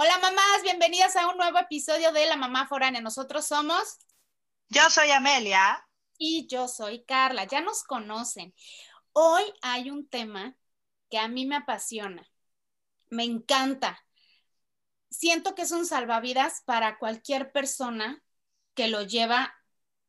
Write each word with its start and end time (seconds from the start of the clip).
Hola 0.00 0.16
mamás, 0.20 0.62
bienvenidas 0.62 1.16
a 1.16 1.26
un 1.26 1.36
nuevo 1.36 1.58
episodio 1.58 2.12
de 2.12 2.24
La 2.26 2.36
Mamá 2.36 2.68
Foránea. 2.68 3.00
Nosotros 3.00 3.46
somos... 3.46 3.98
Yo 4.68 4.88
soy 4.90 5.10
Amelia. 5.10 5.84
Y 6.16 6.46
yo 6.46 6.68
soy 6.68 7.02
Carla, 7.02 7.46
ya 7.46 7.62
nos 7.62 7.82
conocen. 7.82 8.54
Hoy 9.12 9.42
hay 9.60 9.90
un 9.90 10.08
tema 10.08 10.56
que 11.10 11.18
a 11.18 11.26
mí 11.26 11.46
me 11.46 11.56
apasiona, 11.56 12.30
me 13.10 13.24
encanta. 13.24 13.98
Siento 15.10 15.56
que 15.56 15.62
es 15.62 15.72
un 15.72 15.84
salvavidas 15.84 16.62
para 16.64 16.96
cualquier 17.00 17.50
persona 17.50 18.22
que 18.74 18.86
lo 18.86 19.02
lleva 19.02 19.52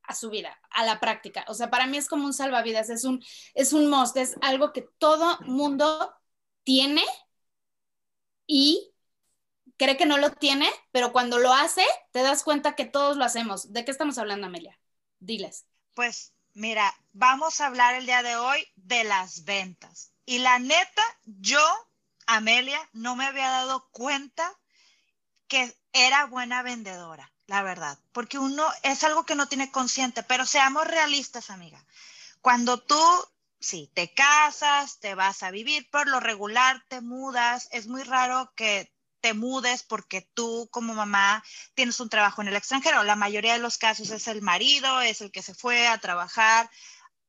a 0.04 0.14
su 0.14 0.30
vida, 0.30 0.56
a 0.70 0.86
la 0.86 1.00
práctica. 1.00 1.46
O 1.48 1.56
sea, 1.56 1.72
para 1.72 1.88
mí 1.88 1.98
es 1.98 2.08
como 2.08 2.28
un 2.28 2.34
salvavidas, 2.34 2.92
es 2.92 3.06
un, 3.06 3.26
es 3.56 3.74
un 3.74 3.90
must, 3.90 4.18
es 4.18 4.36
algo 4.42 4.72
que 4.72 4.88
todo 5.00 5.40
mundo 5.48 6.14
tiene 6.64 7.04
y 8.46 8.89
cree 9.80 9.98
que 9.98 10.06
no 10.06 10.18
lo 10.18 10.30
tiene, 10.30 10.70
pero 10.92 11.12
cuando 11.12 11.40
lo 11.40 11.54
hace, 11.54 11.86
te 12.12 12.22
das 12.22 12.44
cuenta 12.44 12.76
que 12.76 12.86
todos 12.86 13.18
lo 13.18 13.24
hacemos. 13.24 13.72
¿De 13.72 13.86
qué 13.86 13.92
estamos 13.92 14.18
hablando, 14.18 14.48
Amelia? 14.48 14.78
Diles. 15.20 15.66
Pues 15.96 16.34
mira, 16.54 16.94
vamos 17.14 17.62
a 17.62 17.68
hablar 17.68 17.96
el 17.96 18.06
día 18.06 18.22
de 18.22 18.36
hoy 18.36 18.68
de 18.76 19.06
las 19.06 19.46
ventas. 19.46 20.12
Y 20.26 20.40
la 20.40 20.60
neta, 20.60 21.04
yo, 21.26 21.64
Amelia, 22.28 22.80
no 22.92 23.16
me 23.16 23.26
había 23.26 23.50
dado 23.50 23.90
cuenta 23.92 24.54
que 25.48 25.74
era 25.94 26.26
buena 26.26 26.62
vendedora, 26.62 27.32
la 27.48 27.64
verdad, 27.64 27.98
porque 28.12 28.38
uno 28.38 28.68
es 28.84 29.04
algo 29.04 29.26
que 29.26 29.34
no 29.34 29.48
tiene 29.48 29.72
consciente, 29.72 30.22
pero 30.22 30.46
seamos 30.46 30.86
realistas, 30.86 31.50
amiga. 31.50 31.84
Cuando 32.42 32.80
tú, 32.80 33.02
sí, 33.60 33.90
te 33.96 34.14
casas, 34.14 35.00
te 35.00 35.16
vas 35.16 35.42
a 35.42 35.52
vivir, 35.52 35.90
por 35.90 36.08
lo 36.08 36.20
regular 36.20 36.84
te 36.90 37.02
mudas, 37.02 37.70
es 37.72 37.88
muy 37.88 38.04
raro 38.04 38.54
que 38.56 38.94
te 39.22 39.34
mudes 39.34 39.84
porque 39.84 40.30
tú 40.34 40.70
como 40.72 40.94
mamá 40.94 41.44
tienes 41.74 42.00
un 42.00 42.10
trabajo 42.10 42.42
en 42.42 42.50
el 42.50 42.56
extranjero. 42.56 43.04
La 43.04 43.16
mayoría 43.16 43.54
de 43.54 43.60
los 43.60 43.78
casos 43.78 44.10
es 44.12 44.28
el 44.28 44.42
marido, 44.42 45.02
es 45.02 45.22
el 45.22 45.32
que 45.32 45.42
se 45.42 45.54
fue 45.54 45.88
a 45.88 45.98
trabajar 45.98 46.70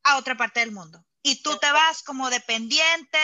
a 0.03 0.17
otra 0.17 0.37
parte 0.37 0.61
del 0.61 0.73
mundo. 0.73 1.05
Y 1.23 1.43
tú 1.43 1.59
te 1.59 1.71
vas 1.71 2.03
como 2.03 2.31
dependiente, 2.31 3.19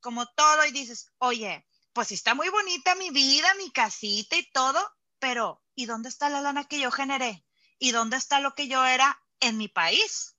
como 0.00 0.26
todo, 0.26 0.64
y 0.66 0.70
dices, 0.70 1.12
oye, 1.18 1.66
pues 1.92 2.12
está 2.12 2.34
muy 2.34 2.48
bonita 2.48 2.94
mi 2.94 3.10
vida, 3.10 3.52
mi 3.54 3.70
casita 3.70 4.36
y 4.36 4.48
todo, 4.50 4.86
pero 5.18 5.62
¿y 5.74 5.86
dónde 5.86 6.08
está 6.08 6.28
la 6.28 6.40
lana 6.40 6.64
que 6.64 6.78
yo 6.78 6.90
generé? 6.90 7.44
¿Y 7.78 7.90
dónde 7.90 8.16
está 8.16 8.40
lo 8.40 8.54
que 8.54 8.68
yo 8.68 8.84
era 8.84 9.20
en 9.40 9.56
mi 9.56 9.68
país? 9.68 10.36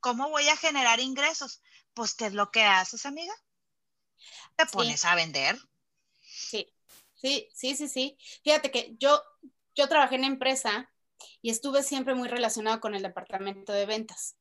¿Cómo 0.00 0.28
voy 0.28 0.48
a 0.48 0.56
generar 0.56 0.98
ingresos? 0.98 1.62
Pues, 1.94 2.14
¿qué 2.14 2.26
es 2.26 2.32
lo 2.32 2.50
que 2.50 2.64
haces, 2.64 3.06
amiga? 3.06 3.32
Te 4.56 4.66
pones 4.66 5.04
a 5.04 5.14
vender. 5.14 5.58
Sí, 7.22 7.48
sí, 7.54 7.76
sí, 7.76 7.88
sí. 7.88 8.18
Fíjate 8.42 8.72
que 8.72 8.96
yo, 8.98 9.22
yo 9.76 9.88
trabajé 9.88 10.16
en 10.16 10.24
empresa 10.24 10.90
y 11.40 11.50
estuve 11.50 11.84
siempre 11.84 12.16
muy 12.16 12.28
relacionado 12.28 12.80
con 12.80 12.96
el 12.96 13.02
departamento 13.02 13.72
de 13.72 13.86
ventas. 13.86 14.36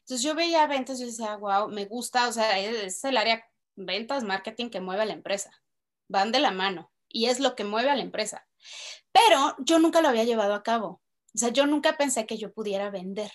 Entonces 0.00 0.22
yo 0.22 0.34
veía 0.34 0.66
ventas 0.66 0.98
y 0.98 1.02
yo 1.02 1.06
decía, 1.06 1.36
wow, 1.36 1.68
me 1.68 1.84
gusta, 1.84 2.28
o 2.28 2.32
sea, 2.32 2.58
es 2.58 3.04
el 3.04 3.16
área 3.16 3.44
ventas, 3.76 4.24
marketing 4.24 4.70
que 4.70 4.80
mueve 4.80 5.02
a 5.02 5.06
la 5.06 5.12
empresa. 5.12 5.52
Van 6.08 6.32
de 6.32 6.40
la 6.40 6.50
mano 6.50 6.92
y 7.08 7.26
es 7.26 7.38
lo 7.38 7.54
que 7.54 7.62
mueve 7.62 7.90
a 7.90 7.94
la 7.94 8.02
empresa. 8.02 8.44
Pero 9.12 9.54
yo 9.60 9.78
nunca 9.78 10.00
lo 10.00 10.08
había 10.08 10.24
llevado 10.24 10.54
a 10.54 10.64
cabo. 10.64 11.02
O 11.32 11.38
sea, 11.38 11.50
yo 11.50 11.66
nunca 11.66 11.96
pensé 11.96 12.26
que 12.26 12.38
yo 12.38 12.52
pudiera 12.52 12.90
vender. 12.90 13.30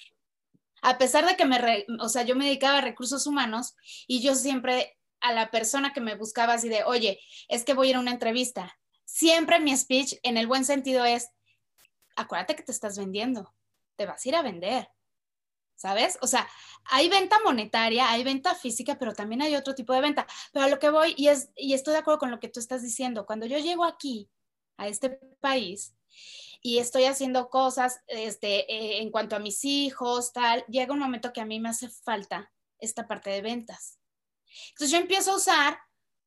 A 0.81 0.97
pesar 0.97 1.25
de 1.25 1.37
que 1.37 1.45
me, 1.45 1.85
o 2.01 2.09
sea, 2.09 2.23
yo 2.23 2.35
me 2.35 2.45
dedicaba 2.45 2.79
a 2.79 2.81
recursos 2.81 3.25
humanos 3.25 3.73
y 4.07 4.21
yo 4.21 4.35
siempre 4.35 4.97
a 5.21 5.31
la 5.33 5.51
persona 5.51 5.93
que 5.93 6.01
me 6.01 6.15
buscaba 6.15 6.53
así 6.53 6.67
de, 6.67 6.83
oye, 6.83 7.19
es 7.47 7.63
que 7.63 7.73
voy 7.73 7.87
a 7.87 7.89
ir 7.91 7.95
a 7.95 7.99
una 8.01 8.11
entrevista. 8.11 8.75
Siempre 9.11 9.59
mi 9.59 9.75
speech 9.75 10.15
en 10.23 10.37
el 10.37 10.47
buen 10.47 10.63
sentido 10.63 11.03
es, 11.03 11.31
acuérdate 12.15 12.55
que 12.55 12.63
te 12.63 12.71
estás 12.71 12.97
vendiendo, 12.97 13.53
te 13.97 14.05
vas 14.05 14.25
a 14.25 14.29
ir 14.29 14.35
a 14.37 14.41
vender, 14.41 14.89
¿sabes? 15.75 16.17
O 16.21 16.27
sea, 16.27 16.47
hay 16.85 17.09
venta 17.09 17.37
monetaria, 17.43 18.09
hay 18.09 18.23
venta 18.23 18.55
física, 18.55 18.97
pero 18.97 19.13
también 19.13 19.41
hay 19.41 19.57
otro 19.57 19.75
tipo 19.75 19.91
de 19.91 19.99
venta. 19.99 20.25
Pero 20.53 20.63
a 20.63 20.69
lo 20.69 20.79
que 20.79 20.89
voy, 20.89 21.13
y, 21.17 21.27
es, 21.27 21.49
y 21.57 21.73
estoy 21.73 21.91
de 21.91 21.99
acuerdo 21.99 22.19
con 22.19 22.31
lo 22.31 22.39
que 22.39 22.47
tú 22.47 22.61
estás 22.61 22.83
diciendo, 22.83 23.25
cuando 23.25 23.45
yo 23.45 23.57
llego 23.57 23.83
aquí, 23.83 24.29
a 24.77 24.87
este 24.87 25.09
país, 25.41 25.93
y 26.61 26.77
estoy 26.77 27.03
haciendo 27.03 27.49
cosas 27.49 27.99
este, 28.07 28.71
eh, 28.73 29.01
en 29.01 29.11
cuanto 29.11 29.35
a 29.35 29.39
mis 29.39 29.65
hijos, 29.65 30.31
tal, 30.31 30.63
llega 30.69 30.93
un 30.93 30.99
momento 30.99 31.33
que 31.33 31.41
a 31.41 31.45
mí 31.45 31.59
me 31.59 31.69
hace 31.69 31.89
falta 31.89 32.49
esta 32.79 33.09
parte 33.09 33.29
de 33.29 33.41
ventas. 33.41 33.99
Entonces 34.69 34.91
yo 34.91 34.97
empiezo 34.99 35.33
a 35.33 35.35
usar, 35.35 35.79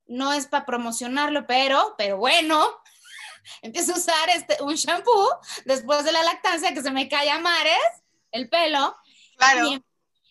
no 0.06 0.32
es 0.32 0.46
para 0.46 0.66
promocionarlo, 0.66 1.46
pero, 1.46 1.94
pero 1.96 2.16
bueno, 2.16 2.68
empiezo 3.62 3.94
a 3.94 3.98
usar 3.98 4.28
este, 4.30 4.62
un 4.62 4.74
shampoo 4.74 5.28
después 5.64 6.04
de 6.04 6.12
la 6.12 6.22
lactancia 6.22 6.72
que 6.74 6.82
se 6.82 6.90
me 6.90 7.08
cae 7.08 7.30
a 7.30 7.38
mares 7.38 8.02
el 8.30 8.48
pelo. 8.48 8.96
Claro. 9.36 9.66
Y 9.66 9.84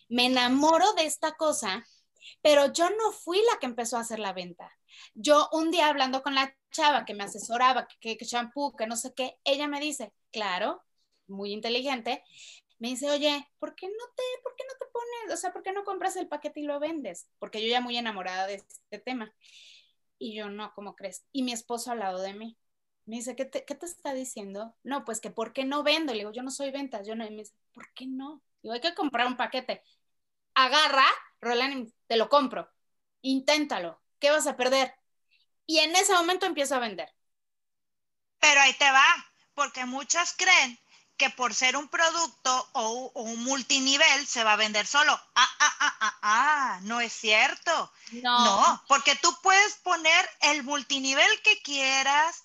me 0.09 0.27
enamoro 0.27 0.93
de 0.93 1.05
esta 1.05 1.33
cosa, 1.33 1.85
pero 2.41 2.71
yo 2.71 2.89
no 2.89 3.11
fui 3.11 3.41
la 3.51 3.59
que 3.59 3.65
empezó 3.65 3.97
a 3.97 4.01
hacer 4.01 4.19
la 4.19 4.33
venta. 4.33 4.71
Yo 5.15 5.49
un 5.51 5.71
día 5.71 5.87
hablando 5.87 6.21
con 6.21 6.35
la 6.35 6.55
chava 6.71 7.05
que 7.05 7.13
me 7.13 7.23
asesoraba, 7.23 7.87
que, 7.99 8.17
que 8.17 8.25
shampoo, 8.25 8.75
que 8.75 8.87
no 8.87 8.95
sé 8.95 9.13
qué, 9.15 9.37
ella 9.43 9.67
me 9.67 9.79
dice, 9.79 10.13
claro, 10.31 10.83
muy 11.27 11.51
inteligente, 11.51 12.23
me 12.79 12.89
dice, 12.89 13.09
oye, 13.09 13.49
¿por 13.59 13.75
qué 13.75 13.87
no 13.87 14.05
te, 14.15 14.23
por 14.43 14.55
qué 14.55 14.63
no 14.67 14.73
te 14.77 14.82
pones, 14.93 15.33
o 15.33 15.37
sea, 15.37 15.51
por 15.51 15.63
qué 15.63 15.73
no 15.73 15.83
compras 15.83 16.15
el 16.15 16.29
paquete 16.29 16.61
y 16.61 16.63
lo 16.63 16.79
vendes? 16.79 17.27
Porque 17.39 17.61
yo 17.61 17.67
ya 17.67 17.81
muy 17.81 17.97
enamorada 17.97 18.47
de 18.47 18.55
este 18.55 18.99
tema. 18.99 19.33
Y 20.17 20.35
yo, 20.35 20.49
no, 20.49 20.73
¿cómo 20.73 20.95
crees? 20.95 21.25
Y 21.33 21.43
mi 21.43 21.51
esposo 21.51 21.91
al 21.91 21.99
lado 21.99 22.21
de 22.21 22.33
mí. 22.33 22.57
Me 23.05 23.17
dice, 23.17 23.35
¿qué 23.35 23.43
te, 23.43 23.65
¿qué 23.65 23.75
te 23.75 23.85
está 23.85 24.13
diciendo? 24.13 24.75
No, 24.83 25.03
pues 25.03 25.19
que 25.19 25.29
¿por 25.29 25.51
qué 25.51 25.65
no 25.65 25.83
vendo? 25.83 26.13
Le 26.13 26.19
digo, 26.19 26.31
yo 26.31 26.43
no 26.43 26.51
soy 26.51 26.71
ventas, 26.71 27.05
yo 27.05 27.15
no. 27.15 27.25
Y 27.25 27.31
me 27.31 27.43
dice, 27.43 27.53
¿por 27.73 27.91
qué 27.93 28.05
no? 28.07 28.41
Digo, 28.61 28.73
hay 28.73 28.79
que 28.81 28.95
comprar 28.95 29.27
un 29.27 29.35
paquete. 29.35 29.83
Agarra, 30.53 31.05
Roland, 31.41 31.91
te 32.07 32.15
lo 32.15 32.29
compro. 32.29 32.69
Inténtalo. 33.21 34.01
¿Qué 34.19 34.31
vas 34.31 34.47
a 34.47 34.55
perder? 34.55 34.93
Y 35.65 35.79
en 35.79 35.95
ese 35.95 36.13
momento 36.13 36.45
empiezo 36.45 36.75
a 36.75 36.79
vender. 36.79 37.09
Pero 38.39 38.61
ahí 38.61 38.73
te 38.73 38.89
va, 38.91 39.05
porque 39.53 39.85
muchas 39.85 40.35
creen 40.37 40.79
que 41.17 41.29
por 41.29 41.53
ser 41.53 41.77
un 41.77 41.87
producto 41.87 42.69
o, 42.73 43.11
un 43.15 43.43
multinivel 43.43 44.27
se 44.27 44.43
va 44.43 44.53
a 44.53 44.57
vender 44.57 44.87
solo. 44.87 45.13
Ah, 45.35 45.49
ah, 45.59 45.75
ah, 45.79 45.97
ah, 45.99 46.19
ah, 46.21 46.79
no 46.83 47.01
es 47.01 47.13
cierto. 47.13 47.91
No. 48.11 48.45
No, 48.45 48.83
porque 48.87 49.15
tú 49.15 49.35
puedes 49.41 49.75
poner 49.77 50.29
el 50.41 50.63
multinivel 50.63 51.41
que 51.41 51.61
quieras, 51.61 52.43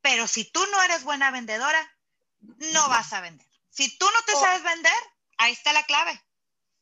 pero 0.00 0.26
si 0.26 0.44
tú 0.44 0.64
no 0.72 0.82
eres 0.82 1.04
buena 1.04 1.30
vendedora, 1.30 1.96
no 2.40 2.88
vas 2.88 3.12
a 3.12 3.20
vender. 3.20 3.46
Si 3.70 3.96
tú 3.98 4.06
no 4.06 4.22
te 4.26 4.32
sabes 4.32 4.62
vender, 4.62 4.92
ahí 5.38 5.52
está 5.52 5.72
la 5.72 5.84
clave. 5.84 6.20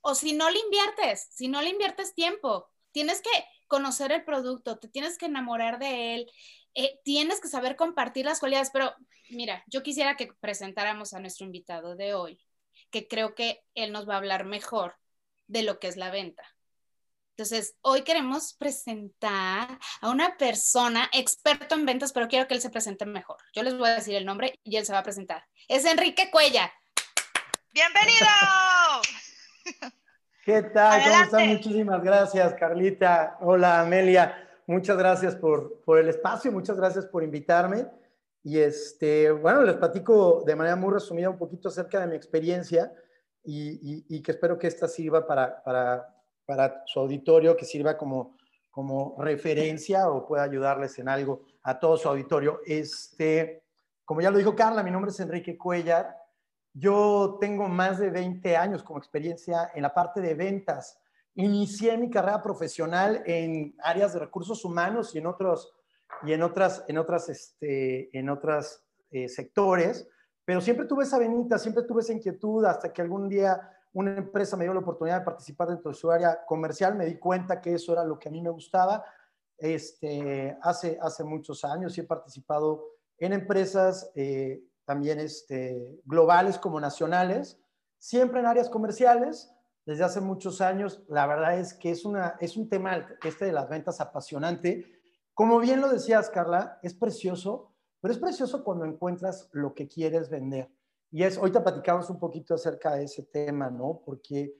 O 0.01 0.15
si 0.15 0.33
no 0.33 0.51
le 0.51 0.59
inviertes, 0.59 1.29
si 1.33 1.49
no 1.49 1.61
le 1.61 1.71
inviertes 1.71 2.15
tiempo, 2.15 2.69
tienes 2.93 3.21
que 3.21 3.31
conocer 3.67 4.11
el 4.13 4.25
producto, 4.25 4.79
te 4.79 4.89
tienes 4.89 5.19
que 5.19 5.27
enamorar 5.27 5.79
de 5.79 6.15
él, 6.15 6.33
eh, 6.75 7.01
tienes 7.05 7.41
que 7.41 7.49
saber 7.49 7.77
compartir 7.77 8.25
las 8.25 8.41
cualidades, 8.41 8.71
pero 8.73 8.95
mira, 9.31 9.65
yo 9.67 9.83
quisiera 9.83 10.17
que 10.17 10.33
presentáramos 10.41 11.15
a 11.15 11.21
nuestro 11.21 11.47
invitado 11.47 11.97
de 11.97 12.15
hoy, 12.15 12.41
que 12.91 13.09
creo 13.09 13.35
que 13.35 13.63
él 13.75 13.93
nos 13.93 14.09
va 14.09 14.15
a 14.15 14.19
hablar 14.19 14.45
mejor 14.45 14.97
de 15.47 15.63
lo 15.63 15.79
que 15.79 15.89
es 15.89 15.97
la 15.97 16.11
venta. 16.11 16.45
Entonces, 17.31 17.75
hoy 17.81 18.03
queremos 18.03 18.53
presentar 18.55 19.79
a 20.03 20.11
una 20.11 20.37
persona 20.37 21.09
experto 21.13 21.75
en 21.75 21.87
ventas, 21.87 22.13
pero 22.13 22.29
quiero 22.29 22.47
que 22.47 22.53
él 22.53 22.61
se 22.61 22.69
presente 22.69 23.07
mejor. 23.07 23.39
Yo 23.55 23.63
les 23.63 23.79
voy 23.79 23.89
a 23.89 23.95
decir 23.95 24.15
el 24.15 24.27
nombre 24.27 24.61
y 24.63 24.77
él 24.77 24.85
se 24.85 24.93
va 24.93 24.99
a 24.99 25.03
presentar. 25.03 25.47
Es 25.67 25.87
Enrique 25.87 26.31
Cuella. 26.31 26.71
¡Bienvenido! 27.73 28.27
¿Qué 30.45 30.63
tal? 30.65 31.03
¿Cómo 31.03 31.23
están? 31.23 31.49
Muchísimas 31.49 32.03
gracias, 32.03 32.55
Carlita. 32.55 33.39
Hola, 33.41 33.81
Amelia. 33.81 34.50
Muchas 34.71 34.97
gracias 34.97 35.35
por, 35.35 35.81
por, 35.81 35.99
el 35.99 36.09
espacio, 36.09 36.53
muchas 36.53 36.77
gracias 36.77 37.05
por 37.05 37.25
invitarme. 37.25 37.89
Y 38.45 38.61
este, 38.61 39.33
bueno, 39.33 39.63
les 39.63 39.75
platico 39.75 40.45
de 40.47 40.55
manera 40.55 40.77
muy 40.77 40.93
resumida 40.95 41.29
un 41.29 41.39
poquito 41.39 41.71
acerca 41.71 41.99
de 41.99 42.07
mi 42.07 42.15
experiencia 42.15 42.93
y, 43.43 44.23
que 44.23 44.31
espero 44.31 44.57
que 44.57 44.69
esta 44.69 44.87
sirva 44.87 45.27
para, 45.27 45.61
para, 45.65 46.17
para, 46.47 46.85
su 46.87 47.01
auditorio, 47.01 47.57
que 47.57 47.65
sirva 47.65 47.99
como, 47.99 48.37
como 48.71 49.17
referencia 49.19 50.09
o 50.09 50.25
pueda 50.25 50.45
ayudarles 50.45 50.97
en 51.01 51.09
algo 51.09 51.43
a 51.65 51.81
todo 51.81 51.97
su 51.97 52.09
auditorio. 52.09 52.61
Este, 52.65 53.65
como 54.05 54.21
ya 54.21 54.31
lo 54.31 54.39
dijo 54.39 54.55
Carla, 54.55 54.85
mi 54.85 54.93
nombre 54.93 55.11
es 55.11 55.19
Enrique 55.19 55.59
Cuellar. 55.59 56.17
Yo 56.73 57.39
tengo 57.41 57.67
más 57.67 57.99
de 57.99 58.11
20 58.11 58.57
años 58.57 58.85
como 58.85 59.01
experiencia 59.01 59.73
en 59.75 59.83
la 59.83 59.93
parte 59.93 60.21
de 60.21 60.35
ventas 60.35 61.00
Inicié 61.35 61.97
mi 61.97 62.11
carrera 62.11 62.43
profesional 62.43 63.23
en 63.27 63.75
áreas 63.83 64.13
de 64.13 64.21
recursos 64.21 64.65
humanos 64.65 65.15
y 65.15 65.19
en 65.19 65.27
otros, 65.27 65.73
y 66.25 66.33
en 66.33 66.43
otras, 66.43 66.85
en 66.89 66.99
otras, 66.99 67.29
este, 67.29 68.17
en 68.19 68.29
otras 68.29 68.85
eh, 69.11 69.29
sectores, 69.29 70.09
pero 70.45 70.61
siempre 70.61 70.87
tuve 70.87 71.05
esa 71.05 71.19
venita, 71.19 71.59
siempre 71.59 71.85
tuve 71.85 72.03
esa 72.03 72.13
inquietud 72.13 72.65
hasta 72.65 72.93
que 72.93 73.03
algún 73.03 73.29
día 73.29 73.61
una 73.93 74.17
empresa 74.17 74.57
me 74.57 74.65
dio 74.65 74.75
la 74.75 74.81
oportunidad 74.81 75.19
de 75.21 75.25
participar 75.25 75.69
dentro 75.69 75.91
de 75.91 75.97
su 75.97 76.11
área 76.11 76.45
comercial, 76.45 76.95
me 76.95 77.07
di 77.07 77.19
cuenta 77.19 77.61
que 77.61 77.75
eso 77.75 77.93
era 77.93 78.05
lo 78.05 78.19
que 78.19 78.29
a 78.29 78.33
mí 78.33 78.41
me 78.41 78.51
gustaba. 78.51 79.05
este, 79.59 80.57
hace, 80.63 80.99
hace 81.03 81.23
muchos 81.23 81.65
años 81.65 81.97
y 81.97 82.01
he 82.01 82.05
participado 82.05 82.87
en 83.19 83.35
empresas 83.35 84.11
eh, 84.15 84.63
también 84.85 85.21
este, 85.21 86.01
globales 86.05 86.59
como 86.59 86.81
nacionales, 86.81 87.61
siempre 87.99 88.41
en 88.41 88.47
áreas 88.47 88.71
comerciales, 88.71 89.55
desde 89.91 90.05
hace 90.05 90.21
muchos 90.21 90.61
años. 90.61 91.03
La 91.09 91.27
verdad 91.27 91.59
es 91.59 91.75
que 91.75 91.91
es, 91.91 92.05
una, 92.05 92.37
es 92.39 92.57
un 92.57 92.69
tema 92.69 93.09
este 93.25 93.47
de 93.47 93.53
las 93.53 93.69
ventas 93.69 94.01
apasionante. 94.01 94.87
Como 95.35 95.59
bien 95.59 95.81
lo 95.81 95.89
decías, 95.89 96.31
Carla, 96.31 96.79
es 96.81 96.95
precioso, 96.95 97.75
pero 98.01 98.15
es 98.15 98.21
precioso 98.21 98.63
cuando 98.63 98.85
encuentras 98.85 99.49
lo 99.51 99.75
que 99.75 99.89
quieres 99.89 100.31
vender. 100.31 100.71
Y 101.11 101.25
es, 101.25 101.37
ahorita 101.37 101.65
platicamos 101.65 102.09
un 102.09 102.21
poquito 102.21 102.55
acerca 102.55 102.95
de 102.95 103.03
ese 103.03 103.25
tema, 103.25 103.69
¿no? 103.69 104.01
Porque 104.07 104.55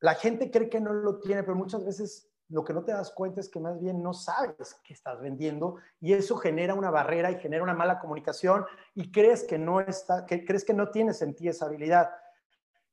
la 0.00 0.14
gente 0.14 0.50
cree 0.50 0.70
que 0.70 0.80
no 0.80 0.94
lo 0.94 1.18
tiene, 1.18 1.42
pero 1.42 1.54
muchas 1.54 1.84
veces 1.84 2.32
lo 2.48 2.64
que 2.64 2.72
no 2.72 2.82
te 2.82 2.92
das 2.92 3.10
cuenta 3.10 3.42
es 3.42 3.50
que 3.50 3.60
más 3.60 3.78
bien 3.78 4.02
no 4.02 4.14
sabes 4.14 4.80
qué 4.82 4.94
estás 4.94 5.20
vendiendo 5.20 5.76
y 6.00 6.14
eso 6.14 6.38
genera 6.38 6.72
una 6.72 6.90
barrera 6.90 7.30
y 7.30 7.38
genera 7.38 7.62
una 7.62 7.74
mala 7.74 7.98
comunicación 7.98 8.64
y 8.94 9.12
crees 9.12 9.44
que 9.44 9.58
no 9.58 9.82
está, 9.82 10.24
que 10.24 10.46
crees 10.46 10.64
que 10.64 10.72
no 10.72 10.90
tienes 10.90 11.20
en 11.20 11.34
ti 11.34 11.46
esa 11.46 11.66
habilidad. 11.66 12.10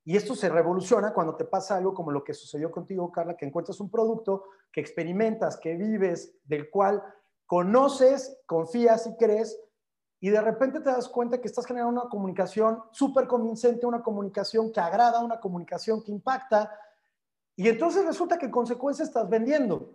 Y 0.08 0.16
esto 0.16 0.36
se 0.36 0.48
revoluciona 0.48 1.14
cuando 1.14 1.36
te 1.36 1.44
pasa 1.44 1.76
algo 1.76 1.94
como 1.94 2.12
lo 2.12 2.24
que 2.24 2.34
sucedió 2.34 2.72
contigo, 2.72 3.12
Carla, 3.12 3.36
que 3.36 3.46
encuentras 3.46 3.82
un 3.82 3.92
producto 3.92 4.46
que 4.72 4.80
experimentas, 4.80 5.58
que 5.58 5.76
vives, 5.76 6.34
del 6.46 6.70
cual 6.70 7.04
conoces, 7.46 8.40
confías 8.46 9.06
y 9.06 9.18
crees, 9.18 9.60
y 10.22 10.30
de 10.30 10.40
repente 10.40 10.80
te 10.80 10.92
das 10.92 11.10
cuenta 11.10 11.42
que 11.42 11.50
estás 11.50 11.66
generando 11.66 12.02
una 12.04 12.10
comunicación 12.10 12.84
súper 12.92 13.28
convincente, 13.28 13.86
una 13.86 14.02
comunicación 14.02 14.72
que 14.72 14.80
agrada, 14.80 15.20
una 15.20 15.42
comunicación 15.42 16.02
que 16.02 16.14
impacta, 16.14 16.72
y 17.58 17.68
entonces 17.68 18.06
resulta 18.06 18.38
que 18.38 18.46
en 18.46 18.52
consecuencia 18.54 19.04
estás 19.04 19.28
vendiendo. 19.28 19.94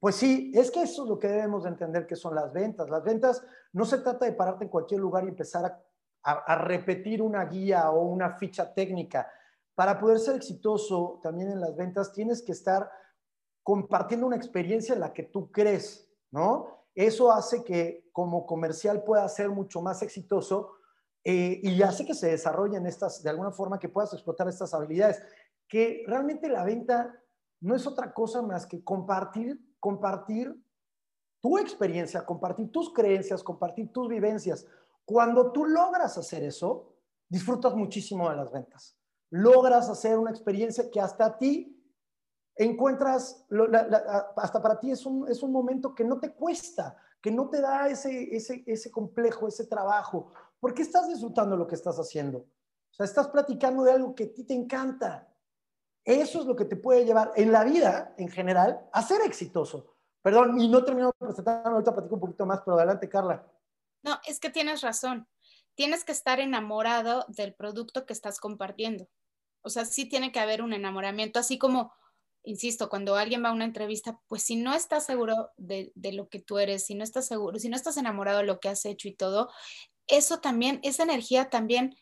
Pues 0.00 0.14
sí, 0.14 0.50
es 0.54 0.70
que 0.70 0.80
eso 0.80 1.02
es 1.02 1.08
lo 1.10 1.18
que 1.18 1.28
debemos 1.28 1.64
de 1.64 1.68
entender 1.68 2.06
que 2.06 2.16
son 2.16 2.34
las 2.34 2.50
ventas. 2.54 2.88
Las 2.88 3.04
ventas 3.04 3.44
no 3.74 3.84
se 3.84 3.98
trata 3.98 4.24
de 4.24 4.32
pararte 4.32 4.64
en 4.64 4.70
cualquier 4.70 5.00
lugar 5.00 5.24
y 5.24 5.28
empezar 5.28 5.78
a, 6.22 6.54
repetir 6.56 7.20
una 7.20 7.44
guía 7.44 7.90
o 7.90 8.00
una 8.06 8.30
ficha 8.38 8.72
técnica. 8.72 9.30
Para 9.74 9.98
poder 9.98 10.18
ser 10.18 10.36
exitoso 10.36 11.20
también 11.22 11.50
en 11.50 11.60
las 11.60 11.74
ventas 11.76 12.12
tienes 12.12 12.42
que 12.42 12.52
estar 12.52 12.90
compartiendo 13.62 14.26
una 14.26 14.36
experiencia 14.36 14.94
en 14.94 15.00
la 15.00 15.12
que 15.12 15.22
tú 15.22 15.50
crees, 15.50 16.08
¿no? 16.30 16.66
Eso 16.94 17.32
hace 17.32 17.64
que 17.64 18.10
como 18.12 18.44
comercial 18.44 19.02
pueda 19.02 19.26
ser 19.28 19.48
mucho 19.48 19.80
más 19.80 20.02
exitoso 20.02 20.72
eh, 21.24 21.60
y 21.62 21.80
hace 21.82 22.04
que 22.04 22.14
se 22.14 22.30
desarrollen 22.30 22.86
estas, 22.86 23.22
de 23.22 23.30
alguna 23.30 23.52
forma, 23.52 23.78
que 23.78 23.88
puedas 23.88 24.12
explotar 24.12 24.48
estas 24.48 24.74
habilidades 24.74 25.22
que 25.68 26.04
realmente 26.06 26.50
la 26.50 26.64
venta 26.64 27.18
no 27.60 27.74
es 27.74 27.86
otra 27.86 28.12
cosa 28.12 28.42
más 28.42 28.66
que 28.66 28.84
compartir, 28.84 29.58
compartir 29.80 30.54
tu 31.40 31.56
experiencia, 31.56 32.26
compartir 32.26 32.70
tus 32.70 32.92
creencias, 32.92 33.42
compartir 33.42 33.90
tus 33.90 34.06
vivencias. 34.08 34.66
Cuando 35.04 35.50
tú 35.50 35.64
logras 35.64 36.18
hacer 36.18 36.42
eso, 36.42 36.94
disfrutas 37.26 37.74
muchísimo 37.74 38.28
de 38.28 38.36
las 38.36 38.52
ventas. 38.52 38.98
Logras 39.32 39.88
hacer 39.88 40.18
una 40.18 40.30
experiencia 40.30 40.90
que 40.90 41.00
hasta 41.00 41.24
a 41.24 41.38
ti 41.38 41.82
encuentras, 42.54 43.46
hasta 44.36 44.60
para 44.60 44.78
ti 44.78 44.90
es 44.90 45.06
un, 45.06 45.26
es 45.26 45.42
un 45.42 45.50
momento 45.50 45.94
que 45.94 46.04
no 46.04 46.20
te 46.20 46.34
cuesta, 46.34 46.96
que 47.20 47.30
no 47.30 47.48
te 47.48 47.62
da 47.62 47.88
ese, 47.88 48.36
ese, 48.36 48.62
ese 48.66 48.90
complejo, 48.90 49.48
ese 49.48 49.66
trabajo, 49.66 50.34
porque 50.60 50.82
estás 50.82 51.08
disfrutando 51.08 51.56
lo 51.56 51.66
que 51.66 51.76
estás 51.76 51.96
haciendo. 51.98 52.40
O 52.40 52.94
sea, 52.94 53.06
estás 53.06 53.28
platicando 53.28 53.84
de 53.84 53.92
algo 53.92 54.14
que 54.14 54.24
a 54.24 54.34
ti 54.34 54.44
te 54.44 54.52
encanta. 54.52 55.34
Eso 56.04 56.40
es 56.40 56.46
lo 56.46 56.54
que 56.54 56.66
te 56.66 56.76
puede 56.76 57.06
llevar 57.06 57.32
en 57.34 57.52
la 57.52 57.64
vida, 57.64 58.14
en 58.18 58.28
general, 58.28 58.86
a 58.92 59.00
ser 59.00 59.22
exitoso. 59.22 59.94
Perdón, 60.20 60.60
y 60.60 60.68
no 60.68 60.84
termino 60.84 61.06
de 61.06 61.26
presentar, 61.26 61.66
ahorita 61.66 61.94
platico 61.94 62.16
un 62.16 62.20
poquito 62.20 62.44
más, 62.44 62.60
pero 62.60 62.76
adelante, 62.76 63.08
Carla. 63.08 63.50
No, 64.02 64.18
es 64.26 64.38
que 64.40 64.50
tienes 64.50 64.82
razón. 64.82 65.26
Tienes 65.74 66.04
que 66.04 66.12
estar 66.12 66.38
enamorado 66.38 67.24
del 67.28 67.54
producto 67.54 68.04
que 68.04 68.12
estás 68.12 68.40
compartiendo. 68.40 69.08
O 69.62 69.70
sea, 69.70 69.84
sí 69.84 70.06
tiene 70.06 70.32
que 70.32 70.40
haber 70.40 70.62
un 70.62 70.72
enamoramiento, 70.72 71.38
así 71.38 71.58
como, 71.58 71.92
insisto, 72.44 72.88
cuando 72.88 73.16
alguien 73.16 73.44
va 73.44 73.50
a 73.50 73.52
una 73.52 73.64
entrevista, 73.64 74.20
pues 74.26 74.42
si 74.42 74.56
no 74.56 74.74
estás 74.74 75.06
seguro 75.06 75.50
de, 75.56 75.92
de 75.94 76.12
lo 76.12 76.28
que 76.28 76.40
tú 76.40 76.58
eres, 76.58 76.84
si 76.86 76.94
no 76.94 77.04
estás 77.04 77.26
seguro, 77.26 77.58
si 77.58 77.68
no 77.68 77.76
estás 77.76 77.96
enamorado 77.96 78.38
de 78.38 78.44
lo 78.44 78.60
que 78.60 78.68
has 78.68 78.84
hecho 78.84 79.08
y 79.08 79.14
todo, 79.14 79.50
eso 80.06 80.40
también, 80.40 80.80
esa 80.82 81.02
energía 81.02 81.48
también, 81.48 81.96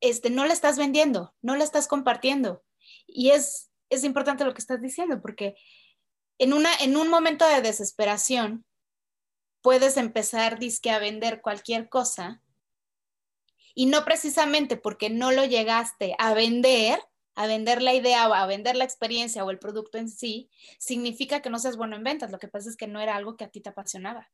este, 0.00 0.30
no 0.30 0.44
la 0.44 0.52
estás 0.52 0.76
vendiendo, 0.76 1.34
no 1.42 1.56
la 1.56 1.64
estás 1.64 1.88
compartiendo. 1.88 2.62
Y 3.06 3.30
es, 3.30 3.70
es 3.90 4.04
importante 4.04 4.44
lo 4.44 4.54
que 4.54 4.60
estás 4.60 4.80
diciendo, 4.80 5.20
porque 5.20 5.54
en, 6.38 6.52
una, 6.52 6.74
en 6.80 6.96
un 6.96 7.08
momento 7.08 7.46
de 7.46 7.62
desesperación 7.62 8.64
puedes 9.62 9.96
empezar 9.96 10.58
disque 10.58 10.90
a 10.90 10.98
vender 10.98 11.40
cualquier 11.40 11.88
cosa 11.88 12.42
y 13.78 13.86
no 13.86 14.06
precisamente 14.06 14.78
porque 14.78 15.10
no 15.10 15.32
lo 15.32 15.44
llegaste 15.44 16.16
a 16.18 16.32
vender, 16.32 16.98
a 17.34 17.46
vender 17.46 17.82
la 17.82 17.92
idea 17.92 18.26
o 18.26 18.32
a 18.32 18.46
vender 18.46 18.74
la 18.74 18.84
experiencia 18.84 19.44
o 19.44 19.50
el 19.50 19.58
producto 19.58 19.98
en 19.98 20.08
sí, 20.08 20.50
significa 20.78 21.42
que 21.42 21.50
no 21.50 21.58
seas 21.58 21.76
bueno 21.76 21.94
en 21.94 22.02
ventas. 22.02 22.32
Lo 22.32 22.38
que 22.38 22.48
pasa 22.48 22.70
es 22.70 22.76
que 22.76 22.86
no 22.86 23.00
era 23.00 23.14
algo 23.14 23.36
que 23.36 23.44
a 23.44 23.50
ti 23.50 23.60
te 23.60 23.68
apasionaba. 23.68 24.28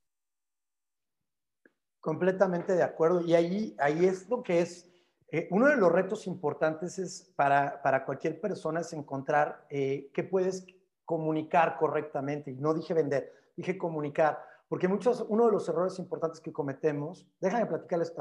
Completamente 1.99 2.75
de 2.75 2.85
acuerdo. 2.85 3.21
Y 3.21 3.35
ahí, 3.35 3.75
ahí 3.81 4.07
es 4.07 4.29
lo 4.29 4.45
que 4.45 4.61
es 4.61 4.89
eh, 5.27 5.49
uno 5.51 5.67
de 5.67 5.77
los 5.77 5.91
retos 5.91 6.29
importantes 6.29 7.01
es 7.01 7.33
para, 7.35 7.83
para 7.83 8.05
cualquier 8.05 8.41
persona 8.41 8.81
es 8.81 8.93
encontrar 8.93 9.67
eh, 9.71 10.09
qué 10.15 10.23
puedes 10.23 10.65
comunicar 11.05 11.79
correctamente. 11.79 12.53
Y 12.53 12.59
no 12.59 12.75
dije 12.75 12.95
vender, 12.95 13.33
dije 13.57 13.77
comunicar. 13.77 14.39
Porque 14.69 14.87
muchos, 14.87 15.27
uno 15.29 15.47
de 15.47 15.53
los 15.53 15.69
errores 15.69 15.99
importantes 15.99 16.41
que 16.41 16.53
cometemos, 16.53 17.27
déjame 17.41 17.67
platicarles, 17.67 18.15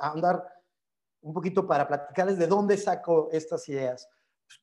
andar 0.00 0.55
un 1.26 1.34
poquito 1.34 1.66
para 1.66 1.88
platicarles 1.88 2.38
de 2.38 2.46
dónde 2.46 2.76
saco 2.76 3.28
estas 3.32 3.68
ideas. 3.68 4.08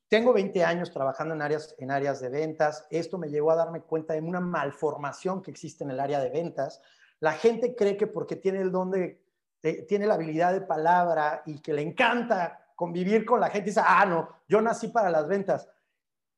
Tengo 0.07 0.31
20 0.31 0.63
años 0.63 0.91
trabajando 0.91 1.35
en 1.35 1.41
áreas, 1.41 1.75
en 1.77 1.91
áreas 1.91 2.21
de 2.21 2.29
ventas. 2.29 2.87
Esto 2.89 3.17
me 3.17 3.29
llevó 3.29 3.51
a 3.51 3.55
darme 3.55 3.81
cuenta 3.81 4.13
de 4.13 4.21
una 4.21 4.39
malformación 4.39 5.41
que 5.41 5.51
existe 5.51 5.83
en 5.83 5.91
el 5.91 5.99
área 5.99 6.21
de 6.21 6.29
ventas. 6.29 6.81
La 7.19 7.33
gente 7.33 7.75
cree 7.75 7.97
que 7.97 8.07
porque 8.07 8.37
tiene 8.37 8.61
el 8.61 8.71
don 8.71 8.91
de 8.91 9.21
tiene 9.87 10.05
la 10.05 10.15
habilidad 10.15 10.51
de 10.51 10.59
palabra 10.59 11.41
y 11.45 11.59
que 11.59 11.71
le 11.71 11.81
encanta 11.81 12.73
convivir 12.75 13.25
con 13.25 13.39
la 13.39 13.49
gente, 13.49 13.69
dice, 13.69 13.81
ah, 13.81 14.05
no, 14.05 14.27
yo 14.47 14.61
nací 14.61 14.89
para 14.89 15.09
las 15.09 15.25
ventas. 15.25 15.69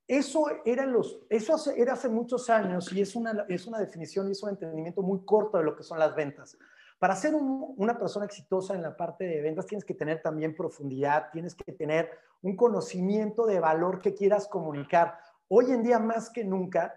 Eso 0.08 0.46
era, 0.64 0.86
los, 0.86 1.22
eso 1.28 1.56
era 1.76 1.94
hace 1.94 2.08
muchos 2.08 2.52
años 2.52 2.94
y 2.94 3.02
es 3.02 3.16
una, 3.16 3.46
es 3.50 3.66
una 3.66 3.80
definición 3.80 4.28
y 4.28 4.34
es 4.34 4.44
un 4.44 4.52
entendimiento 4.52 5.02
muy 5.02 5.26
corto 5.26 5.58
de 5.58 5.64
lo 5.64 5.76
que 5.76 5.82
son 5.82 5.98
las 5.98 6.14
ventas. 6.16 6.56
Para 7.00 7.16
ser 7.16 7.36
una 7.36 7.98
persona 7.98 8.26
exitosa 8.26 8.74
en 8.74 8.82
la 8.82 8.96
parte 8.96 9.26
de 9.26 9.42
ventas 9.42 9.66
tienes 9.66 9.86
que 9.86 9.94
tener 9.94 10.22
también 10.22 10.56
profundidad, 10.56 11.30
tienes 11.32 11.54
que 11.54 11.74
tener 11.74 12.10
un 12.42 12.56
conocimiento 12.56 13.46
de 13.46 13.60
valor 13.60 14.00
que 14.00 14.14
quieras 14.14 14.48
comunicar. 14.48 15.18
Hoy 15.48 15.72
en 15.72 15.84
día 15.84 16.00
más 16.00 16.30
que 16.30 16.44
nunca, 16.44 16.94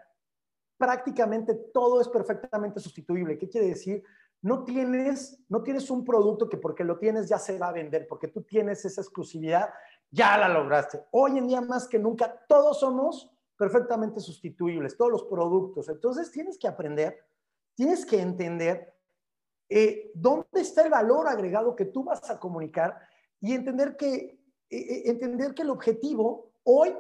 prácticamente 0.77 1.55
todo 1.55 2.01
es 2.01 2.09
perfectamente 2.09 2.81
sustituible. 2.81 3.39
¿Qué 3.39 3.49
quiere 3.49 3.69
decir? 3.69 4.05
no 4.41 4.65
tienes, 4.65 5.43
no 5.49 5.63
tienes 5.63 5.91
un 5.91 6.05
producto 6.05 6.49
que 6.49 6.59
porque 6.59 6.85
lo 6.85 6.99
tienes 6.99 7.29
ya 7.29 7.39
se 7.39 7.59
va 7.59 7.69
a 7.69 7.73
vender, 7.73 8.07
porque 8.07 8.29
tú 8.29 8.43
tienes 8.43 8.85
esa 8.85 9.01
exclusividad, 9.01 9.71
ya 10.11 10.39
la 10.39 10.49
lograste. 10.49 11.03
Hoy 11.11 11.39
en 11.39 11.49
día 11.49 11.61
más 11.61 11.89
que 11.89 11.99
nunca 11.99 12.45
todos 12.49 12.81
somos 12.81 13.31
perfectamente 13.57 14.21
sustituibles, 14.21 14.97
todos 14.97 15.11
los 15.11 15.25
productos. 15.25 15.89
Entonces 15.89 16.31
tienes 16.31 16.57
que 16.57 16.69
aprender, 16.69 17.19
tienes 17.75 18.07
que 18.07 18.21
entender 18.21 18.95
eh, 19.69 20.11
dónde 20.15 20.61
está 20.61 20.83
el 20.83 20.91
valor 20.91 21.29
agregado 21.29 21.77
que 21.77 21.85
tú 21.85 22.05
vas 22.05 22.29
a 22.31 22.39
comunicar 22.39 22.99
y 23.41 23.55
entender 23.55 23.97
que, 23.97 24.17
eh, 24.71 24.77
eh, 24.77 25.03
entender 25.07 25.55
que 25.55 25.63
el 25.63 25.71
objetivo 25.71 26.53
hoy 26.65 26.95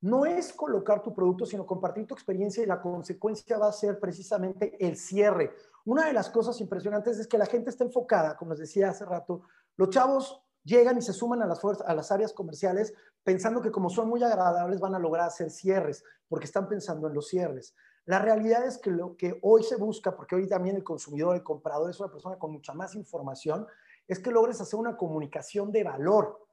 no 0.00 0.24
es 0.24 0.52
colocar 0.52 1.02
tu 1.02 1.12
producto, 1.14 1.44
sino 1.44 1.66
compartir 1.66 2.06
tu 2.06 2.14
experiencia 2.14 2.62
y 2.62 2.66
la 2.66 2.80
consecuencia 2.80 3.58
va 3.58 3.68
a 3.68 3.72
ser 3.72 3.98
precisamente 3.98 4.76
el 4.78 4.96
cierre. 4.96 5.52
Una 5.84 6.06
de 6.06 6.12
las 6.12 6.30
cosas 6.30 6.60
impresionantes 6.60 7.18
es 7.18 7.26
que 7.26 7.38
la 7.38 7.46
gente 7.46 7.70
está 7.70 7.84
enfocada, 7.84 8.36
como 8.36 8.52
les 8.52 8.60
decía 8.60 8.90
hace 8.90 9.04
rato, 9.04 9.42
los 9.76 9.90
chavos 9.90 10.40
llegan 10.64 10.98
y 10.98 11.02
se 11.02 11.12
suman 11.12 11.42
a 11.42 11.46
las, 11.46 11.60
a 11.64 11.94
las 11.94 12.12
áreas 12.12 12.32
comerciales 12.32 12.94
pensando 13.24 13.60
que 13.60 13.70
como 13.70 13.90
son 13.90 14.08
muy 14.08 14.22
agradables 14.22 14.80
van 14.80 14.94
a 14.94 14.98
lograr 14.98 15.26
hacer 15.26 15.50
cierres, 15.50 16.04
porque 16.28 16.46
están 16.46 16.68
pensando 16.68 17.08
en 17.08 17.14
los 17.14 17.28
cierres. 17.28 17.74
La 18.08 18.18
realidad 18.18 18.66
es 18.66 18.78
que 18.78 18.90
lo 18.90 19.18
que 19.18 19.38
hoy 19.42 19.62
se 19.62 19.76
busca, 19.76 20.16
porque 20.16 20.34
hoy 20.34 20.48
también 20.48 20.76
el 20.76 20.82
consumidor, 20.82 21.36
el 21.36 21.42
comprador 21.42 21.90
es 21.90 22.00
una 22.00 22.10
persona 22.10 22.38
con 22.38 22.50
mucha 22.50 22.72
más 22.72 22.94
información, 22.94 23.66
es 24.06 24.18
que 24.18 24.30
logres 24.30 24.58
hacer 24.62 24.80
una 24.80 24.96
comunicación 24.96 25.70
de 25.70 25.84
valor. 25.84 26.46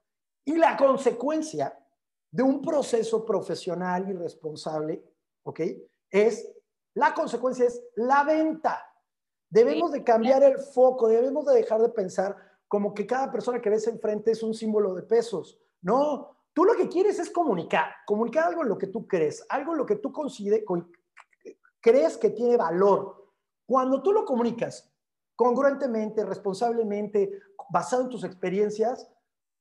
Y 0.43 0.57
la 0.57 0.75
consecuencia 0.75 1.73
de 2.29 2.43
un 2.43 2.61
proceso 2.61 3.23
profesional 3.23 4.09
y 4.09 4.11
responsable, 4.11 5.01
¿ok? 5.43 5.61
Es, 6.09 6.45
la 6.93 7.13
consecuencia 7.13 7.67
es 7.67 7.81
la 7.95 8.25
venta. 8.25 8.91
Debemos 9.49 9.93
de 9.93 10.03
cambiar 10.03 10.43
el 10.43 10.57
foco, 10.57 11.07
debemos 11.07 11.45
de 11.45 11.55
dejar 11.55 11.81
de 11.81 11.87
pensar 11.87 12.35
como 12.67 12.93
que 12.93 13.07
cada 13.07 13.31
persona 13.31 13.61
que 13.61 13.69
ves 13.69 13.87
enfrente 13.87 14.31
es 14.31 14.43
un 14.43 14.53
símbolo 14.53 14.93
de 14.93 15.03
pesos. 15.03 15.57
No, 15.81 16.35
tú 16.51 16.65
lo 16.65 16.73
que 16.73 16.89
quieres 16.89 17.17
es 17.17 17.29
comunicar, 17.29 17.85
comunicar 18.05 18.43
algo 18.43 18.63
en 18.63 18.67
lo 18.67 18.77
que 18.77 18.87
tú 18.87 19.07
crees, 19.07 19.45
algo 19.47 19.71
en 19.71 19.77
lo 19.77 19.85
que 19.85 19.95
tú 19.95 20.11
crees 21.85 22.17
que 22.17 22.31
tiene 22.31 22.57
valor. 22.57 23.29
Cuando 23.67 24.01
tú 24.01 24.11
lo 24.11 24.25
comunicas 24.25 24.91
congruentemente, 25.35 26.25
responsablemente, 26.25 27.39
basado 27.69 28.01
en 28.01 28.09
tus 28.09 28.23
experiencias, 28.23 29.07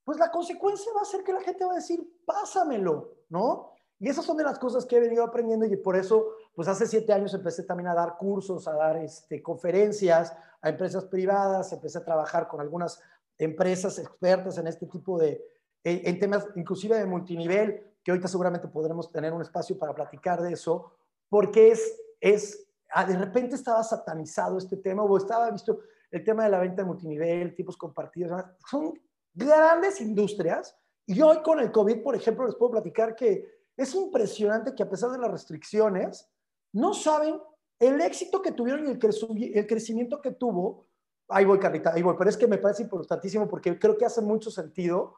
pues 0.05 0.19
la 0.19 0.31
consecuencia 0.31 0.91
va 0.97 1.03
a 1.03 1.05
ser 1.05 1.23
que 1.23 1.35
la 1.35 1.43
gente 1.43 1.67
va 1.67 1.73
a 1.73 1.77
decir, 1.77 2.23
pásamelo, 2.25 3.13
¿no? 3.29 3.73
Y 3.99 4.09
esas 4.09 4.25
son 4.25 4.39
de 4.39 4.45
las 4.45 4.59
cosas 4.59 4.87
que 4.87 4.97
he 4.97 5.01
venido 5.01 5.23
aprendiendo 5.23 5.67
y 5.67 5.77
por 5.77 5.97
eso, 5.97 6.31
pues 6.55 6.67
hace 6.67 6.87
siete 6.87 7.13
años 7.13 7.35
empecé 7.35 7.63
también 7.65 7.89
a 7.89 7.95
dar 7.95 8.17
cursos, 8.17 8.67
a 8.69 8.73
dar 8.73 8.97
este, 8.97 9.43
conferencias 9.43 10.35
a 10.63 10.71
empresas 10.71 11.05
privadas, 11.05 11.75
empecé 11.75 11.99
a 11.99 12.05
trabajar 12.07 12.49
con 12.49 12.59
algunas 12.63 13.03
empresas 13.37 13.99
expertas 13.99 14.57
en 14.57 14.67
este 14.67 14.87
tipo 14.87 15.19
de, 15.19 15.45
en, 15.83 16.19
temas 16.19 16.47
inclusive 16.57 16.97
de 16.97 17.05
multinivel, 17.05 17.93
que 18.03 18.11
ahorita 18.11 18.29
seguramente 18.29 18.69
podremos 18.69 19.13
tener 19.13 19.35
un 19.35 19.43
espacio 19.43 19.79
para 19.79 19.95
platicar 19.95 20.41
de 20.41 20.55
eso, 20.55 20.93
porque 21.29 21.71
es, 21.71 22.01
es 22.25 22.67
ah, 22.91 23.05
de 23.05 23.19
repente 23.19 23.55
estaba 23.55 23.83
satanizado 23.83 24.57
este 24.57 24.79
tema 24.79 25.03
o 25.03 25.17
estaba 25.17 25.51
visto 25.51 25.81
el 26.11 26.25
tema 26.25 26.45
de 26.45 26.51
la 26.51 26.59
venta 26.59 26.81
de 26.81 26.89
multinivel, 26.89 27.55
tipos 27.55 27.77
compartidos, 27.77 28.43
son 28.71 28.99
grandes 29.35 30.01
industrias. 30.01 30.75
Y 31.07 31.21
hoy 31.21 31.43
con 31.43 31.61
el 31.61 31.71
COVID, 31.71 32.03
por 32.03 32.15
ejemplo, 32.15 32.47
les 32.47 32.55
puedo 32.55 32.73
platicar 32.73 33.15
que 33.15 33.47
es 33.77 33.95
impresionante 33.95 34.75
que 34.75 34.83
a 34.83 34.89
pesar 34.89 35.11
de 35.11 35.19
las 35.19 35.31
restricciones, 35.31 36.31
no 36.73 36.95
saben 36.95 37.39
el 37.79 38.01
éxito 38.01 38.41
que 38.41 38.53
tuvieron 38.53 38.87
y 38.87 38.91
el, 38.93 39.55
el 39.55 39.67
crecimiento 39.67 40.21
que 40.23 40.31
tuvo. 40.31 40.87
Ahí 41.29 41.45
voy, 41.45 41.59
Carlita, 41.59 41.93
ahí 41.93 42.03
voy, 42.03 42.15
pero 42.17 42.31
es 42.31 42.39
que 42.39 42.47
me 42.47 42.59
parece 42.59 42.85
importantísimo 42.85 43.49
porque 43.49 43.79
creo 43.79 43.99
que 43.99 44.07
hace 44.07 44.23
mucho 44.23 44.51
sentido 44.51 45.17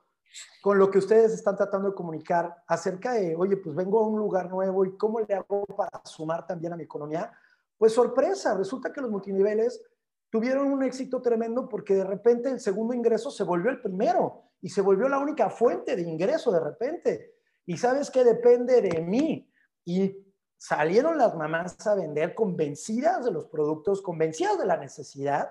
con 0.60 0.78
lo 0.78 0.90
que 0.90 0.98
ustedes 0.98 1.32
están 1.32 1.56
tratando 1.56 1.90
de 1.90 1.94
comunicar 1.94 2.62
acerca 2.66 3.12
de, 3.12 3.34
oye, 3.36 3.56
pues 3.56 3.74
vengo 3.74 4.00
a 4.00 4.06
un 4.06 4.18
lugar 4.18 4.50
nuevo 4.50 4.84
y 4.84 4.96
cómo 4.96 5.20
le 5.20 5.34
hago 5.34 5.64
para 5.66 6.02
sumar 6.04 6.46
también 6.46 6.72
a 6.72 6.76
mi 6.76 6.84
economía. 6.84 7.32
Pues 7.78 7.92
sorpresa, 7.92 8.56
resulta 8.56 8.92
que 8.92 9.00
los 9.00 9.10
multiniveles 9.10 9.82
tuvieron 10.30 10.72
un 10.72 10.82
éxito 10.82 11.22
tremendo 11.22 11.68
porque 11.68 11.94
de 11.94 12.04
repente 12.04 12.50
el 12.50 12.60
segundo 12.60 12.94
ingreso 12.94 13.30
se 13.30 13.44
volvió 13.44 13.70
el 13.70 13.80
primero 13.80 14.42
y 14.60 14.68
se 14.68 14.80
volvió 14.80 15.08
la 15.08 15.18
única 15.18 15.50
fuente 15.50 15.94
de 15.94 16.02
ingreso 16.02 16.50
de 16.50 16.60
repente. 16.60 17.34
Y 17.64 17.76
sabes 17.76 18.10
que 18.10 18.24
depende 18.24 18.80
de 18.80 19.02
mí. 19.02 19.50
Y 19.84 20.26
salieron 20.56 21.18
las 21.18 21.34
mamás 21.34 21.86
a 21.86 21.94
vender 21.94 22.34
convencidas 22.34 23.24
de 23.24 23.30
los 23.30 23.46
productos, 23.46 24.02
convencidas 24.02 24.58
de 24.58 24.66
la 24.66 24.76
necesidad, 24.76 25.50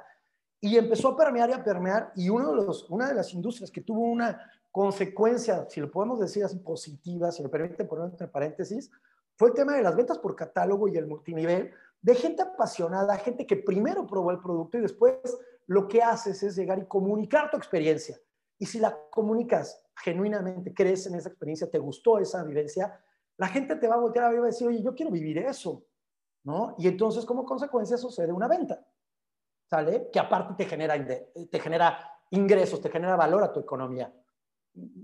y 0.59 0.77
empezó 0.77 1.09
a 1.09 1.17
permear 1.17 1.49
y 1.49 1.53
a 1.53 1.63
permear. 1.63 2.11
Y 2.15 2.29
uno 2.29 2.49
de 2.49 2.55
los, 2.55 2.89
una 2.89 3.07
de 3.07 3.13
las 3.13 3.33
industrias 3.33 3.69
que 3.69 3.81
tuvo 3.81 4.01
una 4.01 4.51
consecuencia, 4.75 5.65
si 5.69 5.79
lo 5.79 5.89
podemos 5.89 6.19
decir 6.19 6.43
así, 6.43 6.57
positiva, 6.57 7.31
si 7.31 7.41
me 7.41 7.47
permite 7.47 7.85
poner 7.85 8.09
entre 8.09 8.27
paréntesis, 8.27 8.91
fue 9.37 9.47
el 9.47 9.53
tema 9.53 9.73
de 9.73 9.81
las 9.81 9.95
ventas 9.95 10.17
por 10.19 10.35
catálogo 10.35 10.89
y 10.89 10.97
el 10.97 11.07
multinivel, 11.07 11.71
de 12.01 12.13
gente 12.13 12.41
apasionada, 12.41 13.15
gente 13.15 13.47
que 13.47 13.55
primero 13.55 14.05
probó 14.05 14.31
el 14.31 14.41
producto 14.41 14.77
y 14.77 14.81
después 14.81 15.15
lo 15.67 15.87
que 15.87 16.03
haces 16.03 16.43
es 16.43 16.57
llegar 16.57 16.77
y 16.79 16.87
comunicar 16.87 17.49
tu 17.49 17.55
experiencia. 17.55 18.19
Y 18.59 18.65
si 18.65 18.79
la 18.79 18.99
comunicas 19.11 19.81
genuinamente, 19.95 20.73
crees 20.73 21.07
en 21.07 21.15
esa 21.15 21.29
experiencia, 21.29 21.71
te 21.71 21.79
gustó 21.79 22.19
esa 22.19 22.43
vivencia, 22.43 22.99
la 23.37 23.47
gente 23.47 23.77
te 23.77 23.87
va 23.87 23.95
a 23.95 23.99
voltear 23.99 24.25
a 24.25 24.27
ver 24.27 24.39
y 24.39 24.41
va 24.41 24.47
a 24.47 24.51
decir, 24.51 24.67
oye, 24.67 24.81
yo 24.81 24.93
quiero 24.93 25.09
vivir 25.09 25.37
eso, 25.37 25.85
¿no? 26.43 26.75
Y 26.77 26.89
entonces 26.89 27.23
como 27.23 27.45
consecuencia 27.45 27.95
sucede 27.95 28.33
una 28.33 28.49
venta, 28.49 28.85
¿sale? 29.69 30.09
Que 30.11 30.19
aparte 30.19 30.53
te 30.61 30.69
genera, 30.69 30.95
te 31.49 31.59
genera 31.61 31.97
ingresos, 32.31 32.81
te 32.81 32.89
genera 32.89 33.15
valor 33.15 33.41
a 33.41 33.53
tu 33.53 33.61
economía 33.61 34.13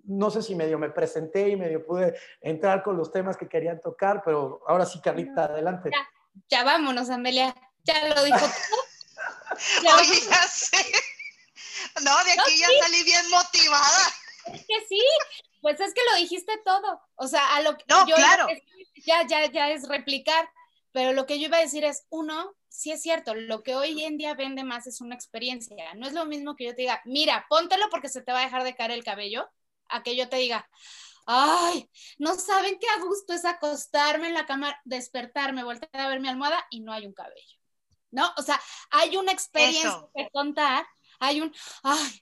no 0.06 0.30
sé 0.30 0.42
si 0.42 0.56
medio 0.56 0.78
me 0.78 0.90
presenté 0.90 1.50
y 1.50 1.56
medio 1.56 1.86
pude 1.86 2.18
entrar 2.42 2.84
con 2.84 2.98
los 2.98 3.12
temas 3.12 3.38
que 3.38 3.48
querían 3.48 3.80
tocar, 3.80 4.22
pero 4.24 4.62
ahora 4.68 4.86
sí, 4.86 5.00
Carlita, 5.02 5.46
adelante. 5.46 5.90
Ya, 6.50 6.64
vámonos, 6.64 7.10
Amelia. 7.10 7.56
Ya 7.84 8.08
lo 8.10 8.24
dijo 8.24 8.38
todo. 8.38 9.96
Oye, 9.98 10.20
ya 10.30 10.48
sé. 10.48 10.78
No, 12.04 12.24
de 12.24 12.32
aquí 12.32 12.60
ya 12.60 12.68
salí 12.82 13.04
bien 13.04 13.30
motivada. 13.30 14.14
Es 14.54 14.66
que 14.66 14.86
sí, 14.88 15.02
pues 15.62 15.80
es 15.80 15.94
que 15.94 16.02
lo 16.12 16.18
dijiste 16.18 16.60
todo. 16.64 17.02
O 17.16 17.28
sea, 17.28 17.56
a 17.56 17.62
lo 17.62 17.78
que 17.78 17.86
no, 17.88 18.06
claro. 18.06 18.48
ya, 19.06 19.26
ya, 19.28 19.46
ya 19.52 19.70
es 19.72 19.88
replicar. 19.88 20.50
Pero 20.94 21.14
lo 21.14 21.26
que 21.26 21.40
yo 21.40 21.48
iba 21.48 21.58
a 21.58 21.62
decir 21.62 21.86
es, 21.86 22.06
uno, 22.10 22.54
sí 22.68 22.92
es 22.92 23.02
cierto, 23.02 23.34
lo 23.34 23.64
que 23.64 23.76
hoy 23.76 24.04
en 24.04 24.18
día 24.18 24.34
vende 24.34 24.64
más 24.64 24.88
es 24.88 25.00
una 25.00 25.16
experiencia. 25.16 25.94
No 25.96 26.08
es 26.08 26.14
lo 26.14 26.26
mismo 26.26 26.56
que 26.56 26.66
yo 26.66 26.76
te 26.76 26.82
diga, 26.82 27.02
mira, 27.06 27.46
póntelo 27.50 27.90
porque 27.90 28.10
se 28.10 28.22
te 28.22 28.32
va 28.32 28.42
a 28.42 28.44
dejar 28.44 28.64
de 28.64 28.76
caer 28.76 28.92
el 28.92 29.04
cabello, 29.04 29.50
a 29.92 30.04
que 30.04 30.16
yo 30.16 30.30
te 30.30 30.38
diga, 30.38 30.68
ay, 31.26 31.90
no 32.18 32.36
saben 32.36 32.78
qué 32.80 32.88
a 32.88 33.04
gusto 33.04 33.34
es 33.34 33.46
acostarme 33.46 34.28
en 34.28 34.34
la 34.34 34.46
cama, 34.46 34.76
despertarme, 34.86 35.64
voltear 35.64 35.90
a 35.94 36.10
ver 36.10 36.20
mi 36.20 36.28
almohada 36.28 36.66
y 36.70 36.82
no 36.82 36.94
hay 36.94 37.06
un 37.06 37.14
cabello. 37.14 37.58
¿No? 38.12 38.30
O 38.38 38.42
sea, 38.42 38.60
hay 38.90 39.16
una 39.16 39.32
experiencia 39.32 40.06
que 40.14 40.30
contar, 40.34 40.86
hay 41.20 41.40
un, 41.40 41.54
ay, 41.84 42.22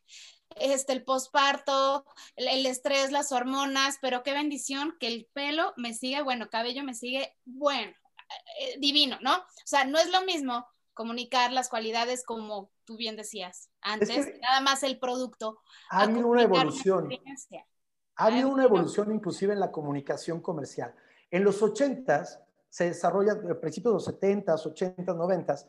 este, 0.57 0.93
el 0.93 1.03
posparto, 1.03 2.05
el, 2.35 2.65
estrés, 2.65 3.11
las 3.11 3.31
hormonas, 3.31 3.97
pero 3.99 4.21
qué 4.21 4.33
bendición 4.33 4.95
que 4.99 5.07
el 5.07 5.27
pelo 5.33 5.73
me 5.77 5.93
sigue, 5.93 6.21
bueno, 6.21 6.49
cabello 6.49 6.83
me 6.83 6.93
sigue, 6.93 7.35
bueno, 7.45 7.91
eh, 8.59 8.75
divino, 8.77 9.17
¿no? 9.21 9.35
O 9.35 9.65
sea, 9.65 9.85
no 9.85 9.97
es 9.97 10.09
lo 10.09 10.21
mismo 10.25 10.67
comunicar 10.99 11.53
las 11.53 11.69
cualidades 11.69 12.25
como 12.25 12.71
tú 12.83 12.97
bien 12.97 13.15
decías 13.15 13.69
antes, 13.79 14.37
nada 14.41 14.59
más 14.59 14.83
el 14.83 14.99
producto. 14.99 15.61
Ha 15.89 16.01
habido 16.01 16.27
una 16.27 16.43
evolución. 16.43 17.09
Ha 18.17 18.25
habido 18.25 18.49
una 18.49 18.65
evolución 18.65 19.09
inclusive 19.13 19.53
en 19.53 19.61
la 19.61 19.71
comunicación 19.71 20.41
comercial. 20.41 20.93
En 21.31 21.45
los 21.45 21.61
80s 21.61 22.41
se 22.67 22.87
desarrolla, 22.87 23.31
a 23.31 23.61
principios 23.61 23.93
de 23.93 24.11
los 24.11 24.19
70s, 24.19 24.75
80s, 24.75 25.05
90s, 25.05 25.65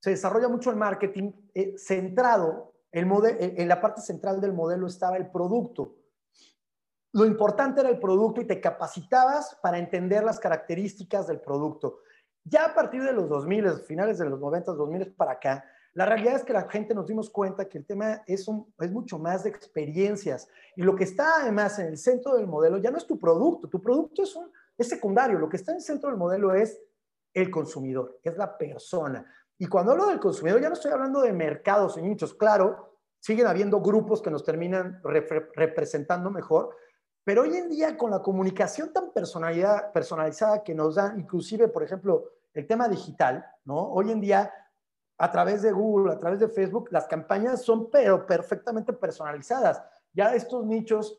se 0.00 0.10
desarrolla 0.10 0.48
mucho 0.48 0.70
el 0.70 0.76
marketing 0.76 1.30
eh, 1.54 1.74
centrado, 1.78 2.74
el 2.90 3.06
en 3.38 3.68
la 3.68 3.80
parte 3.80 4.00
central 4.00 4.40
del 4.40 4.52
modelo 4.52 4.88
estaba 4.88 5.16
el 5.16 5.30
producto. 5.30 5.94
Lo 7.12 7.24
importante 7.24 7.82
era 7.82 7.90
el 7.90 8.00
producto 8.00 8.40
y 8.40 8.48
te 8.48 8.60
capacitabas 8.60 9.56
para 9.62 9.78
entender 9.78 10.24
las 10.24 10.40
características 10.40 11.28
del 11.28 11.40
producto. 11.40 12.00
Ya 12.44 12.66
a 12.66 12.74
partir 12.74 13.02
de 13.02 13.12
los 13.12 13.28
2000, 13.28 13.80
finales 13.86 14.18
de 14.18 14.28
los 14.28 14.40
90, 14.40 14.72
2000 14.72 15.12
para 15.14 15.32
acá, 15.32 15.64
la 15.94 16.06
realidad 16.06 16.36
es 16.36 16.44
que 16.44 16.54
la 16.54 16.68
gente 16.68 16.94
nos 16.94 17.06
dimos 17.06 17.28
cuenta 17.28 17.68
que 17.68 17.78
el 17.78 17.84
tema 17.84 18.22
es, 18.26 18.48
mucho 18.90 19.18
más 19.18 19.44
de 19.44 19.50
experiencias. 19.50 20.48
Y 20.74 20.82
lo 20.82 20.96
que 20.96 21.04
está 21.04 21.42
además 21.42 21.78
en 21.78 21.86
el 21.86 21.98
centro 21.98 22.34
del 22.36 22.46
modelo 22.46 22.78
ya 22.78 22.90
no 22.90 22.96
es 22.96 23.06
tu 23.06 23.18
producto, 23.18 23.68
tu 23.68 23.80
producto 23.80 24.22
es 24.22 24.88
secundario, 24.88 25.38
lo 25.38 25.48
que 25.48 25.58
está 25.58 25.72
en 25.72 25.76
el 25.76 25.82
centro 25.82 26.08
del 26.08 26.18
modelo 26.18 26.54
es 26.54 26.80
el 27.34 27.50
consumidor, 27.50 28.18
es 28.22 28.36
la 28.38 28.56
persona. 28.56 29.26
Y 29.58 29.66
cuando 29.66 29.92
hablo 29.92 30.06
del 30.06 30.18
consumidor 30.18 30.60
ya 30.60 30.68
no 30.68 30.74
estoy 30.74 30.92
hablando 30.92 31.20
de 31.20 31.32
mercados 31.32 31.98
y 31.98 32.02
nichos, 32.02 32.34
claro, 32.34 32.98
siguen 33.20 33.46
habiendo 33.46 33.80
grupos 33.80 34.22
que 34.22 34.30
nos 34.30 34.44
terminan 34.44 35.00
representando 35.54 36.30
mejor, 36.30 36.74
pero 37.24 37.42
hoy 37.42 37.56
en 37.56 37.68
día, 37.68 37.96
con 37.96 38.10
la 38.10 38.20
comunicación 38.20 38.92
tan 38.92 39.12
personalizada 39.12 40.62
que 40.64 40.74
nos 40.74 40.96
dan, 40.96 41.20
inclusive, 41.20 41.68
por 41.68 41.82
ejemplo, 41.82 42.24
el 42.52 42.66
tema 42.66 42.88
digital, 42.88 43.46
¿no? 43.64 43.78
Hoy 43.78 44.10
en 44.10 44.20
día, 44.20 44.52
a 45.18 45.30
través 45.30 45.62
de 45.62 45.72
Google, 45.72 46.12
a 46.12 46.18
través 46.18 46.40
de 46.40 46.48
Facebook, 46.48 46.88
las 46.90 47.06
campañas 47.06 47.62
son 47.62 47.90
pero 47.90 48.26
perfectamente 48.26 48.92
personalizadas. 48.92 49.82
Ya 50.12 50.34
estos 50.34 50.66
nichos 50.66 51.18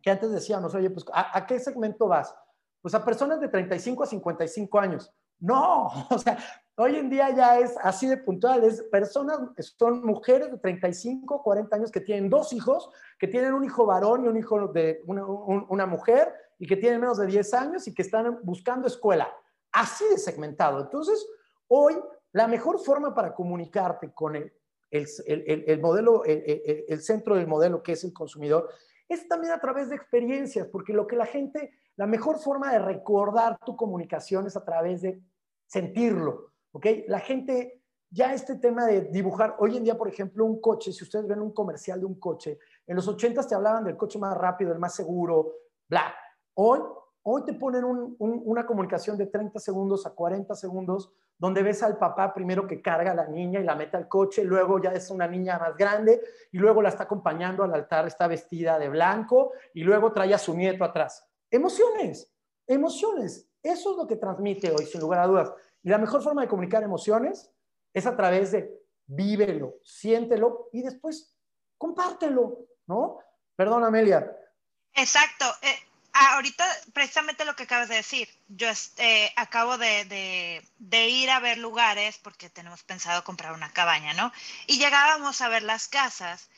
que 0.00 0.10
antes 0.10 0.30
decíamos, 0.32 0.74
oye, 0.74 0.90
pues, 0.90 1.04
¿a, 1.12 1.36
¿a 1.36 1.46
qué 1.46 1.60
segmento 1.60 2.08
vas? 2.08 2.34
Pues 2.80 2.94
a 2.94 3.04
personas 3.04 3.40
de 3.40 3.48
35 3.48 4.02
a 4.02 4.06
55 4.06 4.78
años. 4.78 5.14
No, 5.38 5.88
o 6.10 6.18
sea, 6.18 6.38
Hoy 6.76 6.96
en 6.96 7.10
día 7.10 7.28
ya 7.30 7.58
es 7.58 7.76
así 7.82 8.06
de 8.06 8.16
puntual, 8.16 8.64
es 8.64 8.82
personas, 8.84 9.38
son 9.76 10.06
mujeres 10.06 10.50
de 10.50 10.56
35, 10.56 11.42
40 11.42 11.76
años 11.76 11.92
que 11.92 12.00
tienen 12.00 12.30
dos 12.30 12.54
hijos, 12.54 12.88
que 13.18 13.28
tienen 13.28 13.52
un 13.52 13.62
hijo 13.62 13.84
varón 13.84 14.24
y 14.24 14.28
un 14.28 14.38
hijo 14.38 14.68
de 14.68 15.02
una, 15.06 15.86
mujer 15.86 16.32
y 16.58 16.66
que 16.66 16.76
tienen 16.76 17.00
menos 17.00 17.18
de 17.18 17.26
10 17.26 17.54
años 17.54 17.86
y 17.88 17.94
que 17.94 18.00
están 18.00 18.40
buscando 18.42 18.86
escuela. 18.86 19.30
Así 19.70 20.04
de 20.08 20.16
segmentado. 20.16 20.80
Entonces, 20.80 21.26
hoy 21.68 21.94
la 22.32 22.48
mejor 22.48 22.78
forma 22.78 23.14
para 23.14 23.34
comunicarte 23.34 24.14
con 24.14 24.34
el, 24.34 24.50
el, 24.90 25.80
modelo, 25.80 26.24
el, 26.24 27.02
centro 27.02 27.36
del 27.36 27.46
modelo 27.46 27.82
que 27.82 27.92
es 27.92 28.04
el 28.04 28.14
consumidor, 28.14 28.70
es 29.10 29.28
también 29.28 29.52
a 29.52 29.60
través 29.60 29.90
de 29.90 29.96
experiencias, 29.96 30.68
porque 30.68 30.94
lo 30.94 31.06
que 31.06 31.16
la 31.16 31.26
gente, 31.26 31.70
la 31.96 32.06
mejor 32.06 32.38
forma 32.38 32.72
de 32.72 32.78
recordar 32.78 33.58
tu 33.66 33.76
comunicación 33.76 34.46
es 34.46 34.56
a 34.56 34.64
través 34.64 35.02
de 35.02 35.20
sentirlo. 35.66 36.51
¿Ok? 36.72 36.86
La 37.06 37.20
gente, 37.20 37.82
ya 38.10 38.34
este 38.34 38.56
tema 38.56 38.86
de 38.86 39.02
dibujar, 39.02 39.56
hoy 39.58 39.76
en 39.76 39.84
día, 39.84 39.96
por 39.96 40.08
ejemplo, 40.08 40.44
un 40.44 40.60
coche, 40.60 40.92
si 40.92 41.04
ustedes 41.04 41.26
ven 41.26 41.40
un 41.40 41.52
comercial 41.52 42.00
de 42.00 42.06
un 42.06 42.18
coche, 42.18 42.58
en 42.86 42.96
los 42.96 43.06
80 43.06 43.46
te 43.46 43.54
hablaban 43.54 43.84
del 43.84 43.96
coche 43.96 44.18
más 44.18 44.36
rápido, 44.36 44.72
el 44.72 44.78
más 44.78 44.94
seguro, 44.94 45.52
bla. 45.88 46.14
Hoy, 46.54 46.80
hoy 47.22 47.44
te 47.44 47.54
ponen 47.54 47.84
una 48.18 48.66
comunicación 48.66 49.16
de 49.16 49.26
30 49.26 49.58
segundos 49.58 50.04
a 50.06 50.10
40 50.10 50.54
segundos, 50.54 51.12
donde 51.38 51.62
ves 51.62 51.82
al 51.82 51.98
papá 51.98 52.32
primero 52.32 52.66
que 52.66 52.80
carga 52.80 53.12
a 53.12 53.14
la 53.14 53.26
niña 53.26 53.58
y 53.58 53.64
la 53.64 53.74
mete 53.74 53.96
al 53.96 54.06
coche, 54.06 54.44
luego 54.44 54.80
ya 54.80 54.92
es 54.92 55.10
una 55.10 55.26
niña 55.26 55.58
más 55.58 55.76
grande 55.76 56.20
y 56.52 56.58
luego 56.58 56.82
la 56.82 56.88
está 56.88 57.04
acompañando 57.04 57.64
al 57.64 57.74
altar, 57.74 58.06
está 58.06 58.28
vestida 58.28 58.78
de 58.78 58.88
blanco 58.88 59.52
y 59.74 59.82
luego 59.82 60.12
trae 60.12 60.34
a 60.34 60.38
su 60.38 60.54
nieto 60.54 60.84
atrás. 60.84 61.26
Emociones, 61.50 62.32
emociones. 62.66 63.48
Eso 63.62 63.90
es 63.92 63.96
lo 63.96 64.06
que 64.06 64.16
transmite 64.16 64.70
hoy, 64.70 64.86
sin 64.86 65.00
lugar 65.00 65.20
a 65.20 65.26
dudas. 65.26 65.52
Y 65.82 65.88
la 65.88 65.98
mejor 65.98 66.22
forma 66.22 66.42
de 66.42 66.48
comunicar 66.48 66.82
emociones 66.82 67.50
es 67.92 68.06
a 68.06 68.16
través 68.16 68.52
de 68.52 68.70
vívelo, 69.06 69.74
siéntelo 69.84 70.68
y 70.72 70.82
después 70.82 71.36
compártelo, 71.76 72.66
¿no? 72.86 73.18
Perdón, 73.56 73.84
Amelia. 73.84 74.30
Exacto. 74.94 75.44
Eh, 75.62 75.78
ahorita, 76.12 76.64
precisamente 76.92 77.44
lo 77.44 77.56
que 77.56 77.64
acabas 77.64 77.88
de 77.88 77.96
decir, 77.96 78.28
yo 78.48 78.68
eh, 78.98 79.32
acabo 79.36 79.78
de, 79.78 80.62
de, 80.78 81.08
ir 81.08 81.30
a 81.30 81.40
ver 81.40 81.58
lugares 81.58 82.18
porque 82.18 82.50
tenemos 82.50 82.82
pensado 82.82 83.24
comprar 83.24 83.52
una 83.52 83.72
cabaña, 83.72 84.12
¿no? 84.14 84.32
Y 84.66 84.78
llegábamos 84.78 85.40
a 85.40 85.48
ver 85.48 85.62
las 85.62 85.88
casas 85.88 86.48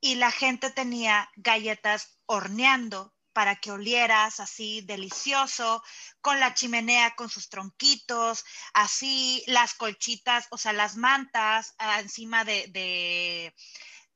y 0.00 0.14
la 0.16 0.30
gente 0.30 0.70
tenía 0.70 1.28
galletas 1.36 2.18
horneando 2.26 3.12
para 3.40 3.56
que 3.56 3.72
olieras 3.72 4.38
así 4.38 4.82
delicioso, 4.82 5.82
con 6.20 6.40
la 6.40 6.52
chimenea, 6.52 7.14
con 7.14 7.30
sus 7.30 7.48
tronquitos, 7.48 8.44
así 8.74 9.42
las 9.46 9.72
colchitas, 9.72 10.46
o 10.50 10.58
sea, 10.58 10.74
las 10.74 10.96
mantas 10.96 11.74
ah, 11.78 12.00
encima 12.00 12.44
de, 12.44 12.66
de, 12.66 13.54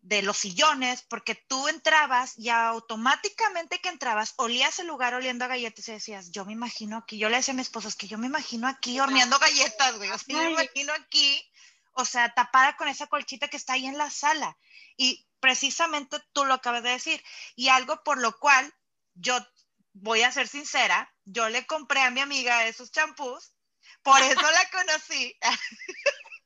de, 0.02 0.21
los 0.21 0.37
sillones, 0.37 1.07
porque 1.09 1.43
tú 1.49 1.69
entrabas 1.69 2.37
y 2.37 2.50
automáticamente 2.50 3.78
que 3.78 3.88
entrabas, 3.88 4.35
olías 4.37 4.78
el 4.78 4.88
lugar 4.88 5.14
oliendo 5.14 5.47
a 5.47 5.49
galletas 5.49 5.88
y 5.88 5.93
decías, 5.93 6.31
yo 6.31 6.45
me 6.45 6.52
imagino 6.52 6.99
aquí, 6.99 7.16
yo 7.16 7.31
le 7.31 7.37
decía 7.37 7.52
a 7.52 7.57
mi 7.57 7.62
esposo, 7.62 7.88
es 7.88 7.97
que 7.97 8.09
yo 8.09 8.19
me 8.19 8.26
imagino 8.26 8.69
aquí 8.69 9.00
horneando 9.00 9.38
galletas, 9.38 9.97
güey, 9.97 10.11
o 10.11 10.19
sea, 10.19 10.35
yo 10.35 10.38
me 10.38 10.50
imagino 10.50 10.93
aquí, 10.93 11.43
o 11.95 12.04
sea, 12.04 12.35
tapada 12.35 12.76
con 12.76 12.88
esa 12.88 13.07
colchita 13.07 13.49
que 13.49 13.57
está 13.57 13.73
ahí 13.73 13.87
en 13.87 13.97
la 13.97 14.11
sala. 14.11 14.59
Y 14.99 15.26
precisamente 15.40 16.19
tú 16.35 16.45
lo 16.45 16.52
acabas 16.52 16.83
de 16.83 16.90
decir, 16.90 17.25
y 17.57 17.69
algo 17.69 18.02
por 18.04 18.21
lo 18.21 18.38
cual 18.38 18.71
yo 19.14 19.38
voy 19.92 20.23
a 20.23 20.33
ser 20.33 20.49
sincera, 20.49 21.12
yo 21.25 21.49
le 21.49 21.66
compré 21.66 22.00
a 22.00 22.11
mi 22.11 22.21
amiga 22.21 22.66
esos 22.66 22.90
champús, 22.90 23.54
por 24.02 24.21
eso 24.21 24.40
la 24.40 24.71
conocí, 24.71 25.37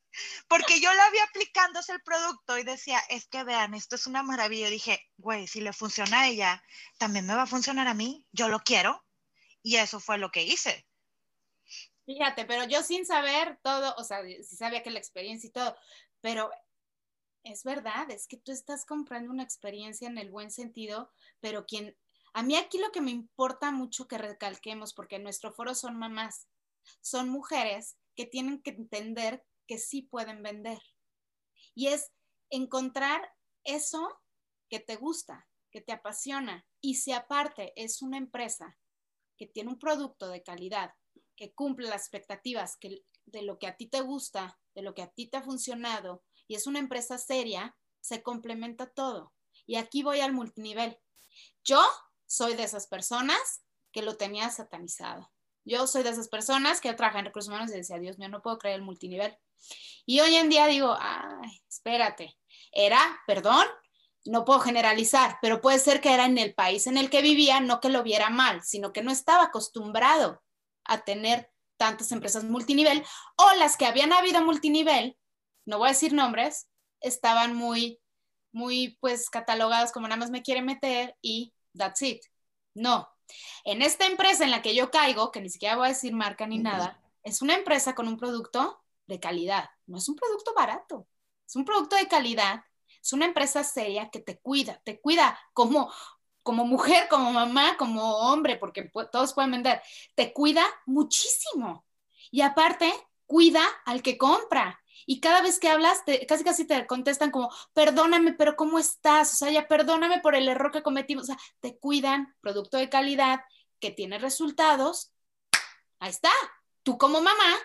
porque 0.48 0.80
yo 0.80 0.92
la 0.94 1.10
vi 1.10 1.18
aplicándose 1.18 1.92
el 1.92 2.02
producto 2.02 2.58
y 2.58 2.62
decía, 2.62 3.00
es 3.08 3.26
que 3.26 3.44
vean, 3.44 3.74
esto 3.74 3.96
es 3.96 4.06
una 4.06 4.22
maravilla. 4.22 4.68
dije, 4.68 5.00
güey, 5.16 5.46
si 5.46 5.60
le 5.60 5.72
funciona 5.72 6.22
a 6.22 6.28
ella, 6.28 6.62
también 6.98 7.26
me 7.26 7.34
va 7.34 7.42
a 7.42 7.46
funcionar 7.46 7.88
a 7.88 7.94
mí, 7.94 8.24
yo 8.32 8.48
lo 8.48 8.60
quiero. 8.60 9.04
Y 9.62 9.76
eso 9.76 9.98
fue 9.98 10.18
lo 10.18 10.30
que 10.30 10.44
hice. 10.44 10.86
Fíjate, 12.06 12.46
pero 12.46 12.64
yo 12.64 12.82
sin 12.82 13.04
saber 13.04 13.58
todo, 13.62 13.94
o 13.98 14.04
sea, 14.04 14.22
sí 14.22 14.56
sabía 14.56 14.82
que 14.82 14.90
la 14.90 14.98
experiencia 14.98 15.48
y 15.48 15.52
todo, 15.52 15.76
pero 16.20 16.50
es 17.44 17.64
verdad, 17.64 18.10
es 18.10 18.26
que 18.26 18.36
tú 18.36 18.52
estás 18.52 18.86
comprando 18.86 19.30
una 19.30 19.42
experiencia 19.42 20.08
en 20.08 20.16
el 20.16 20.30
buen 20.30 20.50
sentido, 20.50 21.10
pero 21.40 21.66
quien 21.66 21.96
a 22.34 22.42
mí 22.42 22.56
aquí 22.56 22.78
lo 22.78 22.90
que 22.92 23.00
me 23.00 23.10
importa 23.10 23.70
mucho 23.70 24.08
que 24.08 24.18
recalquemos, 24.18 24.94
porque 24.94 25.18
nuestro 25.18 25.52
foro 25.52 25.74
son 25.74 25.98
mamás, 25.98 26.48
son 27.00 27.28
mujeres 27.28 27.96
que 28.14 28.26
tienen 28.26 28.62
que 28.62 28.70
entender 28.70 29.44
que 29.66 29.78
sí 29.78 30.02
pueden 30.02 30.42
vender. 30.42 30.80
Y 31.74 31.88
es 31.88 32.10
encontrar 32.50 33.30
eso 33.64 34.20
que 34.68 34.80
te 34.80 34.96
gusta, 34.96 35.48
que 35.70 35.80
te 35.80 35.92
apasiona. 35.92 36.66
Y 36.80 36.96
si 36.96 37.12
aparte 37.12 37.72
es 37.76 38.02
una 38.02 38.18
empresa 38.18 38.76
que 39.36 39.46
tiene 39.46 39.70
un 39.70 39.78
producto 39.78 40.28
de 40.28 40.42
calidad, 40.42 40.94
que 41.36 41.52
cumple 41.54 41.88
las 41.88 42.02
expectativas 42.02 42.76
que, 42.76 43.04
de 43.26 43.42
lo 43.42 43.58
que 43.58 43.68
a 43.68 43.76
ti 43.76 43.86
te 43.86 44.00
gusta, 44.00 44.58
de 44.74 44.82
lo 44.82 44.94
que 44.94 45.02
a 45.02 45.10
ti 45.10 45.28
te 45.28 45.36
ha 45.36 45.42
funcionado, 45.42 46.24
y 46.48 46.56
es 46.56 46.66
una 46.66 46.80
empresa 46.80 47.18
seria, 47.18 47.76
se 48.00 48.22
complementa 48.22 48.90
todo. 48.90 49.32
Y 49.66 49.76
aquí 49.76 50.02
voy 50.02 50.20
al 50.20 50.32
multinivel. 50.32 50.98
Yo 51.62 51.80
soy 52.28 52.54
de 52.54 52.62
esas 52.62 52.86
personas 52.86 53.64
que 53.90 54.02
lo 54.02 54.16
tenía 54.16 54.50
satanizado. 54.50 55.32
Yo 55.64 55.86
soy 55.86 56.02
de 56.02 56.10
esas 56.10 56.28
personas 56.28 56.80
que 56.80 56.92
trabajan 56.94 57.20
en 57.20 57.26
recursos 57.26 57.48
humanos 57.48 57.70
y 57.70 57.76
decía, 57.76 57.98
Dios 57.98 58.18
mío, 58.18 58.28
no 58.28 58.42
puedo 58.42 58.58
creer 58.58 58.76
el 58.76 58.82
multinivel. 58.82 59.36
Y 60.06 60.20
hoy 60.20 60.36
en 60.36 60.48
día 60.48 60.66
digo, 60.66 60.96
ay, 60.98 61.60
espérate, 61.68 62.38
era, 62.72 63.00
perdón, 63.26 63.66
no 64.24 64.44
puedo 64.44 64.60
generalizar, 64.60 65.38
pero 65.42 65.60
puede 65.60 65.78
ser 65.78 66.00
que 66.00 66.12
era 66.12 66.26
en 66.26 66.38
el 66.38 66.54
país 66.54 66.86
en 66.86 66.96
el 66.96 67.10
que 67.10 67.22
vivía, 67.22 67.60
no 67.60 67.80
que 67.80 67.88
lo 67.88 68.02
viera 68.02 68.30
mal, 68.30 68.62
sino 68.62 68.92
que 68.92 69.02
no 69.02 69.10
estaba 69.10 69.44
acostumbrado 69.44 70.42
a 70.84 70.98
tener 71.02 71.50
tantas 71.76 72.12
empresas 72.12 72.44
multinivel 72.44 73.04
o 73.36 73.54
las 73.58 73.76
que 73.76 73.86
habían 73.86 74.12
habido 74.12 74.42
multinivel, 74.44 75.16
no 75.64 75.78
voy 75.78 75.88
a 75.88 75.92
decir 75.92 76.12
nombres, 76.12 76.68
estaban 77.00 77.54
muy, 77.54 78.00
muy 78.52 78.96
pues 79.00 79.30
catalogadas 79.30 79.92
como 79.92 80.08
nada 80.08 80.18
más 80.18 80.30
me 80.30 80.42
quiere 80.42 80.62
meter 80.62 81.14
y 81.22 81.52
that's 81.78 82.02
it. 82.02 82.22
No. 82.74 83.08
En 83.64 83.82
esta 83.82 84.06
empresa 84.06 84.44
en 84.44 84.50
la 84.50 84.62
que 84.62 84.74
yo 84.74 84.90
caigo, 84.90 85.30
que 85.30 85.40
ni 85.40 85.50
siquiera 85.50 85.76
voy 85.76 85.86
a 85.86 85.90
decir 85.90 86.12
marca 86.12 86.46
ni 86.46 86.58
nada, 86.58 87.00
es 87.22 87.42
una 87.42 87.54
empresa 87.54 87.94
con 87.94 88.08
un 88.08 88.16
producto 88.16 88.82
de 89.06 89.20
calidad. 89.20 89.70
No 89.86 89.98
es 89.98 90.08
un 90.08 90.16
producto 90.16 90.54
barato, 90.54 91.06
es 91.46 91.56
un 91.56 91.64
producto 91.64 91.96
de 91.96 92.08
calidad. 92.08 92.64
Es 93.02 93.12
una 93.12 93.26
empresa 93.26 93.64
seria 93.64 94.10
que 94.10 94.20
te 94.20 94.38
cuida, 94.38 94.80
te 94.84 95.00
cuida 95.00 95.38
como, 95.54 95.90
como 96.42 96.64
mujer, 96.64 97.08
como 97.08 97.32
mamá, 97.32 97.76
como 97.78 98.02
hombre, 98.18 98.56
porque 98.56 98.90
todos 99.10 99.32
pueden 99.32 99.52
vender. 99.52 99.80
Te 100.14 100.32
cuida 100.32 100.64
muchísimo. 100.86 101.86
Y 102.30 102.42
aparte, 102.42 102.92
cuida 103.26 103.62
al 103.86 104.02
que 104.02 104.18
compra 104.18 104.80
y 105.06 105.20
cada 105.20 105.42
vez 105.42 105.58
que 105.58 105.68
hablas, 105.68 106.02
casi 106.26 106.44
casi 106.44 106.66
te 106.66 106.86
contestan 106.86 107.30
como, 107.30 107.50
perdóname, 107.72 108.32
pero 108.32 108.56
¿cómo 108.56 108.78
estás? 108.78 109.32
O 109.34 109.36
sea, 109.36 109.50
ya 109.50 109.68
perdóname 109.68 110.20
por 110.20 110.34
el 110.34 110.48
error 110.48 110.70
que 110.70 110.82
cometimos. 110.82 111.24
O 111.24 111.26
sea, 111.26 111.38
te 111.60 111.78
cuidan, 111.78 112.34
producto 112.40 112.76
de 112.76 112.88
calidad, 112.88 113.40
que 113.80 113.90
tiene 113.90 114.18
resultados. 114.18 115.12
Ahí 115.98 116.10
está. 116.10 116.30
Tú 116.82 116.98
como 116.98 117.20
mamá 117.20 117.56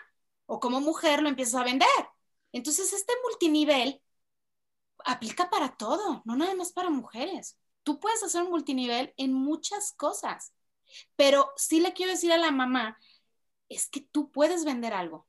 o 0.46 0.60
como 0.60 0.82
mujer 0.82 1.22
lo 1.22 1.30
empiezas 1.30 1.62
a 1.62 1.63
vender. 1.63 1.88
Entonces, 2.52 2.93
este 2.93 3.13
multinivel 3.24 4.02
aplica 5.06 5.50
para 5.50 5.76
todo, 5.76 6.22
no 6.26 6.36
nada 6.36 6.56
más 6.56 6.72
para 6.72 6.89
mujeres. 6.89 7.58
Tú 7.84 8.00
puedes 8.00 8.24
hacer 8.24 8.43
un 8.43 8.50
multinivel 8.50 9.13
en 9.17 9.34
muchas 9.34 9.93
cosas, 9.93 10.54
pero 11.15 11.52
sí 11.58 11.80
le 11.80 11.93
quiero 11.93 12.12
decir 12.12 12.32
a 12.32 12.38
la 12.38 12.52
mamá, 12.52 12.98
es 13.69 13.89
que 13.89 14.02
tú 14.02 14.32
puedes 14.32 14.65
vender 14.65 14.93
algo. 14.93 15.28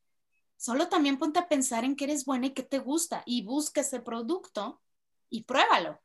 Solo 0.56 0.88
también 0.88 1.18
ponte 1.18 1.38
a 1.38 1.48
pensar 1.48 1.84
en 1.84 1.96
qué 1.96 2.04
eres 2.04 2.24
buena 2.24 2.46
y 2.46 2.54
qué 2.54 2.62
te 2.62 2.78
gusta 2.78 3.22
y 3.26 3.42
busca 3.42 3.80
ese 3.80 4.00
producto 4.00 4.80
y 5.30 5.44
pruébalo. 5.44 6.00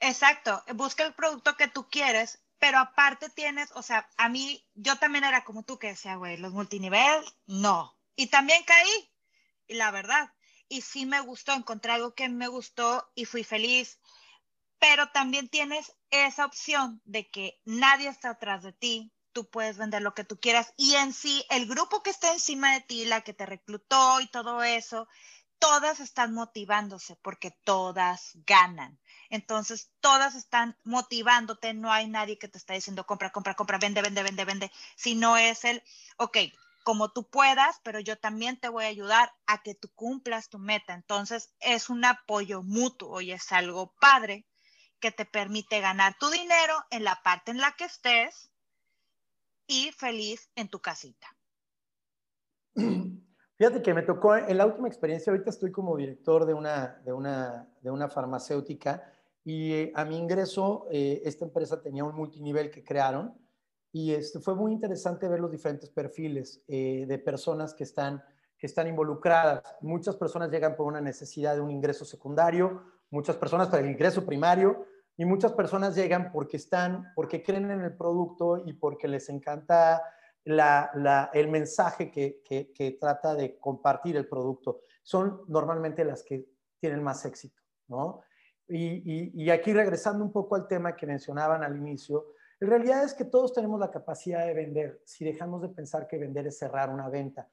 Exacto, 0.00 0.62
busca 0.74 1.04
el 1.04 1.14
producto 1.14 1.56
que 1.56 1.68
tú 1.68 1.88
quieres, 1.88 2.40
pero 2.58 2.78
aparte 2.78 3.28
tienes, 3.30 3.70
o 3.72 3.82
sea, 3.82 4.08
a 4.16 4.28
mí, 4.28 4.66
yo 4.74 4.96
también 4.96 5.24
era 5.24 5.44
como 5.44 5.62
tú 5.62 5.78
que 5.78 5.88
decía, 5.88 6.16
güey, 6.16 6.36
los 6.36 6.52
multinivel, 6.52 7.24
no. 7.46 7.96
Y 8.16 8.28
también 8.28 8.62
caí, 8.64 9.10
y 9.66 9.74
la 9.74 9.90
verdad, 9.90 10.32
y 10.68 10.82
sí 10.82 11.06
me 11.06 11.20
gustó, 11.20 11.52
encontré 11.52 11.92
algo 11.92 12.14
que 12.14 12.28
me 12.28 12.48
gustó 12.48 13.10
y 13.14 13.24
fui 13.24 13.44
feliz, 13.44 14.00
pero 14.78 15.10
también 15.10 15.48
tienes 15.48 15.96
esa 16.10 16.44
opción 16.44 17.00
de 17.04 17.28
que 17.28 17.60
nadie 17.64 18.08
está 18.08 18.30
atrás 18.30 18.62
de 18.62 18.72
ti, 18.72 19.12
tú 19.38 19.48
puedes 19.48 19.78
vender 19.78 20.02
lo 20.02 20.14
que 20.14 20.24
tú 20.24 20.40
quieras 20.40 20.74
y 20.76 20.96
en 20.96 21.12
sí 21.12 21.46
el 21.48 21.68
grupo 21.68 22.02
que 22.02 22.10
está 22.10 22.32
encima 22.32 22.72
de 22.72 22.80
ti, 22.80 23.04
la 23.04 23.20
que 23.20 23.32
te 23.32 23.46
reclutó 23.46 24.20
y 24.20 24.26
todo 24.26 24.64
eso, 24.64 25.06
todas 25.60 26.00
están 26.00 26.34
motivándose 26.34 27.14
porque 27.22 27.52
todas 27.62 28.32
ganan. 28.46 28.98
Entonces, 29.30 29.92
todas 30.00 30.34
están 30.34 30.76
motivándote, 30.82 31.72
no 31.72 31.92
hay 31.92 32.08
nadie 32.08 32.36
que 32.36 32.48
te 32.48 32.58
está 32.58 32.74
diciendo 32.74 33.06
compra, 33.06 33.30
compra, 33.30 33.54
compra, 33.54 33.78
vende, 33.78 34.02
vende, 34.02 34.24
vende, 34.24 34.44
vende, 34.44 34.72
sino 34.96 35.36
es 35.36 35.64
el, 35.64 35.84
ok, 36.16 36.38
como 36.82 37.12
tú 37.12 37.30
puedas, 37.30 37.76
pero 37.84 38.00
yo 38.00 38.18
también 38.18 38.58
te 38.58 38.68
voy 38.68 38.86
a 38.86 38.88
ayudar 38.88 39.32
a 39.46 39.62
que 39.62 39.76
tú 39.76 39.88
cumplas 39.94 40.48
tu 40.48 40.58
meta. 40.58 40.94
Entonces, 40.94 41.54
es 41.60 41.90
un 41.90 42.04
apoyo 42.04 42.64
mutuo 42.64 43.20
y 43.20 43.30
es 43.30 43.52
algo 43.52 43.94
padre 44.00 44.48
que 44.98 45.12
te 45.12 45.26
permite 45.26 45.80
ganar 45.80 46.18
tu 46.18 46.28
dinero 46.28 46.84
en 46.90 47.04
la 47.04 47.22
parte 47.22 47.52
en 47.52 47.58
la 47.58 47.70
que 47.76 47.84
estés 47.84 48.50
y 49.68 49.92
feliz 49.92 50.50
en 50.56 50.68
tu 50.68 50.80
casita. 50.80 51.28
Fíjate 53.58 53.82
que 53.82 53.94
me 53.94 54.02
tocó 54.02 54.36
en 54.36 54.56
la 54.56 54.66
última 54.66 54.88
experiencia, 54.88 55.32
ahorita 55.32 55.50
estoy 55.50 55.70
como 55.70 55.96
director 55.96 56.46
de 56.46 56.54
una, 56.54 57.00
de 57.04 57.12
una, 57.12 57.68
de 57.80 57.90
una 57.90 58.08
farmacéutica 58.08 59.12
y 59.44 59.72
eh, 59.72 59.92
a 59.94 60.04
mi 60.04 60.16
ingreso 60.16 60.86
eh, 60.90 61.22
esta 61.24 61.44
empresa 61.44 61.82
tenía 61.82 62.04
un 62.04 62.14
multinivel 62.14 62.70
que 62.70 62.84
crearon 62.84 63.34
y 63.92 64.12
este, 64.12 64.38
fue 64.40 64.54
muy 64.54 64.72
interesante 64.72 65.28
ver 65.28 65.40
los 65.40 65.50
diferentes 65.50 65.90
perfiles 65.90 66.62
eh, 66.68 67.04
de 67.08 67.18
personas 67.18 67.74
que 67.74 67.84
están, 67.84 68.22
que 68.56 68.66
están 68.66 68.86
involucradas. 68.86 69.62
Muchas 69.80 70.16
personas 70.16 70.50
llegan 70.50 70.76
por 70.76 70.86
una 70.86 71.00
necesidad 71.00 71.54
de 71.54 71.60
un 71.60 71.70
ingreso 71.70 72.04
secundario, 72.04 72.82
muchas 73.10 73.36
personas 73.36 73.68
para 73.68 73.82
el 73.82 73.90
ingreso 73.90 74.24
primario, 74.24 74.86
y 75.18 75.24
muchas 75.24 75.52
personas 75.52 75.96
llegan 75.96 76.30
porque 76.30 76.56
están, 76.56 77.12
porque 77.16 77.42
creen 77.42 77.72
en 77.72 77.80
el 77.80 77.96
producto 77.96 78.62
y 78.64 78.72
porque 78.72 79.08
les 79.08 79.28
encanta 79.28 80.00
el 80.44 81.48
mensaje 81.48 82.10
que, 82.10 82.96
trata 83.00 83.34
de 83.34 83.58
compartir 83.58 84.16
el 84.16 84.28
producto. 84.28 84.82
Son 85.02 85.42
normalmente 85.48 86.04
las 86.04 86.22
que 86.22 86.46
tienen 86.78 87.02
más 87.02 87.24
éxito, 87.24 87.60
¿no? 87.88 88.20
Y, 88.68 89.42
y, 89.42 89.50
aquí 89.50 89.72
regresando 89.72 90.22
un 90.22 90.30
poco 90.30 90.54
al 90.54 90.68
tema 90.68 90.94
que 90.94 91.06
mencionaban 91.06 91.64
al 91.64 91.76
inicio, 91.76 92.26
en 92.60 92.68
realidad 92.68 93.02
es 93.02 93.14
que 93.14 93.24
todos 93.24 93.52
tenemos 93.52 93.80
la 93.80 93.90
capacidad 93.90 94.46
de 94.46 94.54
vender 94.54 95.00
si 95.04 95.24
dejamos 95.24 95.62
de 95.62 95.70
pensar 95.70 96.06
que 96.06 96.18
vender 96.18 96.46
es 96.46 96.58
cerrar 96.58 96.90
una 96.90 97.08
venta. 97.08 97.48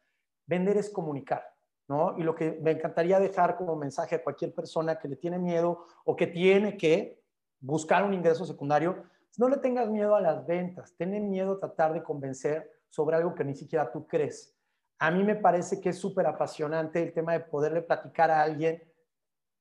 vender 0.45 0.77
es 0.77 0.91
comunicar, 0.91 1.43
¿no? 1.87 2.15
Y 2.19 2.21
lo 2.21 2.35
que 2.35 2.59
me 2.61 2.71
encantaría 2.71 3.19
dejar 3.19 3.55
como 3.55 3.75
mensaje 3.75 4.15
a 4.15 4.23
cualquier 4.23 4.53
persona 4.53 4.99
que 4.99 5.07
le 5.07 5.15
tiene 5.15 5.39
miedo 5.39 5.85
o 6.03 6.15
que 6.15 6.27
tiene 6.27 6.77
que 6.77 7.24
buscar 7.65 8.03
un 8.03 8.13
ingreso 8.13 8.45
secundario, 8.45 9.03
no 9.37 9.49
le 9.49 9.57
tengas 9.57 9.89
miedo 9.89 10.15
a 10.15 10.21
las 10.21 10.45
ventas, 10.45 10.95
ten 10.97 11.29
miedo 11.29 11.53
a 11.53 11.59
tratar 11.59 11.93
de 11.93 12.03
convencer 12.03 12.71
sobre 12.89 13.17
algo 13.17 13.35
que 13.35 13.43
ni 13.43 13.55
siquiera 13.55 13.91
tú 13.91 14.07
crees. 14.07 14.55
A 14.99 15.11
mí 15.11 15.23
me 15.23 15.35
parece 15.35 15.81
que 15.81 15.89
es 15.89 15.97
súper 15.97 16.25
apasionante 16.27 17.01
el 17.01 17.11
tema 17.11 17.33
de 17.33 17.41
poderle 17.41 17.81
platicar 17.81 18.31
a 18.31 18.41
alguien 18.41 18.81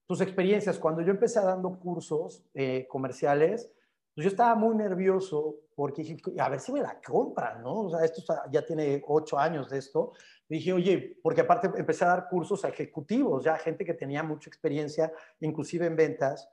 tus 0.06 0.20
experiencias. 0.20 0.78
Cuando 0.78 1.00
yo 1.02 1.10
empecé 1.10 1.40
dando 1.40 1.76
cursos 1.80 2.44
eh, 2.54 2.86
comerciales, 2.88 3.72
pues 4.14 4.24
yo 4.24 4.28
estaba 4.28 4.54
muy 4.54 4.76
nervioso 4.76 5.56
porque 5.74 6.02
dije, 6.02 6.22
a 6.38 6.48
ver 6.48 6.60
si 6.60 6.72
me 6.72 6.80
la 6.80 7.00
compran, 7.00 7.62
¿no? 7.62 7.80
O 7.80 7.90
sea, 7.90 8.04
esto 8.04 8.22
ya 8.52 8.64
tiene 8.64 9.02
ocho 9.08 9.36
años 9.38 9.68
de 9.70 9.78
esto. 9.78 10.12
Dije, 10.48 10.72
oye, 10.72 11.18
porque 11.20 11.40
aparte 11.40 11.68
empecé 11.74 12.04
a 12.04 12.08
dar 12.08 12.28
cursos 12.28 12.64
a 12.64 12.68
ejecutivos, 12.68 13.44
ya 13.44 13.56
gente 13.56 13.84
que 13.84 13.94
tenía 13.94 14.22
mucha 14.22 14.48
experiencia, 14.48 15.12
inclusive 15.40 15.86
en 15.86 15.96
ventas. 15.96 16.48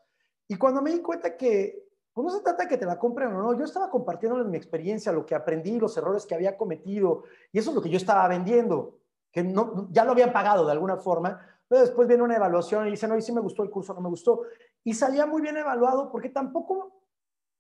Y 0.52 0.58
cuando 0.58 0.82
me 0.82 0.92
di 0.92 1.00
cuenta 1.00 1.38
que, 1.38 1.88
pues 2.12 2.26
no 2.26 2.30
se 2.30 2.42
trata 2.42 2.64
de 2.64 2.68
que 2.68 2.78
te 2.78 2.86
la 2.86 3.00
compren 3.00 3.34
o 3.34 3.42
no, 3.42 3.58
yo 3.58 3.64
estaba 3.64 3.90
compartiéndoles 3.90 4.48
mi 4.48 4.58
experiencia, 4.58 5.14
lo 5.14 5.26
que 5.26 5.34
aprendí, 5.34 5.80
los 5.80 5.96
errores 5.96 6.26
que 6.26 6.36
había 6.36 6.58
cometido, 6.58 7.24
y 7.54 7.60
eso 7.60 7.70
es 7.70 7.76
lo 7.78 7.82
que 7.82 7.90
yo 7.90 7.96
estaba 7.96 8.28
vendiendo, 8.28 9.00
que 9.32 9.44
no, 9.44 9.88
ya 9.92 10.04
lo 10.04 10.12
habían 10.12 10.34
pagado 10.34 10.66
de 10.66 10.74
alguna 10.74 10.98
forma, 10.98 11.40
pero 11.70 11.80
después 11.80 12.06
viene 12.06 12.24
una 12.24 12.36
evaluación 12.36 12.86
y 12.86 12.92
dicen, 12.92 13.14
oye, 13.14 13.22
sí 13.22 13.32
me 13.32 13.40
gustó 13.40 13.64
el 13.64 13.70
curso, 13.70 13.94
no 13.94 14.02
me 14.02 14.10
gustó. 14.10 14.42
Y 14.84 14.94
salía 14.94 15.26
muy 15.26 15.42
bien 15.42 15.56
evaluado 15.56 16.12
porque 16.12 16.28
tampoco, 16.28 17.02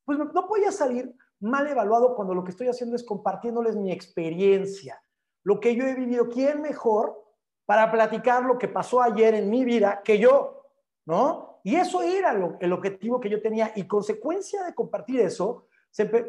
pues 0.03 0.19
no 0.19 0.45
podía 0.45 0.73
salir 0.73 1.15
mal 1.39 1.65
evaluado 1.67 2.13
cuando 2.13 2.35
lo 2.35 2.43
que 2.43 2.51
estoy 2.51 2.67
haciendo 2.67 2.97
es 2.97 3.05
compartiéndoles 3.05 3.77
mi 3.77 3.93
experiencia, 3.93 5.01
lo 5.45 5.61
que 5.61 5.77
yo 5.77 5.85
he 5.85 5.95
vivido. 5.95 6.27
¿Quién 6.27 6.61
mejor 6.61 7.23
para 7.65 7.89
platicar 7.89 8.43
lo 8.43 8.57
que 8.57 8.67
pasó 8.67 9.01
ayer 9.01 9.33
en 9.33 9.49
mi 9.49 9.63
vida 9.63 10.01
que 10.03 10.19
yo? 10.19 10.65
¿No? 11.05 11.50
Y 11.63 11.75
eso 11.75 12.01
era 12.01 12.31
el 12.59 12.73
objetivo 12.73 13.19
que 13.19 13.29
yo 13.29 13.41
tenía. 13.41 13.71
Y 13.75 13.87
consecuencia 13.87 14.63
de 14.63 14.73
compartir 14.73 15.19
eso, 15.19 15.67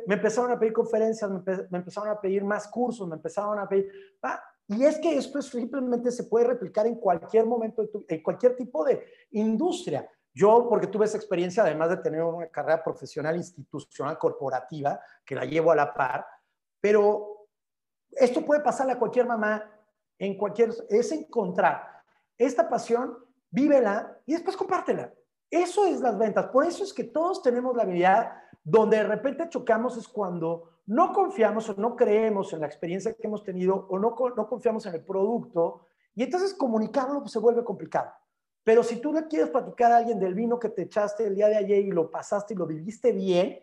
me 0.07 0.15
empezaron 0.15 0.51
a 0.51 0.59
pedir 0.59 0.73
conferencias, 0.73 1.31
me, 1.31 1.79
empezaron 1.79 2.11
a 2.11 2.21
pedir 2.21 2.45
más 2.45 2.69
cursos, 2.69 3.07
me 3.09 3.17
empezaron 3.17 3.59
a 3.59 3.69
pedir... 3.69 3.91
Ah, 4.23 4.43
y 4.67 4.85
es 4.85 4.99
que 4.99 5.17
esto 5.17 5.43
simplemente 5.43 6.11
se 6.11 6.25
puede 6.25 6.47
replicar 6.47 6.87
en 6.87 6.97
cualquier 6.97 7.47
momento, 7.47 7.89
en 8.09 8.23
cualquier 8.23 8.57
tipo 8.57 8.85
de 8.85 9.05
industria. 9.33 10.09
Yo, 10.35 10.67
porque 10.69 10.87
tuve 10.87 11.05
esa 11.05 11.19
experiencia, 11.19 11.63
además 11.63 11.91
de 11.91 11.99
tener 11.99 12.23
una 12.23 12.47
carrera 12.47 12.83
profesional, 12.83 13.37
institucional, 13.37 14.19
corporativa, 14.19 14.99
que 15.25 15.35
la 15.35 15.45
llevo 15.45 15.73
a 15.73 15.77
la 15.77 15.93
par, 15.93 16.27
pero 16.81 17.49
esto 18.13 18.45
puede 18.45 18.63
pasarle 18.63 18.95
a 18.95 18.99
cualquier 18.99 19.27
mamá, 19.27 19.71
en 20.19 20.37
cualquier, 20.37 20.71
es 20.89 21.13
encontrar 21.13 21.87
esta 22.39 22.69
pasión, 22.69 23.19
vívela 23.51 24.19
y 24.25 24.33
después 24.33 24.57
compártela. 24.57 25.13
Eso 25.53 25.85
es 25.85 26.01
las 26.01 26.17
ventas. 26.17 26.47
Por 26.47 26.65
eso 26.65 26.83
es 26.83 26.95
que 26.95 27.05
todos 27.05 27.43
tenemos 27.43 27.77
la 27.77 27.83
habilidad 27.83 28.33
donde 28.65 28.97
de 28.97 29.03
repente 29.03 29.51
chocamos 29.51 29.99
es 29.99 30.09
cuando 30.09 30.71
no 30.87 31.13
confiamos 31.13 31.69
o 31.69 31.75
no 31.75 31.95
creemos 31.95 32.55
en 32.55 32.61
la 32.61 32.67
experiencia 32.67 33.13
que 33.13 33.27
hemos 33.27 33.45
tenido 33.45 33.87
o 33.91 33.99
no, 33.99 34.17
no 34.35 34.49
confiamos 34.49 34.87
en 34.87 34.95
el 34.95 35.05
producto 35.05 35.89
y 36.15 36.23
entonces 36.23 36.55
comunicarlo 36.55 37.21
pues, 37.21 37.33
se 37.33 37.39
vuelve 37.39 37.63
complicado. 37.65 38.11
Pero 38.65 38.83
si 38.83 38.97
tú 38.97 39.13
le 39.13 39.27
quieres 39.27 39.51
platicar 39.51 39.93
a 39.93 39.99
alguien 39.99 40.19
del 40.19 40.33
vino 40.33 40.59
que 40.59 40.71
te 40.71 40.83
echaste 40.83 41.27
el 41.27 41.35
día 41.35 41.49
de 41.49 41.57
ayer 41.57 41.81
y 41.81 41.91
lo 41.91 42.11
pasaste 42.11 42.55
y 42.55 42.57
lo 42.57 42.67
viviste 42.67 43.13
bien, 43.13 43.61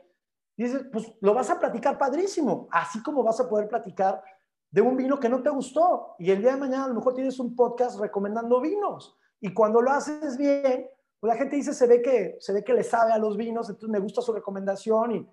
dices, 0.56 0.86
pues 0.92 1.12
lo 1.22 1.34
vas 1.34 1.50
a 1.50 1.60
platicar 1.60 1.98
padrísimo, 1.98 2.68
así 2.70 3.02
como 3.02 3.24
vas 3.24 3.40
a 3.40 3.50
poder 3.50 3.68
platicar 3.68 4.22
de 4.70 4.82
un 4.82 4.96
vino 4.96 5.20
que 5.20 5.30
no 5.30 5.42
te 5.42 5.50
gustó. 5.50 6.14
Y 6.20 6.30
el 6.30 6.42
día 6.42 6.52
de 6.52 6.60
mañana 6.60 6.84
a 6.84 6.90
lo 6.90 6.94
mejor 6.94 7.16
tienes 7.16 7.40
un 7.40 7.56
podcast 7.56 8.00
recomendando 8.00 8.62
vinos. 8.62 9.18
Y 9.42 9.56
cuando 9.56 9.82
lo 9.82 9.90
haces 9.90 10.38
bien, 10.38 10.88
pues 11.20 11.34
la 11.34 11.38
gente 11.38 11.56
dice, 11.56 11.74
se 11.74 11.88
ve 11.88 12.02
que, 12.02 12.38
se 12.40 12.54
ve 12.54 12.64
que 12.64 12.74
le 12.74 12.84
sabe 12.84 13.12
a 13.12 13.18
los 13.18 13.38
vinos, 13.38 13.70
entonces 13.70 13.90
me 13.90 14.00
gusta 14.00 14.22
su 14.22 14.34
recomendación 14.34 15.16
y 15.16 15.30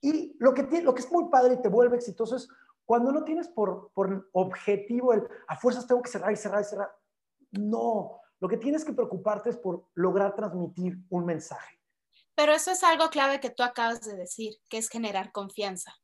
y 0.00 0.36
lo 0.38 0.54
que, 0.54 0.62
lo 0.82 0.94
que 0.94 1.00
es 1.00 1.12
muy 1.12 1.28
padre 1.30 1.54
y 1.54 1.62
te 1.62 1.68
vuelve 1.68 1.96
exitoso 1.96 2.36
es 2.36 2.48
cuando 2.84 3.12
no 3.12 3.22
tienes 3.22 3.48
por, 3.48 3.92
por 3.92 4.28
objetivo 4.32 5.12
el 5.12 5.26
a 5.46 5.56
fuerzas 5.56 5.86
tengo 5.86 6.02
que 6.02 6.10
cerrar 6.10 6.32
y 6.32 6.36
cerrar 6.36 6.62
y 6.62 6.64
cerrar. 6.64 6.90
No, 7.52 8.20
lo 8.40 8.48
que 8.48 8.56
tienes 8.56 8.84
que 8.84 8.92
preocuparte 8.92 9.50
es 9.50 9.56
por 9.56 9.88
lograr 9.94 10.34
transmitir 10.34 10.96
un 11.10 11.26
mensaje. 11.26 11.78
Pero 12.34 12.52
eso 12.52 12.70
es 12.70 12.82
algo 12.82 13.10
clave 13.10 13.40
que 13.40 13.50
tú 13.50 13.62
acabas 13.62 14.00
de 14.00 14.16
decir, 14.16 14.54
que 14.68 14.78
es 14.78 14.88
generar 14.88 15.30
confianza. 15.32 15.94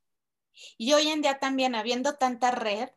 Y 0.77 0.93
hoy 0.93 1.07
en 1.07 1.21
día 1.21 1.39
también, 1.39 1.73
habiendo 1.73 2.15
tanta 2.15 2.51
red 2.51 2.89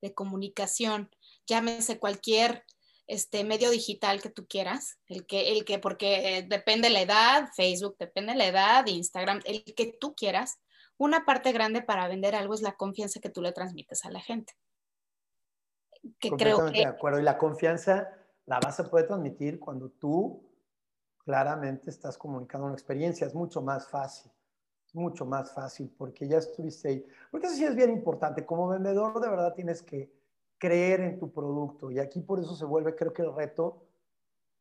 de 0.00 0.14
comunicación, 0.14 1.10
llámese 1.46 1.98
cualquier 1.98 2.64
este 3.06 3.44
medio 3.44 3.70
digital 3.70 4.20
que 4.22 4.30
tú 4.30 4.46
quieras, 4.46 4.98
el 5.06 5.26
que, 5.26 5.52
el 5.52 5.64
que, 5.64 5.78
porque 5.78 6.38
eh, 6.38 6.46
depende 6.48 6.90
la 6.90 7.02
edad, 7.02 7.48
Facebook 7.54 7.96
depende 7.98 8.34
la 8.34 8.46
edad, 8.46 8.86
Instagram, 8.86 9.40
el 9.44 9.62
que 9.64 9.96
tú 10.00 10.14
quieras, 10.14 10.58
una 10.96 11.24
parte 11.24 11.52
grande 11.52 11.82
para 11.82 12.08
vender 12.08 12.34
algo 12.34 12.54
es 12.54 12.62
la 12.62 12.76
confianza 12.76 13.20
que 13.20 13.30
tú 13.30 13.42
le 13.42 13.52
transmites 13.52 14.04
a 14.04 14.10
la 14.10 14.20
gente. 14.20 14.52
Que 16.18 16.30
creo 16.30 16.66
que... 16.66 16.78
de 16.78 16.86
acuerdo. 16.86 17.18
Y 17.18 17.22
la 17.22 17.38
confianza 17.38 18.08
la 18.46 18.60
vas 18.60 18.78
a 18.80 18.88
poder 18.88 19.06
transmitir 19.06 19.58
cuando 19.58 19.90
tú 19.90 20.42
claramente 21.18 21.90
estás 21.90 22.16
comunicando 22.16 22.66
una 22.66 22.74
experiencia. 22.74 23.26
Es 23.26 23.34
mucho 23.34 23.62
más 23.62 23.88
fácil. 23.88 24.30
Es 24.86 24.94
mucho 24.94 25.24
más 25.24 25.52
fácil 25.52 25.92
porque 25.96 26.28
ya 26.28 26.38
estuviste 26.38 26.88
ahí. 26.88 27.06
Porque 27.30 27.46
eso 27.46 27.56
sí 27.56 27.64
es 27.64 27.74
bien 27.74 27.90
importante. 27.90 28.44
Como 28.44 28.68
vendedor, 28.68 29.20
de 29.20 29.30
verdad 29.30 29.54
tienes 29.54 29.82
que 29.82 30.12
creer 30.58 31.00
en 31.00 31.18
tu 31.18 31.32
producto. 31.32 31.90
Y 31.90 31.98
aquí 31.98 32.20
por 32.20 32.40
eso 32.40 32.54
se 32.54 32.64
vuelve, 32.64 32.94
creo 32.94 33.12
que 33.12 33.22
el 33.22 33.34
reto, 33.34 33.82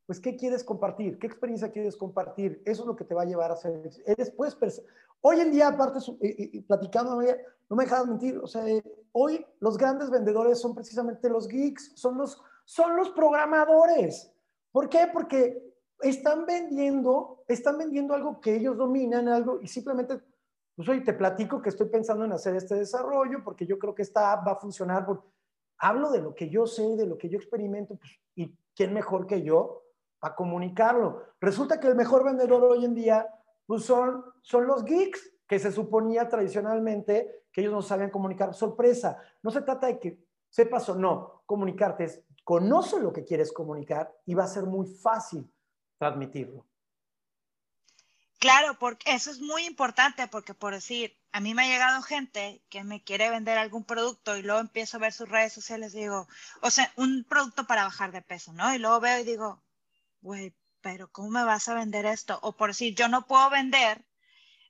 pues, 0.06 0.20
¿qué 0.20 0.36
quieres 0.36 0.64
compartir? 0.64 1.18
¿Qué 1.18 1.28
experiencia 1.28 1.72
quieres 1.72 1.96
compartir? 1.96 2.62
Eso 2.66 2.84
es 2.84 2.88
lo 2.88 2.96
que 2.96 3.06
te 3.06 3.16
va 3.16 3.22
a 3.22 3.26
llevar 3.26 3.52
a 3.52 3.54
hacer. 3.54 3.90
Después, 4.18 4.84
hoy 5.22 5.40
en 5.40 5.52
día, 5.52 5.70
aparte, 5.70 6.00
platicando, 6.68 7.22
no 7.70 7.76
me 7.76 7.84
dejas 7.86 8.06
mentir, 8.06 8.38
o 8.38 8.48
sea, 8.48 8.66
hoy 9.14 9.46
los 9.60 9.78
grandes 9.78 10.10
vendedores 10.10 10.60
son 10.60 10.76
precisamente 10.76 11.30
los 11.30 11.48
geeks, 11.48 11.94
son 11.96 12.18
los, 12.18 12.42
son 12.66 12.96
los 12.98 13.10
programadores. 13.12 14.32
¿Por 14.72 14.90
qué? 14.90 15.08
Porque 15.12 15.74
están 16.02 16.46
vendiendo, 16.46 17.44
están 17.48 17.78
vendiendo 17.78 18.14
algo 18.14 18.42
que 18.42 18.56
ellos 18.56 18.78
dominan, 18.78 19.30
algo, 19.30 19.60
y 19.62 19.68
simplemente, 19.68 20.20
pues 20.76 20.90
hoy 20.90 21.04
te 21.04 21.14
platico 21.14 21.62
que 21.62 21.70
estoy 21.70 21.88
pensando 21.88 22.26
en 22.26 22.34
hacer 22.34 22.56
este 22.56 22.76
desarrollo 22.76 23.44
porque 23.44 23.66
yo 23.66 23.80
creo 23.80 23.96
que 23.96 24.02
esta 24.02 24.34
app 24.34 24.48
va 24.48 24.52
a 24.54 24.60
funcionar. 24.60 25.06
Hablo 25.84 26.12
de 26.12 26.22
lo 26.22 26.34
que 26.34 26.50
yo 26.50 26.66
sé, 26.66 26.96
de 26.96 27.06
lo 27.06 27.18
que 27.18 27.30
yo 27.30 27.38
experimento, 27.38 27.98
pues, 27.98 28.20
y 28.36 28.58
quién 28.74 28.94
mejor 28.94 29.28
que 29.28 29.44
yo 29.44 29.84
para 30.18 30.36
comunicarlo. 30.36 31.22
Resulta 31.42 31.80
que 31.80 31.88
el 31.88 31.96
mejor 31.96 32.24
vendedor 32.24 32.64
hoy 32.64 32.86
en 32.86 32.96
día 32.96 33.28
pues 33.66 33.84
son, 33.84 34.24
son 34.42 34.66
los 34.66 34.86
geeks, 34.86 35.32
que 35.46 35.60
se 35.60 35.72
suponía 35.72 36.30
tradicionalmente 36.30 37.44
que 37.52 37.62
ellos 37.62 37.74
no 37.74 37.82
sabían 37.82 38.10
comunicar. 38.10 38.54
Sorpresa, 38.54 39.18
no 39.44 39.52
se 39.52 39.62
trata 39.62 39.88
de 39.88 40.00
que 40.00 40.26
sepas 40.50 40.88
o 40.90 40.96
no 40.96 41.44
comunicarte, 41.46 42.06
es 42.06 42.24
conoce 42.44 43.00
lo 43.00 43.12
que 43.12 43.24
quieres 43.24 43.52
comunicar 43.52 44.14
y 44.26 44.34
va 44.34 44.46
a 44.46 44.48
ser 44.48 44.64
muy 44.64 44.88
fácil 44.88 45.50
transmitirlo. 45.98 46.66
Claro, 48.44 48.78
porque 48.78 49.14
eso 49.14 49.32
es 49.32 49.40
muy 49.40 49.64
importante, 49.64 50.28
porque 50.28 50.54
por 50.54 50.74
decir, 50.74 51.18
a 51.32 51.40
mí 51.40 51.54
me 51.54 51.64
ha 51.64 51.68
llegado 51.68 52.02
gente 52.02 52.62
que 52.70 52.84
me 52.84 53.02
quiere 53.02 53.30
vender 53.30 53.58
algún 53.58 53.86
producto 53.86 54.36
y 54.36 54.42
luego 54.42 54.60
empiezo 54.60 54.98
a 54.98 55.00
ver 55.00 55.14
sus 55.14 55.30
redes 55.30 55.54
sociales 55.54 55.96
y 55.96 56.00
digo, 56.00 56.28
o 56.60 56.70
sea, 56.70 56.92
un 56.98 57.24
producto 57.24 57.66
para 57.66 57.86
bajar 57.86 58.12
de 58.12 58.22
peso, 58.22 58.52
¿no? 58.52 58.76
Y 58.76 58.80
luego 58.80 59.00
veo 59.00 59.18
y 59.20 59.24
digo, 59.24 59.64
güey, 60.20 60.54
pero 60.82 61.10
¿cómo 61.10 61.30
me 61.30 61.46
vas 61.46 61.70
a 61.70 61.74
vender 61.74 62.06
esto? 62.06 62.38
O 62.42 62.58
por 62.58 62.72
decir, 62.72 62.94
yo 62.96 63.08
no 63.08 63.28
puedo 63.28 63.50
vender 63.50 64.06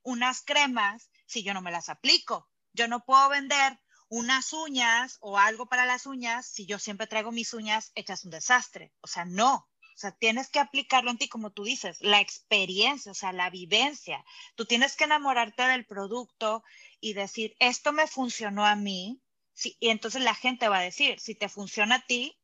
unas 0.04 0.44
cremas 0.44 1.10
si 1.26 1.42
yo 1.42 1.56
no 1.56 1.62
me 1.62 1.72
las 1.72 1.90
aplico. 1.90 2.52
Yo 2.74 2.88
no 2.88 3.04
puedo 3.04 3.28
vender 3.30 3.80
unas 4.08 4.54
uñas 4.54 5.18
o 5.20 5.40
algo 5.40 5.66
para 5.66 5.88
las 5.88 6.06
uñas 6.06 6.46
si 6.46 6.68
yo 6.68 6.78
siempre 6.78 7.08
traigo 7.08 7.32
mis 7.32 7.56
uñas 7.56 7.92
hechas 7.96 8.24
un 8.24 8.30
desastre. 8.30 8.94
O 9.02 9.08
sea, 9.08 9.26
no. 9.26 9.68
O 9.96 9.98
sea, 9.98 10.12
tienes 10.12 10.50
que 10.50 10.60
aplicarlo 10.60 11.12
en 11.12 11.18
ti, 11.18 11.30
como 11.30 11.52
tú 11.52 11.64
dices, 11.64 11.98
la 12.02 12.20
experiencia, 12.20 13.12
o 13.12 13.16
sea, 13.16 13.32
la 13.32 13.50
vivencia. 13.50 14.24
Tú 14.56 14.66
tienes 14.66 14.96
que 14.96 15.04
enamorarte 15.04 15.64
del 15.64 15.86
producto 15.86 16.64
y 17.00 17.14
decir, 17.14 17.56
esto 17.60 17.94
me 17.94 18.08
funcionó 18.08 18.66
a 18.66 18.76
mí. 18.76 19.22
Sí, 19.54 19.78
y 19.80 19.90
entonces 19.90 20.24
la 20.24 20.34
gente 20.34 20.68
va 20.68 20.80
a 20.80 20.84
decir, 20.84 21.20
si 21.20 21.36
te 21.36 21.48
funciona 21.48 21.96
a 21.96 22.06
ti, 22.06 22.40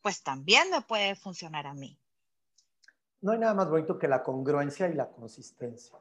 pues 0.00 0.22
también 0.22 0.70
me 0.70 0.82
puede 0.82 1.16
funcionar 1.16 1.66
a 1.66 1.74
mí. 1.74 1.98
No 3.20 3.32
hay 3.32 3.38
nada 3.38 3.54
más 3.54 3.68
bonito 3.68 3.98
que 3.98 4.08
la 4.08 4.22
congruencia 4.22 4.88
y 4.88 4.94
la 4.94 5.10
consistencia. 5.10 5.98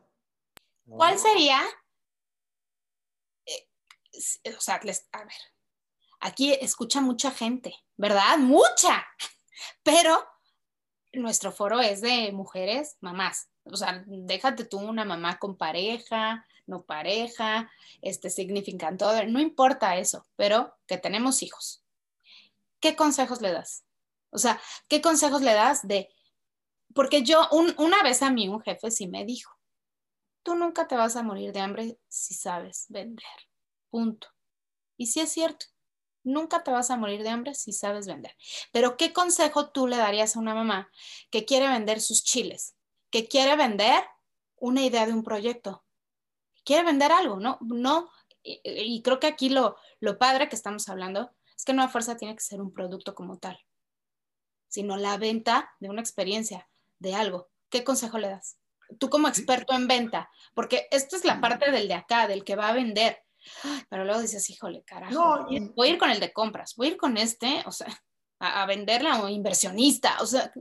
¿Cuál 0.88 1.18
sería? 1.20 1.62
Eh, 3.46 4.56
o 4.56 4.62
sea, 4.62 4.76
a 4.76 5.24
ver, 5.24 5.34
aquí 6.20 6.54
escucha 6.54 7.02
mucha 7.02 7.32
gente, 7.32 7.74
¿verdad? 7.96 8.38
Mucha. 8.40 9.06
Pero 9.84 10.31
nuestro 11.14 11.52
foro 11.52 11.80
es 11.80 12.02
de 12.02 12.32
mujeres, 12.32 12.98
mamás. 13.02 13.50
O 13.64 13.76
sea, 13.76 14.04
déjate 14.08 14.66
tú 14.66 14.80
una 14.80 15.06
mamá 15.06 15.38
con 15.38 15.58
pareja, 15.58 16.46
no 16.66 16.84
pareja, 16.84 17.70
este 18.02 18.30
significant 18.30 19.02
other, 19.02 19.28
no 19.30 19.40
importa 19.40 19.98
eso, 19.98 20.26
pero 20.36 20.74
que 20.88 20.98
tenemos 20.98 21.44
hijos. 21.44 21.82
¿qué 22.82 22.96
consejos 22.98 23.40
le 23.42 23.54
das? 23.54 23.86
O 24.32 24.38
sea, 24.38 24.60
¿qué 24.90 25.02
consejos 25.02 25.42
le 25.42 25.54
das 25.54 25.88
de... 25.88 26.10
Porque 26.94 27.24
yo, 27.24 27.48
una 27.78 28.04
vez 28.04 28.22
a 28.22 28.32
mí 28.32 28.50
un 28.50 28.62
jefe 28.62 28.92
sí 28.92 29.08
me 29.08 29.24
dijo, 29.24 29.58
tú 30.44 30.56
nunca 30.56 30.88
te 30.88 30.98
vas 30.98 31.16
a 31.16 31.24
morir 31.24 31.54
de 31.54 31.62
hambre 31.62 31.98
si 32.10 32.34
sabes 32.34 32.88
vender. 32.90 33.24
Punto. 33.90 34.28
Y 34.98 35.08
sí 35.08 35.22
es 35.22 35.32
cierto, 35.32 35.68
nunca 36.24 36.64
te 36.64 36.72
vas 36.72 36.92
a 36.92 36.98
morir 36.98 37.24
de 37.24 37.30
hambre 37.30 37.54
si 37.56 37.74
sabes 37.74 38.08
vender. 38.08 38.36
Pero 38.72 38.98
¿qué 38.98 39.14
consejo 39.14 39.70
tú 39.70 39.88
le 39.88 39.98
darías 39.98 40.36
a 40.36 40.40
una 40.40 40.54
mamá 40.54 40.90
que 41.30 41.46
quiere 41.46 41.68
vender 41.68 42.02
sus 42.02 42.24
chiles, 42.24 42.76
que 43.10 43.28
quiere 43.28 43.56
vender 43.56 44.04
una 44.58 44.84
idea 44.84 45.06
de 45.06 45.14
un 45.14 45.24
proyecto, 45.24 45.84
quiere 46.64 46.84
vender 46.84 47.12
algo, 47.12 47.40
¿no? 47.40 47.58
No, 47.62 48.10
y, 48.44 49.02
creo 49.02 49.20
que 49.20 49.28
aquí 49.28 49.50
lo, 49.50 49.76
lo 50.00 50.18
padre 50.18 50.50
que 50.50 50.56
estamos 50.56 50.90
hablando 50.90 51.32
es 51.56 51.66
que 51.66 51.74
no 51.74 51.84
a 51.84 51.90
fuerza 51.90 52.18
tiene 52.18 52.36
que 52.36 52.42
ser 52.42 52.62
un 52.62 52.74
producto 52.74 53.14
como 53.14 53.38
tal, 53.38 53.60
sino 54.68 54.98
la 54.98 55.18
venta 55.18 55.72
de 55.80 55.90
una 55.90 56.02
experiencia, 56.02 56.70
de 57.00 57.16
algo. 57.16 57.50
¿Qué 57.70 57.84
consejo 57.84 58.18
le 58.18 58.30
das? 58.30 58.58
Tú 59.00 59.10
como 59.10 59.28
experto 59.28 59.74
en 59.74 59.88
venta, 59.88 60.30
porque 60.54 60.88
esto 60.92 61.16
es 61.16 61.26
la 61.26 61.40
parte 61.40 61.72
del 61.72 61.88
de 61.88 61.94
acá, 61.94 62.28
del 62.28 62.44
que 62.44 62.56
va 62.56 62.70
a 62.70 62.74
vender. 62.74 63.24
Pero 63.90 64.06
luego 64.06 64.22
dices, 64.22 64.50
híjole, 64.50 64.84
carajo, 64.84 65.48
voy 65.76 65.88
a 65.88 65.92
ir 65.92 65.98
con 65.98 66.12
el 66.12 66.20
de 66.20 66.32
compras, 66.32 66.76
voy 66.76 66.88
a 66.88 66.92
ir 66.92 66.98
con 66.98 67.18
este, 67.18 67.64
o 67.66 67.72
sea, 67.72 67.88
a, 68.40 68.64
a 68.64 68.66
venderla 68.66 69.22
o 69.22 69.30
inversionista, 69.30 70.18
o 70.22 70.26
sea. 70.26 70.52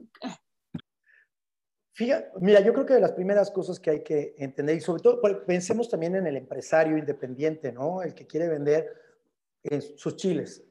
Fíjate, 1.92 2.30
mira, 2.40 2.60
yo 2.60 2.72
creo 2.72 2.86
que 2.86 2.94
de 2.94 3.00
las 3.00 3.12
primeras 3.12 3.50
cosas 3.50 3.78
que 3.78 3.90
hay 3.90 4.02
que 4.02 4.34
entender, 4.38 4.76
y 4.76 4.80
sobre 4.80 5.02
todo 5.02 5.20
pensemos 5.46 5.88
también 5.88 6.16
en 6.16 6.26
el 6.26 6.36
empresario 6.36 6.96
independiente, 6.96 7.72
¿no? 7.72 8.02
El 8.02 8.14
que 8.14 8.26
quiere 8.26 8.48
vender 8.48 8.88
sus 9.96 10.16
chiles, 10.16 10.64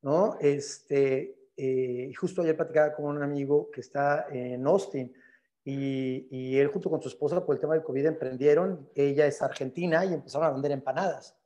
¿no? 0.00 0.38
Este, 0.40 1.50
eh, 1.56 2.12
justo 2.18 2.42
ayer 2.42 2.56
platicaba 2.56 2.94
con 2.94 3.04
un 3.04 3.22
amigo 3.22 3.70
que 3.70 3.82
está 3.82 4.26
en 4.30 4.66
Austin 4.66 5.12
y, 5.64 6.26
y, 6.30 6.58
él 6.58 6.68
junto 6.68 6.90
con 6.90 7.02
su 7.02 7.08
esposa 7.08 7.44
por 7.44 7.54
el 7.54 7.60
tema 7.60 7.74
del 7.74 7.84
COVID 7.84 8.06
emprendieron, 8.06 8.88
ella 8.94 9.26
es 9.26 9.42
argentina 9.42 10.04
y 10.04 10.14
empezaron 10.14 10.48
a 10.48 10.52
vender 10.52 10.72
empanadas. 10.72 11.36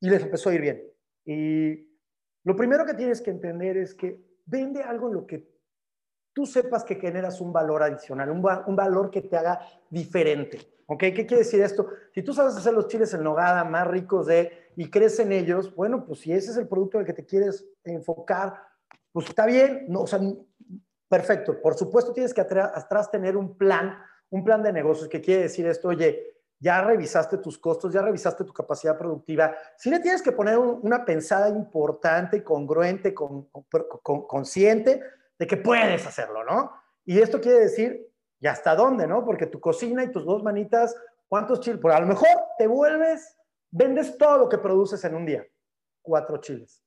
Y 0.00 0.08
les 0.08 0.22
empezó 0.22 0.50
a 0.50 0.54
ir 0.54 0.60
bien. 0.60 0.82
Y 1.24 1.90
lo 2.44 2.56
primero 2.56 2.84
que 2.84 2.94
tienes 2.94 3.20
que 3.20 3.30
entender 3.30 3.76
es 3.76 3.94
que 3.94 4.20
vende 4.46 4.82
algo 4.82 5.08
en 5.08 5.14
lo 5.14 5.26
que 5.26 5.48
tú 6.32 6.46
sepas 6.46 6.84
que 6.84 6.96
generas 6.96 7.40
un 7.40 7.52
valor 7.52 7.82
adicional, 7.82 8.30
un, 8.30 8.44
un 8.66 8.76
valor 8.76 9.10
que 9.10 9.22
te 9.22 9.36
haga 9.36 9.60
diferente. 9.90 10.58
¿Ok? 10.86 10.98
¿Qué 10.98 11.24
quiere 11.26 11.44
decir 11.44 11.62
esto? 11.62 11.86
Si 12.12 12.22
tú 12.22 12.32
sabes 12.32 12.56
hacer 12.56 12.74
los 12.74 12.88
chiles 12.88 13.14
en 13.14 13.22
nogada 13.22 13.62
más 13.62 13.86
ricos 13.86 14.26
de 14.26 14.70
y 14.76 14.90
crees 14.90 15.20
en 15.20 15.30
ellos, 15.30 15.72
bueno, 15.74 16.04
pues 16.04 16.20
si 16.20 16.32
ese 16.32 16.50
es 16.50 16.56
el 16.56 16.66
producto 16.66 16.98
al 16.98 17.04
que 17.04 17.12
te 17.12 17.24
quieres 17.24 17.64
enfocar, 17.84 18.54
pues 19.12 19.28
está 19.28 19.46
bien, 19.46 19.86
no, 19.88 20.00
o 20.00 20.06
sea, 20.08 20.20
perfecto. 21.08 21.60
Por 21.60 21.74
supuesto 21.74 22.12
tienes 22.12 22.34
que 22.34 22.40
atrás 22.40 23.10
tener 23.10 23.36
un 23.36 23.56
plan, 23.56 23.98
un 24.30 24.42
plan 24.42 24.62
de 24.64 24.72
negocios 24.72 25.08
que 25.08 25.20
quiere 25.20 25.42
decir 25.42 25.66
esto, 25.66 25.88
oye, 25.88 26.39
ya 26.60 26.82
revisaste 26.82 27.38
tus 27.38 27.58
costos, 27.58 27.92
ya 27.92 28.02
revisaste 28.02 28.44
tu 28.44 28.52
capacidad 28.52 28.96
productiva. 28.96 29.56
Si 29.76 29.90
le 29.90 29.98
tienes 29.98 30.22
que 30.22 30.30
poner 30.30 30.58
una 30.58 31.04
pensada 31.04 31.48
importante, 31.48 32.44
congruente, 32.44 33.12
con, 33.12 33.48
consciente 34.02 35.02
de 35.38 35.46
que 35.46 35.56
puedes 35.56 36.06
hacerlo, 36.06 36.44
¿no? 36.44 36.70
Y 37.04 37.18
esto 37.18 37.40
quiere 37.40 37.60
decir 37.60 38.10
¿Y 38.40 38.46
hasta 38.46 38.74
dónde, 38.74 39.06
no? 39.06 39.24
Porque 39.24 39.46
tu 39.46 39.60
cocina 39.60 40.02
y 40.02 40.10
tus 40.10 40.24
dos 40.24 40.42
manitas, 40.42 40.96
¿cuántos 41.28 41.60
chiles? 41.60 41.78
Por 41.78 41.92
a 41.92 42.00
lo 42.00 42.06
mejor 42.06 42.28
te 42.56 42.66
vuelves, 42.66 43.36
vendes 43.70 44.16
todo 44.16 44.38
lo 44.38 44.48
que 44.48 44.58
produces 44.58 45.04
en 45.04 45.14
un 45.14 45.26
día. 45.26 45.46
Cuatro 46.02 46.38
chiles. 46.38 46.82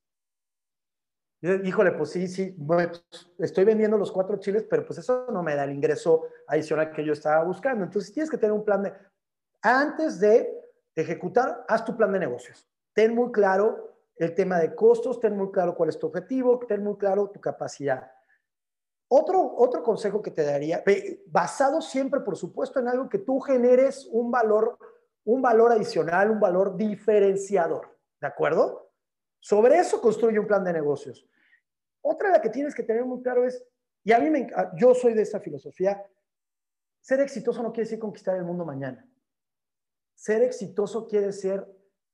híjole, 1.42 1.92
pues 1.92 2.10
sí, 2.10 2.28
sí, 2.28 2.52
pues, 2.52 3.06
estoy 3.38 3.66
vendiendo 3.66 3.98
los 3.98 4.12
cuatro 4.12 4.38
chiles, 4.38 4.66
pero 4.68 4.84
pues 4.84 4.98
eso 4.98 5.28
no 5.32 5.44
me 5.44 5.56
da 5.56 5.66
el 5.66 5.72
ingreso 5.72 6.24
adicional 6.48 6.92
que 6.92 7.06
yo 7.06 7.14
estaba 7.14 7.44
buscando. 7.44 7.84
Entonces 7.84 8.12
tienes 8.12 8.32
que 8.32 8.38
tener 8.38 8.54
un 8.54 8.66
plan 8.66 8.82
de, 8.82 8.94
antes 9.64 10.20
de 10.20 10.62
ejecutar, 10.94 11.66
haz 11.68 11.86
tu 11.86 11.96
plan 11.96 12.12
de 12.12 12.20
negocios. 12.20 12.68
Ten 12.94 13.16
muy 13.16 13.32
claro 13.32 13.98
el 14.18 14.36
tema 14.36 14.60
de 14.60 14.76
costos, 14.76 15.20
ten 15.20 15.36
muy 15.36 15.52
claro 15.52 15.74
cuál 15.76 15.90
es 15.90 15.98
tu 15.98 16.08
objetivo, 16.08 16.60
ten 16.60 16.84
muy 16.84 16.98
claro 16.98 17.30
tu 17.30 17.42
capacidad. 17.42 18.12
Otro, 19.08 19.56
otro 19.58 19.84
consejo 19.84 20.22
que 20.22 20.32
te 20.32 20.44
daría, 20.44 20.84
basado 21.28 21.82
siempre, 21.82 22.20
por 22.22 22.36
supuesto, 22.36 22.80
en 22.80 22.88
algo 22.88 23.10
que 23.10 23.20
tú 23.20 23.40
generes 23.40 24.08
un 24.12 24.32
valor, 24.32 24.78
un 25.24 25.42
valor 25.42 25.72
adicional, 25.72 26.32
un 26.32 26.40
valor 26.40 26.76
diferenciador, 26.76 27.98
¿de 28.20 28.28
acuerdo? 28.28 28.92
Sobre 29.40 29.78
eso 29.78 30.02
construye 30.02 30.40
un 30.40 30.48
plan 30.48 30.64
de 30.64 30.74
negocios. 30.74 31.28
Otra 32.02 32.30
de 32.30 32.38
la 32.38 32.42
que 32.42 32.50
tienes 32.50 32.74
que 32.74 32.84
tener 32.84 33.06
muy 33.06 33.22
claro 33.22 33.46
es, 33.46 33.64
y 34.04 34.12
a 34.12 34.20
mí 34.20 34.30
me, 34.30 34.48
yo 34.76 34.94
soy 34.94 35.14
de 35.14 35.22
esa 35.22 35.40
filosofía, 35.40 36.06
ser 37.02 37.20
exitoso 37.20 37.62
no 37.62 37.72
quiere 37.72 37.86
decir 37.86 38.00
conquistar 38.00 38.36
el 38.36 38.44
mundo 38.44 38.66
mañana. 38.66 39.08
Ser 40.16 40.42
exitoso 40.42 41.08
quiere 41.08 41.32
ser, 41.32 41.68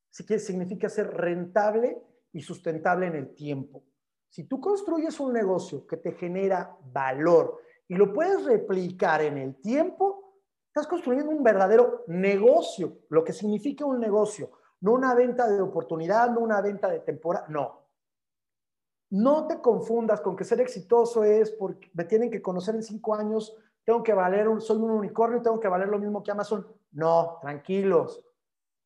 significa 0.10 0.90
ser 0.90 1.08
rentable 1.12 2.02
y 2.32 2.42
sustentable 2.42 3.08
en 3.08 3.16
el 3.16 3.36
tiempo. 3.36 3.84
Si 4.30 4.44
tú 4.44 4.60
construyes 4.62 5.20
un 5.20 5.34
negocio 5.34 5.88
que 5.88 5.98
te 5.98 6.14
genera 6.14 6.78
valor 6.92 7.60
y 7.88 7.96
lo 7.96 8.14
puedes 8.14 8.46
replicar 8.46 9.22
en 9.22 9.38
el 9.38 9.56
tiempo, 9.60 10.36
estás 10.68 10.88
construyendo 10.88 11.32
un 11.32 11.44
verdadero 11.44 12.04
negocio, 12.08 13.00
lo 13.10 13.24
que 13.24 13.34
significa 13.34 13.86
un 13.86 14.00
negocio, 14.00 14.52
no 14.82 14.94
una 14.94 15.16
venta 15.16 15.50
de 15.50 15.62
oportunidad, 15.62 16.30
no 16.32 16.42
una 16.42 16.62
venta 16.62 16.90
de 16.90 17.00
temporada, 17.00 17.48
no. 17.50 17.88
No 19.12 19.48
te 19.48 19.60
confundas 19.60 20.22
con 20.22 20.36
que 20.36 20.44
ser 20.44 20.62
exitoso 20.62 21.24
es 21.24 21.50
porque 21.52 21.90
me 21.94 22.06
tienen 22.06 22.30
que 22.30 22.44
conocer 22.44 22.76
en 22.76 22.84
cinco 22.84 23.16
años, 23.16 23.58
tengo 23.86 24.04
que 24.04 24.14
valer, 24.14 24.48
un, 24.48 24.62
soy 24.62 24.78
un 24.78 24.92
unicornio, 24.92 25.42
tengo 25.42 25.60
que 25.60 25.68
valer 25.68 25.88
lo 25.88 26.00
mismo 26.00 26.22
que 26.22 26.32
Amazon. 26.32 26.68
No, 26.92 27.38
tranquilos. 27.42 28.24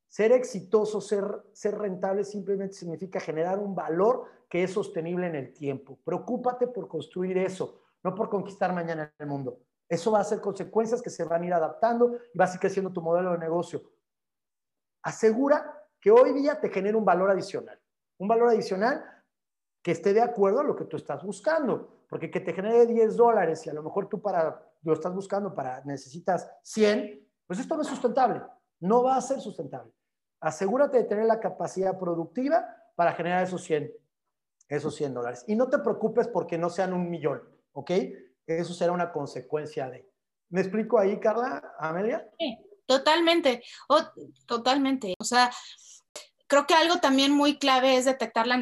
Ser 0.07 0.31
exitoso, 0.31 1.01
ser, 1.01 1.25
ser 1.53 1.77
rentable 1.77 2.23
simplemente 2.23 2.75
significa 2.75 3.19
generar 3.19 3.59
un 3.59 3.73
valor 3.73 4.25
que 4.47 4.63
es 4.63 4.71
sostenible 4.71 5.27
en 5.27 5.35
el 5.35 5.53
tiempo. 5.53 5.97
Preocúpate 6.03 6.67
por 6.67 6.87
construir 6.87 7.37
eso, 7.37 7.81
no 8.03 8.13
por 8.13 8.29
conquistar 8.29 8.73
mañana 8.73 9.11
el 9.17 9.25
mundo. 9.25 9.59
Eso 9.89 10.11
va 10.11 10.19
a 10.19 10.23
ser 10.23 10.39
consecuencias 10.39 11.01
que 11.01 11.09
se 11.09 11.23
van 11.23 11.41
a 11.41 11.45
ir 11.45 11.53
adaptando 11.53 12.15
y 12.33 12.37
vas 12.37 12.51
a 12.51 12.53
ir 12.55 12.59
creciendo 12.59 12.93
tu 12.93 13.01
modelo 13.01 13.31
de 13.31 13.39
negocio. 13.39 13.81
Asegura 15.01 15.83
que 15.99 16.11
hoy 16.11 16.33
día 16.33 16.59
te 16.59 16.69
genere 16.69 16.95
un 16.95 17.05
valor 17.05 17.31
adicional. 17.31 17.79
Un 18.17 18.27
valor 18.27 18.49
adicional 18.49 19.03
que 19.81 19.91
esté 19.91 20.13
de 20.13 20.21
acuerdo 20.21 20.61
a 20.61 20.63
lo 20.63 20.75
que 20.75 20.85
tú 20.85 20.97
estás 20.97 21.23
buscando. 21.23 22.05
Porque 22.09 22.29
que 22.29 22.39
te 22.39 22.53
genere 22.53 22.85
10 22.85 23.17
dólares 23.17 23.65
y 23.65 23.69
a 23.69 23.73
lo 23.73 23.83
mejor 23.83 24.07
tú 24.07 24.21
para, 24.21 24.63
lo 24.83 24.93
estás 24.93 25.13
buscando 25.13 25.53
para, 25.53 25.81
necesitas 25.85 26.49
100, 26.63 27.27
pues 27.47 27.59
esto 27.59 27.75
no 27.75 27.81
es 27.81 27.87
sustentable. 27.87 28.41
No 28.79 29.03
va 29.03 29.15
a 29.15 29.21
ser 29.21 29.39
sustentable. 29.39 29.91
Asegúrate 30.39 30.97
de 30.97 31.03
tener 31.05 31.25
la 31.25 31.39
capacidad 31.39 31.97
productiva 31.97 32.65
para 32.95 33.13
generar 33.13 33.43
esos 33.43 33.63
100 33.63 33.91
esos 34.69 34.95
100 34.95 35.13
dólares. 35.13 35.45
Y 35.47 35.55
no 35.55 35.69
te 35.69 35.79
preocupes 35.79 36.27
porque 36.27 36.57
no 36.57 36.69
sean 36.69 36.93
un 36.93 37.09
millón, 37.09 37.41
¿ok? 37.73 37.91
Eso 38.45 38.73
será 38.73 38.91
una 38.91 39.11
consecuencia 39.11 39.89
de. 39.89 40.09
¿Me 40.49 40.61
explico 40.61 40.99
ahí, 40.99 41.19
Carla, 41.19 41.75
Amelia? 41.79 42.29
Sí, 42.37 42.57
totalmente, 42.85 43.63
totalmente. 44.45 45.15
O 45.19 45.23
sea, 45.23 45.51
creo 46.47 46.67
que 46.67 46.73
algo 46.73 46.97
también 46.97 47.31
muy 47.31 47.57
clave 47.57 47.97
es 47.97 48.05
detectar 48.05 48.47
la 48.47 48.59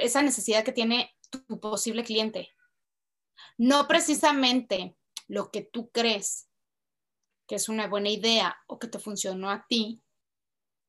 esa 0.00 0.22
necesidad 0.22 0.64
que 0.64 0.72
tiene 0.72 1.14
tu 1.30 1.60
posible 1.60 2.04
cliente. 2.04 2.48
No 3.56 3.86
precisamente 3.86 4.96
lo 5.28 5.50
que 5.50 5.62
tú 5.62 5.90
crees 5.90 6.48
que 7.46 7.54
es 7.54 7.68
una 7.68 7.88
buena 7.88 8.10
idea 8.10 8.58
o 8.66 8.78
que 8.78 8.88
te 8.88 8.98
funcionó 8.98 9.50
a 9.50 9.66
ti, 9.66 10.02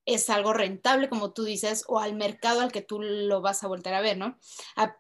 es 0.06 0.30
algo 0.30 0.54
rentable, 0.54 1.08
como 1.08 1.34
tú 1.34 1.44
dices, 1.44 1.84
o 1.88 2.00
al 2.00 2.16
mercado 2.16 2.62
al 2.62 2.72
que 2.72 2.82
tú 2.82 3.00
lo 3.00 3.42
vas 3.42 3.64
a 3.64 3.68
volver 3.68 3.94
a 3.94 4.02
ver, 4.02 4.18
¿no? 4.18 4.38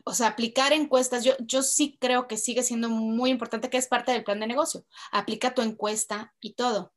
o 0.05 0.13
sea, 0.13 0.27
aplicar 0.27 0.71
encuestas, 0.71 1.23
yo, 1.23 1.33
yo 1.39 1.63
sí 1.63 1.97
creo 1.99 2.27
que 2.27 2.37
sigue 2.37 2.63
siendo 2.63 2.89
muy 2.89 3.31
importante, 3.31 3.69
que 3.69 3.77
es 3.77 3.87
parte 3.87 4.11
del 4.11 4.23
plan 4.23 4.39
de 4.39 4.47
negocio. 4.47 4.85
Aplica 5.11 5.53
tu 5.53 5.61
encuesta 5.61 6.33
y 6.39 6.53
todo. 6.53 6.93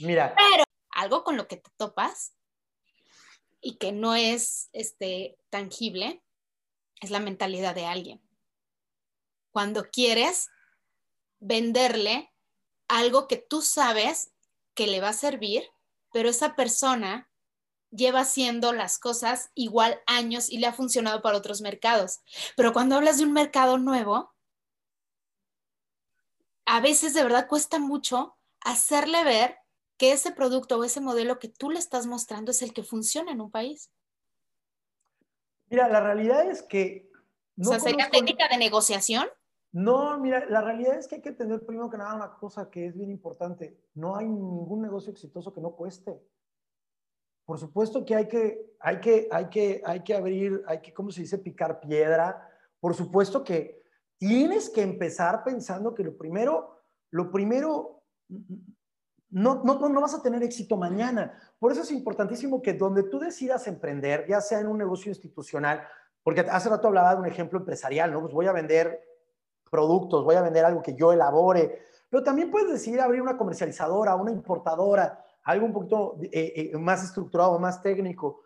Mira. 0.00 0.34
Pero 0.36 0.64
algo 0.90 1.24
con 1.24 1.36
lo 1.36 1.48
que 1.48 1.56
te 1.56 1.70
topas 1.76 2.34
y 3.60 3.78
que 3.78 3.90
no 3.90 4.14
es 4.14 4.68
este, 4.72 5.38
tangible 5.50 6.22
es 7.00 7.10
la 7.10 7.20
mentalidad 7.20 7.74
de 7.74 7.86
alguien. 7.86 8.22
Cuando 9.50 9.90
quieres 9.90 10.50
venderle 11.46 12.32
algo 12.88 13.28
que 13.28 13.36
tú 13.36 13.62
sabes 13.62 14.32
que 14.74 14.86
le 14.86 15.00
va 15.00 15.10
a 15.10 15.14
servir, 15.14 15.64
pero 16.12 16.28
esa 16.28 16.56
persona 16.56 17.30
lleva 17.90 18.20
haciendo 18.20 18.72
las 18.72 18.98
cosas 18.98 19.50
igual 19.54 20.00
años 20.06 20.50
y 20.50 20.58
le 20.58 20.66
ha 20.66 20.72
funcionado 20.72 21.22
para 21.22 21.38
otros 21.38 21.60
mercados. 21.60 22.20
Pero 22.56 22.72
cuando 22.72 22.96
hablas 22.96 23.18
de 23.18 23.24
un 23.24 23.32
mercado 23.32 23.78
nuevo, 23.78 24.34
a 26.66 26.80
veces 26.80 27.14
de 27.14 27.22
verdad 27.22 27.48
cuesta 27.48 27.78
mucho 27.78 28.36
hacerle 28.60 29.22
ver 29.22 29.56
que 29.98 30.12
ese 30.12 30.32
producto 30.32 30.78
o 30.78 30.84
ese 30.84 31.00
modelo 31.00 31.38
que 31.38 31.48
tú 31.48 31.70
le 31.70 31.78
estás 31.78 32.06
mostrando 32.06 32.50
es 32.50 32.60
el 32.60 32.72
que 32.72 32.82
funciona 32.82 33.30
en 33.30 33.40
un 33.40 33.50
país. 33.50 33.90
Mira, 35.68 35.88
la 35.88 36.00
realidad 36.00 36.50
es 36.50 36.62
que... 36.62 37.08
No 37.54 37.70
o 37.70 37.72
sea, 37.72 37.80
¿sería 37.80 38.10
técnica 38.10 38.48
de 38.48 38.58
negociación? 38.58 39.28
No, 39.72 40.18
mira, 40.18 40.46
la 40.48 40.62
realidad 40.62 40.98
es 40.98 41.06
que 41.06 41.16
hay 41.16 41.20
que 41.20 41.30
entender 41.30 41.64
primero 41.64 41.90
que 41.90 41.98
nada 41.98 42.14
una 42.14 42.34
cosa 42.36 42.70
que 42.70 42.86
es 42.86 42.96
bien 42.96 43.10
importante. 43.10 43.78
No 43.94 44.16
hay 44.16 44.26
ningún 44.26 44.80
negocio 44.80 45.12
exitoso 45.12 45.52
que 45.52 45.60
no 45.60 45.72
cueste. 45.72 46.20
Por 47.44 47.58
supuesto 47.58 48.04
que 48.04 48.14
hay 48.14 48.26
que, 48.26 48.74
hay 48.80 49.00
que, 49.00 49.28
hay 49.30 49.48
que, 49.48 49.82
hay 49.84 50.02
que 50.02 50.14
abrir, 50.14 50.62
hay 50.66 50.80
que, 50.80 50.92
¿cómo 50.92 51.10
se 51.10 51.22
dice?, 51.22 51.38
picar 51.38 51.78
piedra. 51.80 52.48
Por 52.80 52.94
supuesto 52.94 53.44
que 53.44 53.82
tienes 54.18 54.70
que 54.70 54.82
empezar 54.82 55.44
pensando 55.44 55.94
que 55.94 56.02
lo 56.02 56.16
primero, 56.16 56.82
lo 57.10 57.30
primero, 57.30 58.02
no, 59.30 59.62
no, 59.62 59.88
no 59.88 60.00
vas 60.00 60.14
a 60.14 60.22
tener 60.22 60.42
éxito 60.42 60.76
mañana. 60.76 61.38
Por 61.58 61.70
eso 61.72 61.82
es 61.82 61.92
importantísimo 61.92 62.62
que 62.62 62.74
donde 62.74 63.04
tú 63.04 63.18
decidas 63.18 63.66
emprender, 63.66 64.26
ya 64.26 64.40
sea 64.40 64.60
en 64.60 64.66
un 64.66 64.78
negocio 64.78 65.10
institucional, 65.10 65.86
porque 66.22 66.40
hace 66.40 66.68
rato 66.68 66.88
hablaba 66.88 67.14
de 67.14 67.20
un 67.20 67.26
ejemplo 67.26 67.58
empresarial, 67.58 68.12
¿no? 68.12 68.20
Pues 68.20 68.32
voy 68.32 68.46
a 68.46 68.52
vender 68.52 69.00
productos, 69.70 70.24
voy 70.24 70.36
a 70.36 70.42
vender 70.42 70.64
algo 70.64 70.82
que 70.82 70.94
yo 70.94 71.12
elabore, 71.12 71.80
pero 72.08 72.22
también 72.22 72.50
puedes 72.50 72.70
decidir 72.70 73.00
abrir 73.00 73.20
una 73.20 73.36
comercializadora, 73.36 74.14
una 74.16 74.30
importadora, 74.30 75.24
algo 75.44 75.66
un 75.66 75.72
poquito 75.72 76.18
eh, 76.22 76.70
eh, 76.72 76.78
más 76.78 77.04
estructurado, 77.04 77.58
más 77.58 77.82
técnico. 77.82 78.42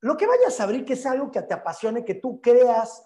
Lo 0.00 0.16
que 0.16 0.26
vayas 0.26 0.58
a 0.60 0.64
abrir, 0.64 0.84
que 0.84 0.96
sea 0.96 1.12
algo 1.12 1.30
que 1.30 1.42
te 1.42 1.54
apasione, 1.54 2.04
que 2.04 2.14
tú 2.14 2.40
creas, 2.40 3.04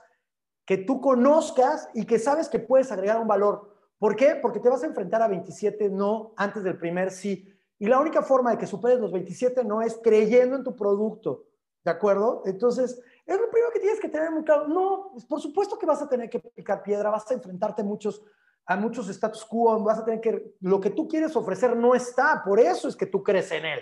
que 0.64 0.78
tú 0.78 1.00
conozcas 1.00 1.88
y 1.94 2.04
que 2.04 2.18
sabes 2.18 2.48
que 2.48 2.59
puedes 2.59 2.92
agregar 2.92 3.18
un 3.18 3.28
valor. 3.28 3.74
¿Por 3.98 4.16
qué? 4.16 4.37
Porque 4.37 4.61
te 4.61 4.68
vas 4.68 4.83
a 4.83 4.87
enfrentar 4.87 5.22
a 5.22 5.28
27 5.28 5.90
no 5.90 6.33
antes 6.37 6.62
del 6.62 6.78
primer 6.78 7.11
sí. 7.11 7.48
Y 7.78 7.87
la 7.87 7.98
única 7.98 8.22
forma 8.22 8.50
de 8.50 8.59
que 8.59 8.66
superes 8.66 9.00
los 9.00 9.12
27 9.12 9.64
no 9.64 9.83
es 9.83 9.98
creyendo 10.02 10.56
en 10.56 10.64
tu 10.64 10.76
producto. 10.76 11.46
¿De 11.85 11.90
acuerdo? 11.90 12.42
Entonces, 12.44 13.00
es 13.26 13.40
lo 13.40 13.50
primero 13.50 13.72
que 13.72 13.80
tienes 13.80 14.00
que 14.00 14.09
tener 14.09 14.30
muy 14.30 14.44
claro. 14.44 14.68
No, 14.68 15.11
pues, 15.12 15.24
por 15.24 15.40
supuesto 15.40 15.78
que 15.78 15.87
vas 15.87 16.02
a 16.02 16.09
tener 16.09 16.28
que 16.28 16.40
picar 16.40 16.83
piedra, 16.83 17.11
vas 17.11 17.30
a 17.30 17.35
enfrentarte 17.35 17.83
muchos, 17.83 18.22
a 18.66 18.76
muchos 18.76 19.09
status 19.09 19.44
quo, 19.44 19.78
vas 19.83 19.98
a 19.98 20.04
tener 20.04 20.20
que, 20.20 20.56
lo 20.61 20.80
que 20.80 20.90
tú 20.90 21.09
quieres 21.09 21.35
ofrecer 21.37 21.76
no 21.76 21.94
está, 21.94 22.42
por 22.44 22.61
eso 22.61 22.88
es 22.88 22.96
que 22.96 23.06
tú 23.06 23.22
crees 23.22 23.50
en 23.52 23.64
él. 23.66 23.80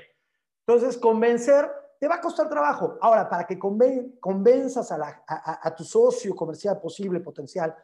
Entonces, 0.66 0.98
convencer 0.98 1.70
te 1.98 2.06
va 2.06 2.16
a 2.16 2.20
costar 2.20 2.48
trabajo. 2.48 2.96
Ahora, 3.00 3.28
para 3.28 3.46
que 3.46 3.58
convenzas 3.58 4.92
a, 4.92 5.24
a, 5.26 5.74
tu 5.74 5.82
socio 5.82 6.34
comercial 6.34 6.80
posible, 6.80 7.20
potencial, 7.20 7.74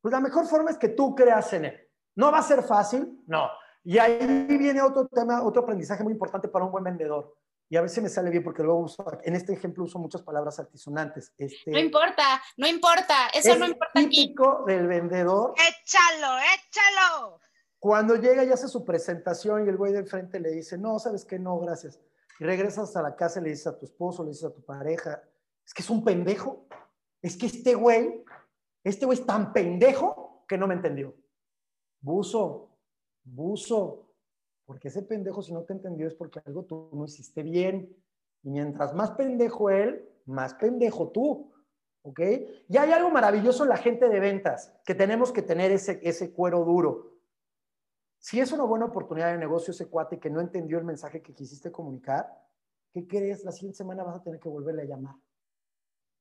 pues 0.00 0.12
la 0.12 0.20
mejor 0.20 0.46
forma 0.46 0.70
es 0.70 0.78
que 0.78 0.88
tú 0.88 1.14
creas 1.14 1.52
en 1.54 1.64
él. 1.66 1.88
¿No 2.16 2.30
va 2.30 2.38
a 2.38 2.42
ser 2.42 2.62
fácil? 2.62 3.22
No. 3.26 3.48
Y 3.84 3.96
ahí 3.98 4.46
viene 4.58 4.82
otro 4.82 5.06
tema, 5.06 5.42
otro 5.42 5.62
aprendizaje 5.62 6.02
muy 6.02 6.12
importante 6.12 6.48
para 6.48 6.64
un 6.64 6.72
buen 6.72 6.84
vendedor 6.84 7.34
y 7.70 7.76
a 7.76 7.82
ver 7.82 7.90
si 7.90 8.00
me 8.00 8.08
sale 8.08 8.30
bien 8.30 8.42
porque 8.42 8.62
luego 8.62 8.80
uso, 8.80 9.04
en 9.22 9.34
este 9.34 9.52
ejemplo 9.52 9.84
uso 9.84 9.98
muchas 9.98 10.22
palabras 10.22 10.58
altisonantes. 10.58 11.32
Este, 11.36 11.70
no 11.70 11.78
importa, 11.78 12.42
no 12.56 12.66
importa, 12.66 13.28
eso 13.34 13.56
no 13.56 13.66
importa 13.66 13.92
típico 13.94 14.64
del 14.66 14.86
vendedor. 14.86 15.54
Échalo, 15.56 16.38
échalo. 16.38 17.40
Cuando 17.78 18.16
llega 18.16 18.42
y 18.44 18.50
hace 18.50 18.68
su 18.68 18.84
presentación 18.84 19.66
y 19.66 19.68
el 19.68 19.76
güey 19.76 19.92
del 19.92 20.06
frente 20.06 20.40
le 20.40 20.50
dice, 20.50 20.78
no, 20.78 20.98
¿sabes 20.98 21.24
qué? 21.24 21.38
No, 21.38 21.58
gracias. 21.58 22.00
Y 22.40 22.44
regresas 22.44 22.96
a 22.96 23.02
la 23.02 23.14
casa 23.14 23.40
y 23.40 23.44
le 23.44 23.50
dices 23.50 23.66
a 23.66 23.78
tu 23.78 23.84
esposo, 23.84 24.24
le 24.24 24.30
dices 24.30 24.44
a 24.44 24.54
tu 24.54 24.64
pareja, 24.64 25.22
es 25.64 25.74
que 25.74 25.82
es 25.82 25.90
un 25.90 26.02
pendejo. 26.02 26.66
Es 27.20 27.36
que 27.36 27.46
este 27.46 27.74
güey, 27.74 28.24
este 28.82 29.04
güey 29.04 29.18
es 29.18 29.26
tan 29.26 29.52
pendejo 29.52 30.44
que 30.48 30.56
no 30.56 30.66
me 30.66 30.74
entendió. 30.74 31.14
Buzo, 32.00 32.78
buzo, 33.24 34.07
porque 34.68 34.88
ese 34.88 35.00
pendejo, 35.00 35.40
si 35.40 35.54
no 35.54 35.62
te 35.62 35.72
entendió, 35.72 36.06
es 36.06 36.14
porque 36.14 36.42
algo 36.44 36.62
tú 36.66 36.90
no 36.92 37.06
hiciste 37.06 37.42
bien. 37.42 37.96
Y 38.42 38.50
mientras 38.50 38.92
más 38.92 39.12
pendejo 39.12 39.70
él, 39.70 40.06
más 40.26 40.52
pendejo 40.52 41.08
tú. 41.08 41.50
¿Ok? 42.02 42.20
Y 42.68 42.76
hay 42.76 42.92
algo 42.92 43.08
maravilloso 43.08 43.62
en 43.62 43.70
la 43.70 43.78
gente 43.78 44.10
de 44.10 44.20
ventas, 44.20 44.78
que 44.84 44.94
tenemos 44.94 45.32
que 45.32 45.40
tener 45.40 45.72
ese, 45.72 46.00
ese 46.02 46.34
cuero 46.34 46.66
duro. 46.66 47.14
Si 48.18 48.40
es 48.40 48.52
una 48.52 48.64
buena 48.64 48.84
oportunidad 48.84 49.32
de 49.32 49.38
negocio 49.38 49.70
ese 49.70 49.88
cuate 49.88 50.20
que 50.20 50.28
no 50.28 50.38
entendió 50.38 50.76
el 50.76 50.84
mensaje 50.84 51.22
que 51.22 51.32
quisiste 51.32 51.72
comunicar, 51.72 52.28
¿qué 52.92 53.08
crees? 53.08 53.44
La 53.44 53.52
siguiente 53.52 53.78
semana 53.78 54.04
vas 54.04 54.16
a 54.16 54.22
tener 54.22 54.38
que 54.38 54.50
volverle 54.50 54.82
a 54.82 54.84
llamar. 54.84 55.14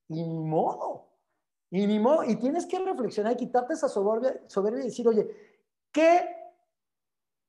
Y 0.08 0.24
ni 0.24 0.40
modo. 0.46 1.10
Y 1.70 1.86
ni 1.86 2.00
modo. 2.00 2.24
Y 2.24 2.38
tienes 2.38 2.66
que 2.66 2.80
reflexionar 2.80 3.34
y 3.34 3.36
quitarte 3.36 3.74
esa 3.74 3.90
soberbia, 3.90 4.42
soberbia 4.48 4.84
y 4.84 4.86
decir, 4.86 5.06
oye, 5.06 5.28
¿qué 5.92 6.37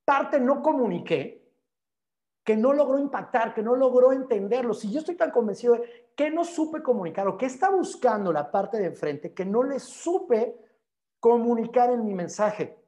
parte 0.09 0.41
no 0.41 0.63
comuniqué, 0.63 1.53
que 2.43 2.57
no 2.57 2.73
logró 2.73 2.99
impactar, 2.99 3.53
que 3.53 3.63
no 3.63 3.77
logró 3.77 4.11
entenderlo. 4.11 4.73
Si 4.73 4.91
yo 4.91 5.01
estoy 5.01 5.17
tan 5.17 5.31
convencido 5.31 5.75
de 5.75 6.13
que 6.17 6.31
no 6.31 6.47
supe 6.47 6.83
comunicar 6.83 7.29
o 7.29 7.37
que 7.37 7.45
está 7.45 7.69
buscando 7.69 8.33
la 8.33 8.51
parte 8.51 8.79
de 8.79 8.87
enfrente, 8.87 9.35
que 9.35 9.45
no 9.45 9.63
le 9.63 9.79
supe 9.79 10.59
comunicar 11.21 11.91
en 11.91 12.07
mi 12.07 12.15
mensaje. 12.15 12.83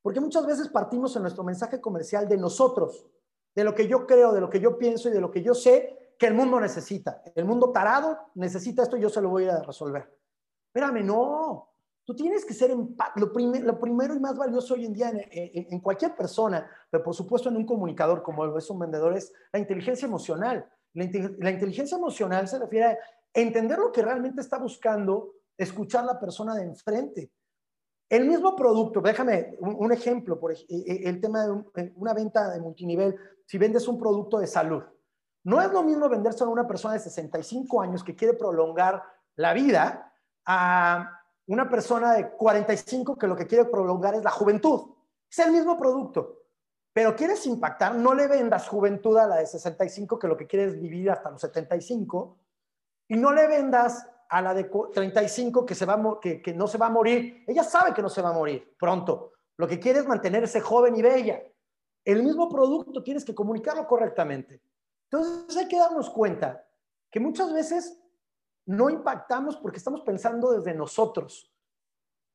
Porque 0.00 0.20
muchas 0.20 0.46
veces 0.46 0.70
partimos 0.70 1.14
en 1.16 1.22
nuestro 1.22 1.44
mensaje 1.44 1.82
comercial 1.82 2.26
de 2.26 2.38
nosotros, 2.38 3.06
de 3.54 3.64
lo 3.64 3.74
que 3.74 3.86
yo 3.86 4.06
creo, 4.06 4.32
de 4.32 4.40
lo 4.40 4.48
que 4.48 4.60
yo 4.60 4.78
pienso 4.78 5.10
y 5.10 5.12
de 5.12 5.20
lo 5.20 5.30
que 5.30 5.42
yo 5.42 5.52
sé 5.52 6.14
que 6.18 6.28
el 6.28 6.32
mundo 6.32 6.58
necesita. 6.58 7.22
El 7.34 7.44
mundo 7.44 7.72
tarado 7.72 8.30
necesita 8.36 8.84
esto 8.84 8.96
y 8.96 9.02
yo 9.02 9.10
se 9.10 9.20
lo 9.20 9.28
voy 9.28 9.44
a 9.44 9.62
resolver. 9.62 10.10
Espérame, 10.68 11.04
no. 11.04 11.68
Tú 12.08 12.14
tienes 12.14 12.46
que 12.46 12.54
ser 12.54 12.70
lo, 12.70 12.86
lo 13.16 13.78
primero 13.80 14.14
y 14.14 14.18
más 14.18 14.34
valioso 14.34 14.72
hoy 14.72 14.86
en 14.86 14.94
día 14.94 15.12
en, 15.12 15.78
cualquier 15.80 16.16
persona, 16.16 16.66
pero 16.88 17.04
por 17.04 17.14
supuesto 17.14 17.50
en 17.50 17.56
un 17.58 17.66
comunicador 17.66 18.22
como 18.22 18.56
es 18.56 18.70
un 18.70 18.78
vendedor, 18.78 19.14
es 19.14 19.30
la 19.52 19.58
inteligencia 19.58 20.06
emocional. 20.06 20.66
La, 20.94 21.04
inteligencia 21.50 21.98
emocional 21.98 22.48
se 22.48 22.58
refiere 22.60 22.86
a 22.86 22.98
entender 23.34 23.78
lo 23.78 23.92
que 23.92 24.00
realmente 24.00 24.40
está 24.40 24.56
buscando, 24.56 25.34
escuchar 25.54 26.06
la 26.06 26.18
persona 26.18 26.54
de 26.54 26.62
enfrente. 26.62 27.30
El 28.08 28.26
mismo 28.26 28.56
producto, 28.56 29.02
déjame 29.02 29.58
un, 29.60 29.92
ejemplo, 29.92 30.40
por 30.40 30.52
e, 30.52 30.64
e, 30.66 31.10
el 31.10 31.20
tema 31.20 31.44
de 31.44 31.62
eh, 31.76 31.92
una 31.94 32.14
venta 32.14 32.48
de 32.48 32.58
multinivel, 32.58 33.16
si 33.44 33.58
vendes 33.58 33.86
un 33.86 33.98
producto 33.98 34.38
de 34.38 34.46
salud. 34.46 34.82
No 35.44 35.60
es 35.60 35.70
lo 35.70 35.82
mismo 35.82 36.08
venderse 36.08 36.42
a 36.42 36.46
una 36.46 36.66
persona 36.66 36.94
de 36.94 37.00
65 37.00 37.82
años 37.82 38.02
que 38.02 38.16
quiere 38.16 38.32
prolongar 38.32 39.02
la 39.36 39.52
vida 39.52 40.10
a 40.46 41.17
una 41.48 41.68
persona 41.68 42.12
de 42.12 42.30
45 42.30 43.16
que 43.16 43.26
lo 43.26 43.36
que 43.36 43.46
quiere 43.46 43.64
prolongar 43.64 44.14
es 44.14 44.22
la 44.22 44.30
juventud. 44.30 44.94
Es 45.30 45.38
el 45.40 45.52
mismo 45.52 45.76
producto, 45.76 46.44
pero 46.92 47.14
quieres 47.14 47.44
impactar, 47.46 47.94
no 47.94 48.14
le 48.14 48.26
vendas 48.26 48.68
juventud 48.68 49.16
a 49.18 49.26
la 49.26 49.36
de 49.36 49.46
65 49.46 50.18
que 50.18 50.28
lo 50.28 50.36
que 50.36 50.46
quiere 50.46 50.66
es 50.66 50.80
vivir 50.80 51.10
hasta 51.10 51.30
los 51.30 51.40
75 51.40 52.38
y 53.08 53.16
no 53.16 53.32
le 53.32 53.46
vendas 53.46 54.06
a 54.28 54.42
la 54.42 54.54
de 54.54 54.64
35 54.64 55.64
que, 55.64 55.74
se 55.74 55.86
va, 55.86 56.18
que, 56.20 56.42
que 56.42 56.52
no 56.52 56.66
se 56.66 56.78
va 56.78 56.86
a 56.86 56.90
morir. 56.90 57.44
Ella 57.46 57.64
sabe 57.64 57.94
que 57.94 58.02
no 58.02 58.08
se 58.08 58.22
va 58.22 58.30
a 58.30 58.34
morir 58.34 58.74
pronto. 58.78 59.32
Lo 59.56 59.66
que 59.66 59.78
quiere 59.78 60.00
es 60.00 60.06
mantenerse 60.06 60.60
joven 60.60 60.96
y 60.96 61.02
bella. 61.02 61.42
El 62.04 62.22
mismo 62.22 62.48
producto 62.48 63.02
tienes 63.02 63.24
que 63.24 63.34
comunicarlo 63.34 63.86
correctamente. 63.86 64.62
Entonces 65.10 65.56
hay 65.56 65.68
que 65.68 65.78
darnos 65.78 66.10
cuenta 66.10 66.66
que 67.10 67.20
muchas 67.20 67.52
veces 67.52 67.98
no 68.68 68.90
impactamos 68.90 69.56
porque 69.56 69.78
estamos 69.78 70.02
pensando 70.02 70.52
desde 70.52 70.74
nosotros. 70.74 71.50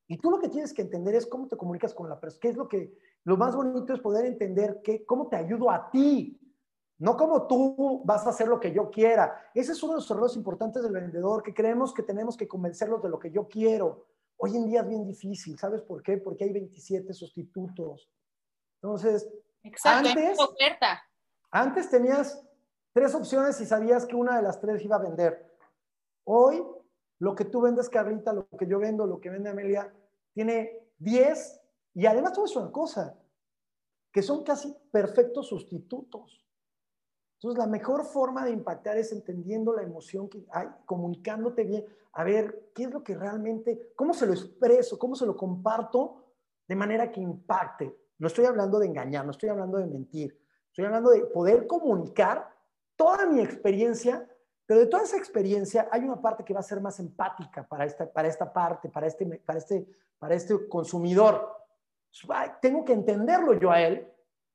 Y 0.08 0.18
tú 0.18 0.32
lo 0.32 0.40
que 0.40 0.48
tienes 0.48 0.74
que 0.74 0.82
entender 0.82 1.14
es 1.14 1.26
cómo 1.26 1.46
te 1.46 1.56
comunicas 1.56 1.94
con 1.94 2.08
la 2.08 2.18
persona. 2.18 2.40
¿Qué 2.40 2.48
es 2.48 2.56
lo 2.56 2.68
que, 2.68 2.98
lo 3.22 3.36
más 3.36 3.54
bonito 3.54 3.94
es 3.94 4.00
poder 4.00 4.26
entender 4.26 4.82
que, 4.82 5.06
cómo 5.06 5.28
te 5.28 5.36
ayudo 5.36 5.70
a 5.70 5.90
ti, 5.90 6.38
no 6.98 7.16
como 7.16 7.46
tú 7.46 8.02
vas 8.04 8.26
a 8.26 8.30
hacer 8.30 8.48
lo 8.48 8.58
que 8.58 8.72
yo 8.72 8.90
quiera. 8.90 9.48
Ese 9.54 9.72
es 9.72 9.82
uno 9.84 9.92
de 9.92 9.98
los 9.98 10.10
errores 10.10 10.34
importantes 10.34 10.82
del 10.82 10.92
vendedor, 10.92 11.42
que 11.42 11.54
creemos 11.54 11.94
que 11.94 12.02
tenemos 12.02 12.36
que 12.36 12.48
convencerlos 12.48 13.00
de 13.00 13.10
lo 13.10 13.18
que 13.18 13.30
yo 13.30 13.46
quiero. 13.46 14.06
Hoy 14.36 14.56
en 14.56 14.66
día 14.66 14.80
es 14.80 14.88
bien 14.88 15.06
difícil, 15.06 15.56
¿sabes 15.56 15.82
por 15.82 16.02
qué? 16.02 16.18
Porque 16.18 16.42
hay 16.42 16.52
27 16.52 17.12
sustitutos. 17.14 18.10
Entonces, 18.82 19.28
antes, 19.84 20.36
antes 21.52 21.88
tenías 21.88 22.44
tres 22.92 23.14
opciones 23.14 23.60
y 23.60 23.66
sabías 23.66 24.04
que 24.04 24.16
una 24.16 24.36
de 24.36 24.42
las 24.42 24.60
tres 24.60 24.84
iba 24.84 24.96
a 24.96 25.00
vender. 25.00 25.53
Hoy, 26.24 26.62
lo 27.18 27.34
que 27.34 27.44
tú 27.44 27.60
vendes, 27.60 27.88
Carlita, 27.88 28.32
lo 28.32 28.48
que 28.48 28.66
yo 28.66 28.78
vendo, 28.78 29.06
lo 29.06 29.20
que 29.20 29.30
vende 29.30 29.50
Amelia, 29.50 29.92
tiene 30.32 30.88
10 30.98 31.60
y 31.94 32.06
además 32.06 32.32
todo 32.32 32.46
es 32.46 32.56
una 32.56 32.72
cosa, 32.72 33.16
que 34.12 34.22
son 34.22 34.42
casi 34.42 34.74
perfectos 34.90 35.48
sustitutos. 35.48 36.44
Entonces, 37.34 37.58
la 37.58 37.66
mejor 37.66 38.04
forma 38.04 38.44
de 38.44 38.52
impactar 38.52 38.96
es 38.96 39.12
entendiendo 39.12 39.74
la 39.74 39.82
emoción 39.82 40.28
que 40.28 40.46
hay, 40.50 40.68
comunicándote 40.86 41.64
bien, 41.64 41.84
a 42.12 42.24
ver 42.24 42.70
qué 42.74 42.84
es 42.84 42.90
lo 42.90 43.04
que 43.04 43.16
realmente, 43.16 43.92
cómo 43.94 44.14
se 44.14 44.26
lo 44.26 44.32
expreso, 44.32 44.98
cómo 44.98 45.14
se 45.14 45.26
lo 45.26 45.36
comparto 45.36 46.24
de 46.66 46.76
manera 46.76 47.10
que 47.10 47.20
impacte. 47.20 47.94
No 48.18 48.28
estoy 48.28 48.46
hablando 48.46 48.78
de 48.78 48.86
engañar, 48.86 49.24
no 49.24 49.32
estoy 49.32 49.50
hablando 49.50 49.78
de 49.78 49.86
mentir, 49.86 50.40
estoy 50.68 50.86
hablando 50.86 51.10
de 51.10 51.26
poder 51.26 51.66
comunicar 51.66 52.48
toda 52.96 53.26
mi 53.26 53.40
experiencia 53.40 54.28
pero 54.66 54.80
de 54.80 54.86
toda 54.86 55.02
esa 55.02 55.16
experiencia 55.16 55.88
hay 55.90 56.02
una 56.02 56.20
parte 56.20 56.44
que 56.44 56.54
va 56.54 56.60
a 56.60 56.64
ser 56.64 56.80
más 56.80 56.98
empática 56.98 57.66
para 57.66 57.84
esta, 57.84 58.10
para 58.10 58.28
esta 58.28 58.52
parte, 58.52 58.88
para 58.88 59.06
este, 59.06 59.26
para, 59.26 59.58
este, 59.58 59.86
para 60.18 60.34
este 60.34 60.68
consumidor. 60.68 61.54
Tengo 62.62 62.84
que 62.84 62.92
entenderlo 62.92 63.54
yo 63.54 63.70
a 63.70 63.80
él 63.80 64.08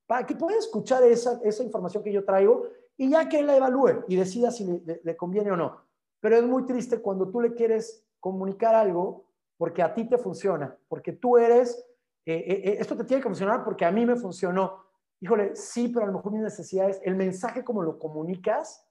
para 0.06 0.26
que 0.26 0.34
pueda 0.34 0.58
escuchar 0.58 1.04
esa, 1.04 1.40
esa 1.44 1.62
información 1.62 2.02
que 2.02 2.12
yo 2.12 2.24
traigo 2.24 2.66
y 2.96 3.10
ya 3.10 3.28
que 3.28 3.38
él 3.38 3.46
la 3.46 3.56
evalúe 3.56 4.04
y 4.08 4.16
decida 4.16 4.50
si 4.50 4.82
le, 4.84 5.16
conviene 5.16 5.52
o 5.52 5.56
no. 5.56 5.80
Pero 6.20 6.36
es 6.36 6.42
muy 6.42 6.66
triste 6.66 7.00
cuando 7.00 7.30
tú 7.30 7.40
le 7.40 7.54
quieres 7.54 8.04
comunicar 8.18 8.74
algo 8.74 9.24
porque 9.56 9.82
a 9.82 9.94
ti 9.94 10.08
te 10.08 10.18
funciona, 10.18 10.76
porque 10.88 11.12
tú 11.12 11.38
eres, 11.38 11.86
eh, 12.26 12.34
eh, 12.34 12.62
eh, 12.64 12.76
esto 12.80 12.96
te 12.96 13.04
tiene 13.04 13.22
que 13.22 13.28
funcionar 13.28 13.62
porque 13.62 13.84
a 13.84 13.92
mí 13.92 14.04
me 14.04 14.16
funcionó. 14.16 14.84
Híjole, 15.20 15.54
sí, 15.54 15.88
pero 15.88 16.04
a 16.04 16.08
lo 16.08 16.14
mejor 16.14 16.32
mi 16.32 16.40
necesidad 16.40 16.90
es, 16.90 17.00
el 17.04 17.14
mensaje 17.14 17.62
como 17.62 17.82
lo 17.82 17.98
comunicas 17.98 18.84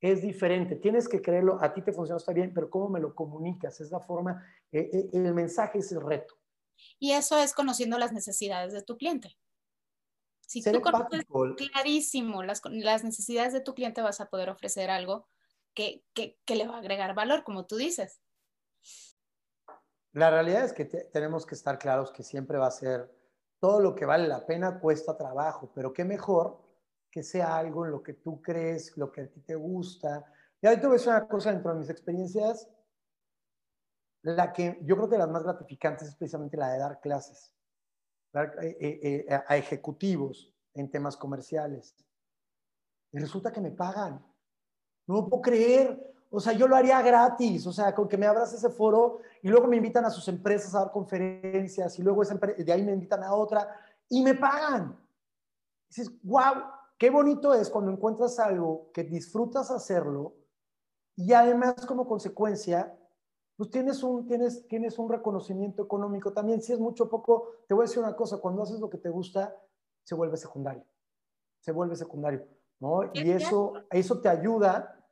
es 0.00 0.22
diferente. 0.22 0.76
Tienes 0.76 1.08
que 1.08 1.20
creerlo, 1.20 1.58
a 1.60 1.72
ti 1.72 1.82
te 1.82 1.92
funciona, 1.92 2.16
está 2.16 2.32
bien, 2.32 2.52
pero 2.54 2.70
cómo 2.70 2.88
me 2.88 3.00
lo 3.00 3.14
comunicas, 3.14 3.80
es 3.80 3.90
la 3.90 4.00
forma, 4.00 4.44
el 4.72 5.34
mensaje 5.34 5.78
es 5.78 5.92
el 5.92 6.00
reto. 6.00 6.34
Y 6.98 7.12
eso 7.12 7.38
es 7.38 7.52
conociendo 7.52 7.98
las 7.98 8.12
necesidades 8.12 8.72
de 8.72 8.82
tu 8.82 8.96
cliente. 8.96 9.36
Si 10.40 10.62
tú 10.62 10.80
conoces 10.80 11.24
clarísimo 11.56 12.42
las, 12.42 12.62
las, 12.64 13.04
necesidades 13.04 13.52
de 13.52 13.60
tu 13.60 13.74
cliente, 13.74 14.02
vas 14.02 14.20
a 14.20 14.30
poder 14.30 14.50
ofrecer 14.50 14.90
algo 14.90 15.28
que, 15.74 16.02
que, 16.12 16.38
que 16.44 16.56
le 16.56 16.66
va 16.66 16.76
a 16.76 16.78
agregar 16.78 17.14
valor, 17.14 17.44
como 17.44 17.66
tú 17.66 17.76
dices. 17.76 18.20
La 20.12 20.30
realidad 20.30 20.64
es 20.64 20.72
que 20.72 20.86
tenemos 20.86 21.46
que 21.46 21.54
estar 21.54 21.78
claros 21.78 22.10
que 22.10 22.24
siempre 22.24 22.58
va 22.58 22.66
a 22.66 22.72
ser 22.72 23.14
todo 23.60 23.78
lo 23.78 23.94
que 23.94 24.06
vale 24.06 24.26
la 24.26 24.44
pena 24.46 24.80
cuesta 24.80 25.16
trabajo, 25.16 25.70
pero 25.72 25.92
qué 25.92 26.04
mejor 26.04 26.60
que 27.10 27.22
sea 27.22 27.56
algo 27.56 27.84
en 27.84 27.92
lo 27.92 28.02
que 28.02 28.14
tú 28.14 28.40
crees, 28.40 28.96
lo 28.96 29.10
que 29.10 29.22
a 29.22 29.28
ti 29.28 29.40
te 29.40 29.54
gusta. 29.54 30.24
Y 30.60 30.66
ahorita 30.66 30.88
decir 30.88 31.08
una 31.08 31.26
cosa 31.26 31.52
dentro 31.52 31.72
de 31.72 31.80
mis 31.80 31.90
experiencias, 31.90 32.68
la 34.22 34.52
que 34.52 34.78
yo 34.82 34.96
creo 34.96 35.08
que 35.08 35.18
las 35.18 35.30
más 35.30 35.42
gratificantes 35.42 36.08
es 36.08 36.14
precisamente 36.14 36.56
la 36.56 36.72
de 36.72 36.78
dar 36.78 37.00
clases 37.00 37.54
eh, 38.34 38.76
eh, 38.80 39.26
eh, 39.28 39.42
a 39.46 39.56
ejecutivos 39.56 40.52
en 40.74 40.90
temas 40.90 41.16
comerciales. 41.16 41.96
Y 43.12 43.18
resulta 43.18 43.50
que 43.50 43.60
me 43.60 43.72
pagan. 43.72 44.24
No 45.06 45.14
lo 45.16 45.28
puedo 45.28 45.42
creer. 45.42 46.06
O 46.32 46.38
sea, 46.38 46.52
yo 46.52 46.68
lo 46.68 46.76
haría 46.76 47.02
gratis, 47.02 47.66
o 47.66 47.72
sea, 47.72 47.92
con 47.92 48.08
que 48.08 48.16
me 48.16 48.26
abras 48.26 48.52
ese 48.52 48.70
foro 48.70 49.18
y 49.42 49.48
luego 49.48 49.66
me 49.66 49.76
invitan 49.76 50.04
a 50.04 50.10
sus 50.10 50.28
empresas 50.28 50.72
a 50.76 50.80
dar 50.80 50.92
conferencias 50.92 51.98
y 51.98 52.02
luego 52.02 52.22
de 52.22 52.72
ahí 52.72 52.84
me 52.84 52.92
invitan 52.92 53.24
a 53.24 53.34
otra 53.34 53.68
y 54.08 54.22
me 54.22 54.34
pagan. 54.34 54.96
Dices, 55.88 56.08
wow, 56.22 56.54
qué 57.00 57.08
bonito 57.08 57.54
es 57.54 57.70
cuando 57.70 57.90
encuentras 57.90 58.38
algo 58.38 58.90
que 58.92 59.04
disfrutas 59.04 59.70
hacerlo 59.70 60.34
y 61.16 61.32
además 61.32 61.74
como 61.86 62.06
consecuencia, 62.06 62.94
pues 63.56 63.70
tienes 63.70 64.02
un, 64.02 64.26
tienes, 64.26 64.68
tienes 64.68 64.98
un 64.98 65.08
reconocimiento 65.08 65.82
económico 65.82 66.34
también. 66.34 66.60
Si 66.60 66.74
es 66.74 66.78
mucho 66.78 67.04
o 67.04 67.08
poco, 67.08 67.52
te 67.66 67.72
voy 67.72 67.84
a 67.84 67.86
decir 67.86 68.02
una 68.02 68.14
cosa, 68.14 68.36
cuando 68.36 68.62
haces 68.62 68.80
lo 68.80 68.90
que 68.90 68.98
te 68.98 69.08
gusta, 69.08 69.56
se 70.02 70.14
vuelve 70.14 70.36
secundario, 70.36 70.84
se 71.58 71.72
vuelve 71.72 71.96
secundario, 71.96 72.46
¿no? 72.80 73.10
Y 73.14 73.30
eso, 73.30 73.72
eso 73.90 74.20
te 74.20 74.28
ayuda 74.28 75.02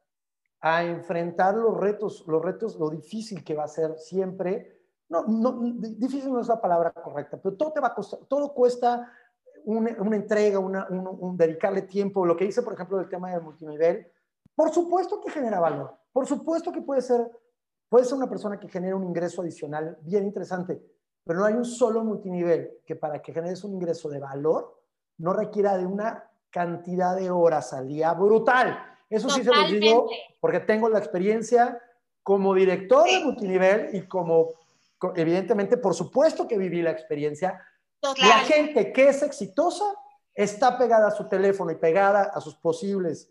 a 0.60 0.84
enfrentar 0.84 1.54
los 1.54 1.74
retos, 1.74 2.22
los 2.26 2.42
retos, 2.42 2.78
lo 2.78 2.90
difícil 2.90 3.42
que 3.42 3.54
va 3.54 3.64
a 3.64 3.68
ser 3.68 3.98
siempre. 3.98 4.78
No, 5.08 5.24
no, 5.26 5.58
difícil 5.62 6.30
no 6.30 6.40
es 6.40 6.48
la 6.48 6.60
palabra 6.60 6.92
correcta, 6.92 7.40
pero 7.40 7.56
todo 7.56 7.72
te 7.72 7.80
va 7.80 7.88
a 7.88 7.94
costar, 7.94 8.20
todo 8.28 8.52
cuesta 8.52 9.10
una, 9.68 9.96
una 10.00 10.16
entrega, 10.16 10.58
una, 10.58 10.86
un, 10.88 11.36
dedicarle 11.36 11.82
tiempo. 11.82 12.24
Lo 12.24 12.36
que 12.36 12.46
dice, 12.46 12.62
por 12.62 12.72
ejemplo, 12.72 12.96
del 12.96 13.08
tema 13.08 13.30
del 13.30 13.42
multinivel, 13.42 14.10
por 14.54 14.70
supuesto 14.70 15.20
que 15.20 15.30
genera 15.30 15.60
valor, 15.60 15.94
por 16.12 16.26
supuesto 16.26 16.72
que 16.72 16.80
puede 16.80 17.02
ser, 17.02 17.30
puede 17.88 18.06
ser 18.06 18.14
una 18.14 18.28
persona 18.28 18.58
que 18.58 18.68
genera 18.68 18.96
un 18.96 19.04
ingreso 19.04 19.42
adicional 19.42 19.98
bien 20.02 20.24
interesante, 20.24 20.82
pero 21.22 21.40
no 21.40 21.44
hay 21.44 21.54
un 21.54 21.66
solo 21.66 22.02
multinivel 22.02 22.78
que 22.86 22.96
para 22.96 23.20
que 23.20 23.32
generes 23.32 23.62
un 23.62 23.74
ingreso 23.74 24.08
de 24.08 24.18
valor 24.18 24.80
no 25.18 25.34
requiera 25.34 25.76
de 25.76 25.84
una 25.84 26.24
cantidad 26.50 27.14
de 27.14 27.30
horas 27.30 27.72
al 27.74 27.88
día 27.88 28.14
brutal. 28.14 28.78
Eso 29.10 29.28
sí 29.28 29.42
se 29.42 29.50
lo 29.50 29.68
digo 29.68 30.08
porque 30.40 30.60
tengo 30.60 30.88
la 30.88 30.98
experiencia 30.98 31.80
como 32.22 32.54
director 32.54 33.06
de 33.06 33.24
multinivel 33.24 33.90
y 33.94 34.02
como, 34.02 34.48
evidentemente, 35.14 35.76
por 35.76 35.94
supuesto 35.94 36.48
que 36.48 36.56
viví 36.56 36.80
la 36.80 36.90
experiencia. 36.90 37.62
La 38.02 38.40
gente 38.40 38.92
que 38.92 39.08
es 39.08 39.22
exitosa 39.22 39.84
está 40.34 40.78
pegada 40.78 41.08
a 41.08 41.10
su 41.10 41.28
teléfono 41.28 41.70
y 41.70 41.76
pegada 41.76 42.30
a 42.34 42.40
sus 42.40 42.54
posibles 42.54 43.30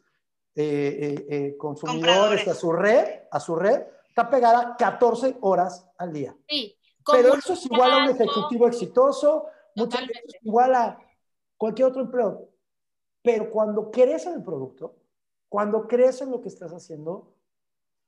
eh, 0.56 0.98
eh, 1.00 1.26
eh, 1.30 1.58
consumidores, 1.58 2.48
a 2.48 2.56
su 2.56 2.72
red, 2.74 3.22
a 3.32 3.40
su 3.40 3.56
red, 3.56 3.84
está 4.10 4.30
pegada 4.30 4.76
14 4.78 5.38
horas 5.42 5.88
al 5.98 6.12
día. 6.12 6.36
Sí, 6.50 6.76
Pero 7.10 7.36
eso 7.36 7.54
es 7.54 7.66
igual 7.66 7.92
a 7.92 7.98
un 7.98 8.10
ejecutivo 8.10 8.68
exitoso, 8.68 9.46
muchas 9.76 10.08
veces 10.08 10.36
igual 10.42 10.76
a 10.76 11.00
cualquier 11.56 11.90
otro 11.90 12.02
empleo. 12.02 12.50
Pero 13.22 13.50
cuando 13.52 13.92
crees 13.92 14.26
en 14.26 14.34
el 14.34 14.44
producto, 14.44 14.96
cuando 15.48 15.88
crees 15.88 16.22
en 16.22 16.32
lo 16.32 16.42
que 16.42 16.50
estás 16.50 16.72
haciendo, 16.72 17.36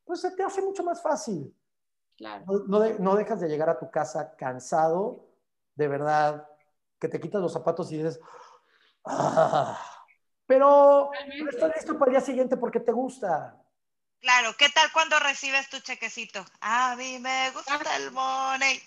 pues 0.04 0.22
se 0.22 0.32
te 0.32 0.44
hace 0.44 0.62
mucho 0.62 0.84
más 0.84 1.02
fácil. 1.02 1.56
Claro. 2.18 2.46
No, 2.68 3.16
dejas 3.16 3.40
de 3.40 3.48
llegar 3.48 3.70
a 3.70 3.78
tu 3.78 3.90
casa 3.92 4.36
cansado, 4.36 5.29
de 5.80 5.88
verdad, 5.88 6.46
que 7.00 7.08
te 7.08 7.22
quitas 7.22 7.42
los 7.42 7.54
zapatos 7.54 7.90
y 7.92 7.98
dices, 7.98 8.20
ah", 9.06 9.80
pero 10.46 11.10
no 11.40 11.50
estás 11.50 11.72
listo 11.74 11.98
para 11.98 12.12
el 12.12 12.18
día 12.18 12.22
siguiente 12.22 12.58
porque 12.58 12.82
te 12.82 12.92
gusta. 12.92 13.56
Claro, 14.20 14.50
¿qué 14.60 14.68
tal 14.76 14.92
cuando 14.92 15.18
recibes 15.20 15.70
tu 15.70 15.80
chequecito? 15.80 16.44
A 16.60 16.98
mí 16.98 17.18
me 17.20 17.50
gusta 17.52 17.80
el 17.96 18.12
money. 18.12 18.78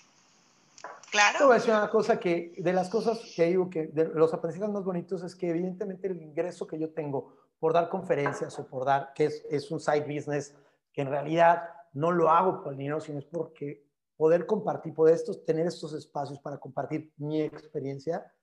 Claro. 1.09 1.39
Te 1.39 1.43
voy 1.45 1.53
a 1.53 1.55
decir 1.55 1.73
una 1.73 1.89
cosa 1.89 2.19
que, 2.19 2.53
de 2.57 2.73
las 2.73 2.89
cosas 2.89 3.19
que 3.35 3.45
digo 3.45 3.69
que 3.69 3.87
de 3.87 4.05
los 4.05 4.31
aprendizajes 4.33 4.71
más 4.71 4.83
bonitos 4.83 5.23
es 5.23 5.35
que 5.35 5.49
evidentemente 5.49 6.07
el 6.07 6.21
ingreso 6.21 6.67
que 6.67 6.77
yo 6.77 6.93
tengo 6.93 7.35
por 7.59 7.73
dar 7.73 7.89
conferencias 7.89 8.59
o 8.59 8.67
por 8.67 8.85
dar, 8.85 9.13
que 9.15 9.25
es, 9.25 9.43
es 9.49 9.71
un 9.71 9.79
side 9.79 10.01
business, 10.01 10.55
que 10.91 11.01
en 11.01 11.09
realidad 11.09 11.63
no 11.93 12.11
lo 12.11 12.29
hago 12.29 12.61
por 12.61 12.73
el 12.73 12.77
dinero, 12.77 12.99
sino 12.99 13.17
es 13.17 13.25
porque 13.25 13.92
poder 14.23 14.45
compartir, 14.45 14.93
poder 14.93 15.15
estos, 15.15 15.43
tener 15.43 15.67
estos 15.67 15.93
espacios 15.93 16.39
para 16.39 16.57
compartir 16.57 17.11
mi 17.17 17.41
experiencia, 17.41 18.33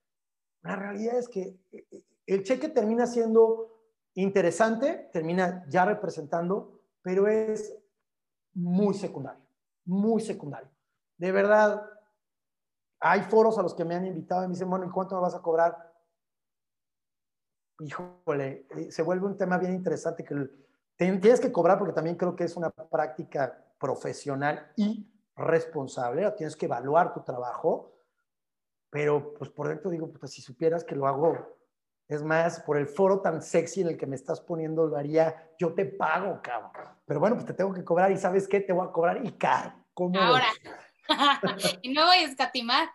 la 0.60 0.76
realidad 0.76 1.16
es 1.16 1.26
que 1.26 1.58
eh, 1.72 1.86
eh, 1.90 2.04
el 2.26 2.42
cheque 2.42 2.68
termina 2.68 3.06
siendo 3.06 3.80
interesante, 4.12 5.08
termina 5.10 5.64
ya 5.70 5.86
representando, 5.86 6.82
pero 7.00 7.28
es 7.28 7.74
muy 8.52 8.92
secundario, 8.92 9.42
muy 9.86 10.20
secundario. 10.20 10.68
De 11.16 11.32
verdad, 11.32 11.82
hay 12.98 13.22
foros 13.22 13.56
a 13.56 13.62
los 13.62 13.72
que 13.72 13.86
me 13.86 13.94
han 13.94 14.04
invitado 14.04 14.44
y 14.44 14.48
me 14.48 14.52
dicen, 14.52 14.68
bueno, 14.68 14.84
¿y 14.84 14.90
cuánto 14.90 15.14
me 15.14 15.22
vas 15.22 15.34
a 15.34 15.40
cobrar? 15.40 15.90
híjole, 17.78 18.66
eh, 18.76 18.92
se 18.92 19.00
vuelve 19.00 19.24
un 19.24 19.38
tema 19.38 19.56
bien 19.56 19.72
interesante 19.72 20.24
que 20.24 20.50
tienes 20.98 21.40
que 21.40 21.50
cobrar 21.50 21.78
porque 21.78 21.94
también 21.94 22.16
creo 22.16 22.36
que 22.36 22.44
es 22.44 22.54
una 22.54 22.68
práctica 22.68 23.64
profesional 23.78 24.70
y 24.76 25.10
responsable, 25.40 26.30
tienes 26.32 26.56
que 26.56 26.66
evaluar 26.66 27.12
tu 27.12 27.22
trabajo, 27.22 27.92
pero 28.90 29.34
pues 29.34 29.50
por 29.50 29.68
dentro 29.68 29.90
digo, 29.90 30.12
pues 30.12 30.32
si 30.32 30.42
supieras 30.42 30.84
que 30.84 30.96
lo 30.96 31.06
hago, 31.06 31.58
es 32.08 32.22
más, 32.24 32.60
por 32.60 32.76
el 32.76 32.88
foro 32.88 33.20
tan 33.20 33.40
sexy 33.40 33.82
en 33.82 33.88
el 33.88 33.96
que 33.96 34.06
me 34.06 34.16
estás 34.16 34.40
poniendo, 34.40 34.86
lo 34.86 34.96
haría, 34.96 35.52
yo 35.58 35.74
te 35.74 35.84
pago, 35.84 36.40
cabrón. 36.42 36.88
Pero 37.06 37.20
bueno, 37.20 37.36
pues 37.36 37.46
te 37.46 37.54
tengo 37.54 37.72
que 37.72 37.84
cobrar 37.84 38.10
y 38.10 38.16
¿sabes 38.16 38.48
qué? 38.48 38.60
Te 38.60 38.72
voy 38.72 38.86
a 38.86 38.90
cobrar 38.90 39.24
y 39.24 39.30
caro. 39.32 39.72
¿Cómo 39.94 40.18
Ahora. 40.18 40.48
y 41.82 41.92
no 41.92 42.06
voy 42.06 42.16
a 42.16 42.22
escatimar. 42.22 42.90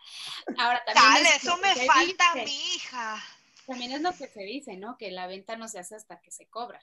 Ahora 0.57 0.83
también. 0.85 1.23
Dale, 1.23 1.29
eso 1.37 1.57
me 1.57 1.85
falta 1.85 2.23
mi 2.35 2.75
hija. 2.75 3.15
También 3.65 3.93
es 3.93 4.01
lo 4.01 4.11
que 4.11 4.27
se 4.27 4.41
dice, 4.43 4.75
¿no? 4.75 4.97
Que 4.97 5.11
la 5.11 5.27
venta 5.27 5.55
no 5.55 5.69
se 5.69 5.79
hace 5.79 5.95
hasta 5.95 6.19
que 6.19 6.31
se 6.31 6.47
cobra. 6.47 6.81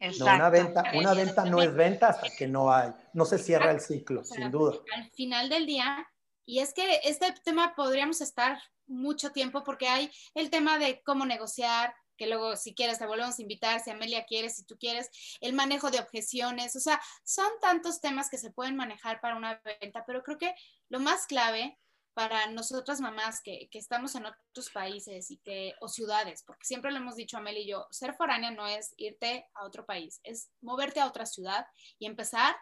No, 0.00 0.26
una 0.26 0.48
venta, 0.48 0.84
una 0.94 1.12
venta 1.12 1.44
no 1.44 1.60
es 1.60 1.74
venta 1.74 2.08
hasta 2.08 2.30
que 2.30 2.46
no 2.46 2.72
hay, 2.72 2.92
no 3.14 3.24
se 3.24 3.38
cierra 3.38 3.72
el 3.72 3.80
ciclo, 3.80 4.24
sin 4.24 4.50
duda. 4.50 4.78
Al 4.94 5.10
final 5.10 5.48
del 5.48 5.66
día, 5.66 6.08
y 6.46 6.60
es 6.60 6.72
que 6.72 7.00
este 7.02 7.32
tema 7.44 7.74
podríamos 7.74 8.20
estar 8.20 8.60
mucho 8.86 9.32
tiempo 9.32 9.64
porque 9.64 9.88
hay 9.88 10.10
el 10.34 10.50
tema 10.50 10.78
de 10.78 11.02
cómo 11.02 11.26
negociar, 11.26 11.92
que 12.16 12.26
luego 12.26 12.56
si 12.56 12.74
quieres 12.74 12.98
te 12.98 13.06
volvemos 13.06 13.38
a 13.38 13.42
invitar, 13.42 13.80
si 13.80 13.90
Amelia 13.90 14.24
quiere, 14.24 14.50
si 14.50 14.64
tú 14.64 14.76
quieres, 14.78 15.10
el 15.40 15.52
manejo 15.52 15.90
de 15.90 16.00
objeciones, 16.00 16.76
o 16.76 16.80
sea, 16.80 17.00
son 17.24 17.48
tantos 17.60 18.00
temas 18.00 18.30
que 18.30 18.38
se 18.38 18.50
pueden 18.50 18.76
manejar 18.76 19.20
para 19.20 19.36
una 19.36 19.60
venta, 19.80 20.04
pero 20.06 20.22
creo 20.22 20.38
que 20.38 20.54
lo 20.88 21.00
más 21.00 21.26
clave 21.26 21.78
para 22.18 22.50
nosotras 22.50 23.00
mamás 23.00 23.40
que, 23.40 23.68
que, 23.70 23.78
estamos 23.78 24.12
en 24.16 24.26
otros 24.26 24.70
países 24.70 25.30
y 25.30 25.36
que, 25.36 25.74
o 25.80 25.86
ciudades, 25.86 26.42
porque 26.42 26.64
siempre 26.64 26.90
lo 26.90 26.96
hemos 26.96 27.14
dicho 27.14 27.36
Amel 27.36 27.58
y 27.58 27.68
yo, 27.68 27.86
ser 27.92 28.12
foránea 28.12 28.50
no 28.50 28.66
es 28.66 28.92
irte 28.96 29.48
a 29.54 29.64
otro 29.64 29.86
país, 29.86 30.18
es 30.24 30.50
moverte 30.60 30.98
a 30.98 31.06
otra 31.06 31.26
ciudad 31.26 31.68
y 31.96 32.06
empezar 32.06 32.56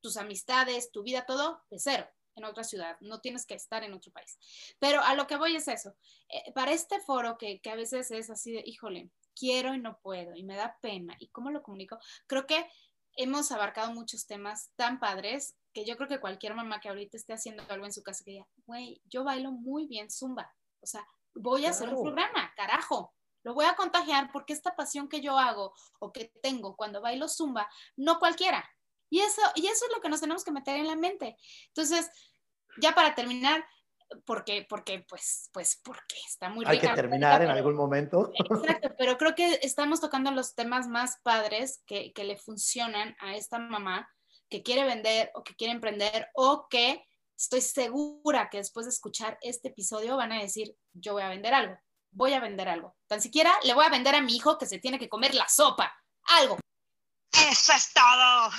tus 0.00 0.16
amistades, 0.16 0.90
tu 0.90 1.04
vida, 1.04 1.24
todo 1.26 1.62
de 1.70 1.78
cero 1.78 2.08
en 2.34 2.44
otra 2.44 2.64
ciudad, 2.64 2.96
no 3.00 3.20
tienes 3.20 3.46
que 3.46 3.54
estar 3.54 3.84
en 3.84 3.94
otro 3.94 4.10
país. 4.10 4.36
Pero 4.80 5.00
a 5.00 5.14
lo 5.14 5.28
que 5.28 5.36
voy 5.36 5.54
es 5.54 5.68
eso, 5.68 5.94
eh, 6.28 6.52
para 6.52 6.72
este 6.72 6.98
foro 6.98 7.38
que, 7.38 7.60
que 7.60 7.70
a 7.70 7.76
veces 7.76 8.10
es 8.10 8.30
así 8.30 8.50
de, 8.50 8.64
híjole, 8.66 9.12
quiero 9.36 9.76
y 9.76 9.78
no 9.78 10.00
puedo 10.00 10.34
y 10.34 10.42
me 10.42 10.56
da 10.56 10.76
pena, 10.82 11.14
¿y 11.20 11.28
cómo 11.28 11.52
lo 11.52 11.62
comunico? 11.62 12.00
Creo 12.26 12.48
que 12.48 12.68
hemos 13.12 13.52
abarcado 13.52 13.92
muchos 13.92 14.26
temas 14.26 14.72
tan 14.74 14.98
padres 14.98 15.54
que 15.72 15.84
yo 15.84 15.96
creo 15.96 16.08
que 16.08 16.20
cualquier 16.20 16.54
mamá 16.54 16.80
que 16.80 16.88
ahorita 16.88 17.16
esté 17.16 17.32
haciendo 17.32 17.62
algo 17.68 17.84
en 17.84 17.92
su 17.92 18.02
casa 18.02 18.24
que 18.24 18.32
diga, 18.32 18.46
güey, 18.66 19.00
yo 19.04 19.24
bailo 19.24 19.52
muy 19.52 19.86
bien 19.86 20.10
zumba, 20.10 20.52
o 20.80 20.86
sea, 20.86 21.06
voy 21.34 21.66
a 21.66 21.70
hacer 21.70 21.88
un 21.88 22.02
programa, 22.02 22.52
carajo, 22.56 23.14
lo 23.44 23.54
voy 23.54 23.66
a 23.66 23.76
contagiar 23.76 24.30
porque 24.32 24.52
esta 24.52 24.74
pasión 24.74 25.08
que 25.08 25.20
yo 25.20 25.38
hago 25.38 25.72
o 26.00 26.12
que 26.12 26.32
tengo 26.42 26.76
cuando 26.76 27.00
bailo 27.00 27.28
zumba, 27.28 27.68
no 27.96 28.18
cualquiera. 28.18 28.68
Y 29.10 29.20
eso, 29.20 29.40
y 29.54 29.66
eso 29.66 29.86
es 29.86 29.92
lo 29.94 30.02
que 30.02 30.08
nos 30.08 30.20
tenemos 30.20 30.44
que 30.44 30.52
meter 30.52 30.76
en 30.76 30.86
la 30.86 30.96
mente. 30.96 31.36
Entonces, 31.68 32.10
ya 32.80 32.94
para 32.94 33.14
terminar, 33.14 33.64
porque, 34.24 34.66
porque, 34.68 35.04
pues, 35.08 35.48
pues, 35.52 35.80
porque 35.82 36.16
está 36.26 36.48
muy 36.48 36.64
Hay 36.66 36.78
que 36.78 36.88
terminar 36.88 37.42
en 37.42 37.48
algún 37.48 37.74
momento. 37.74 38.30
Exacto, 38.34 38.94
pero 38.98 39.16
creo 39.16 39.34
que 39.34 39.60
estamos 39.62 40.00
tocando 40.00 40.30
los 40.30 40.54
temas 40.54 40.88
más 40.88 41.18
padres 41.22 41.82
que, 41.86 42.12
que 42.12 42.24
le 42.24 42.36
funcionan 42.36 43.16
a 43.20 43.34
esta 43.34 43.58
mamá 43.58 44.08
que 44.48 44.62
quiere 44.62 44.84
vender 44.84 45.30
o 45.34 45.44
que 45.44 45.54
quiere 45.54 45.72
emprender 45.72 46.28
o 46.34 46.66
que 46.68 47.04
estoy 47.36 47.60
segura 47.60 48.48
que 48.50 48.58
después 48.58 48.86
de 48.86 48.90
escuchar 48.90 49.38
este 49.42 49.68
episodio 49.68 50.16
van 50.16 50.32
a 50.32 50.40
decir, 50.40 50.74
yo 50.92 51.12
voy 51.12 51.22
a 51.22 51.28
vender 51.28 51.54
algo, 51.54 51.76
voy 52.10 52.32
a 52.32 52.40
vender 52.40 52.68
algo. 52.68 52.96
Tan 53.06 53.20
siquiera 53.20 53.52
le 53.62 53.74
voy 53.74 53.84
a 53.84 53.90
vender 53.90 54.14
a 54.14 54.20
mi 54.20 54.34
hijo 54.34 54.58
que 54.58 54.66
se 54.66 54.78
tiene 54.78 54.98
que 54.98 55.08
comer 55.08 55.34
la 55.34 55.48
sopa, 55.48 55.92
algo. 56.40 56.58
Eso 57.32 57.72
es 57.72 57.92
todo. 57.92 58.50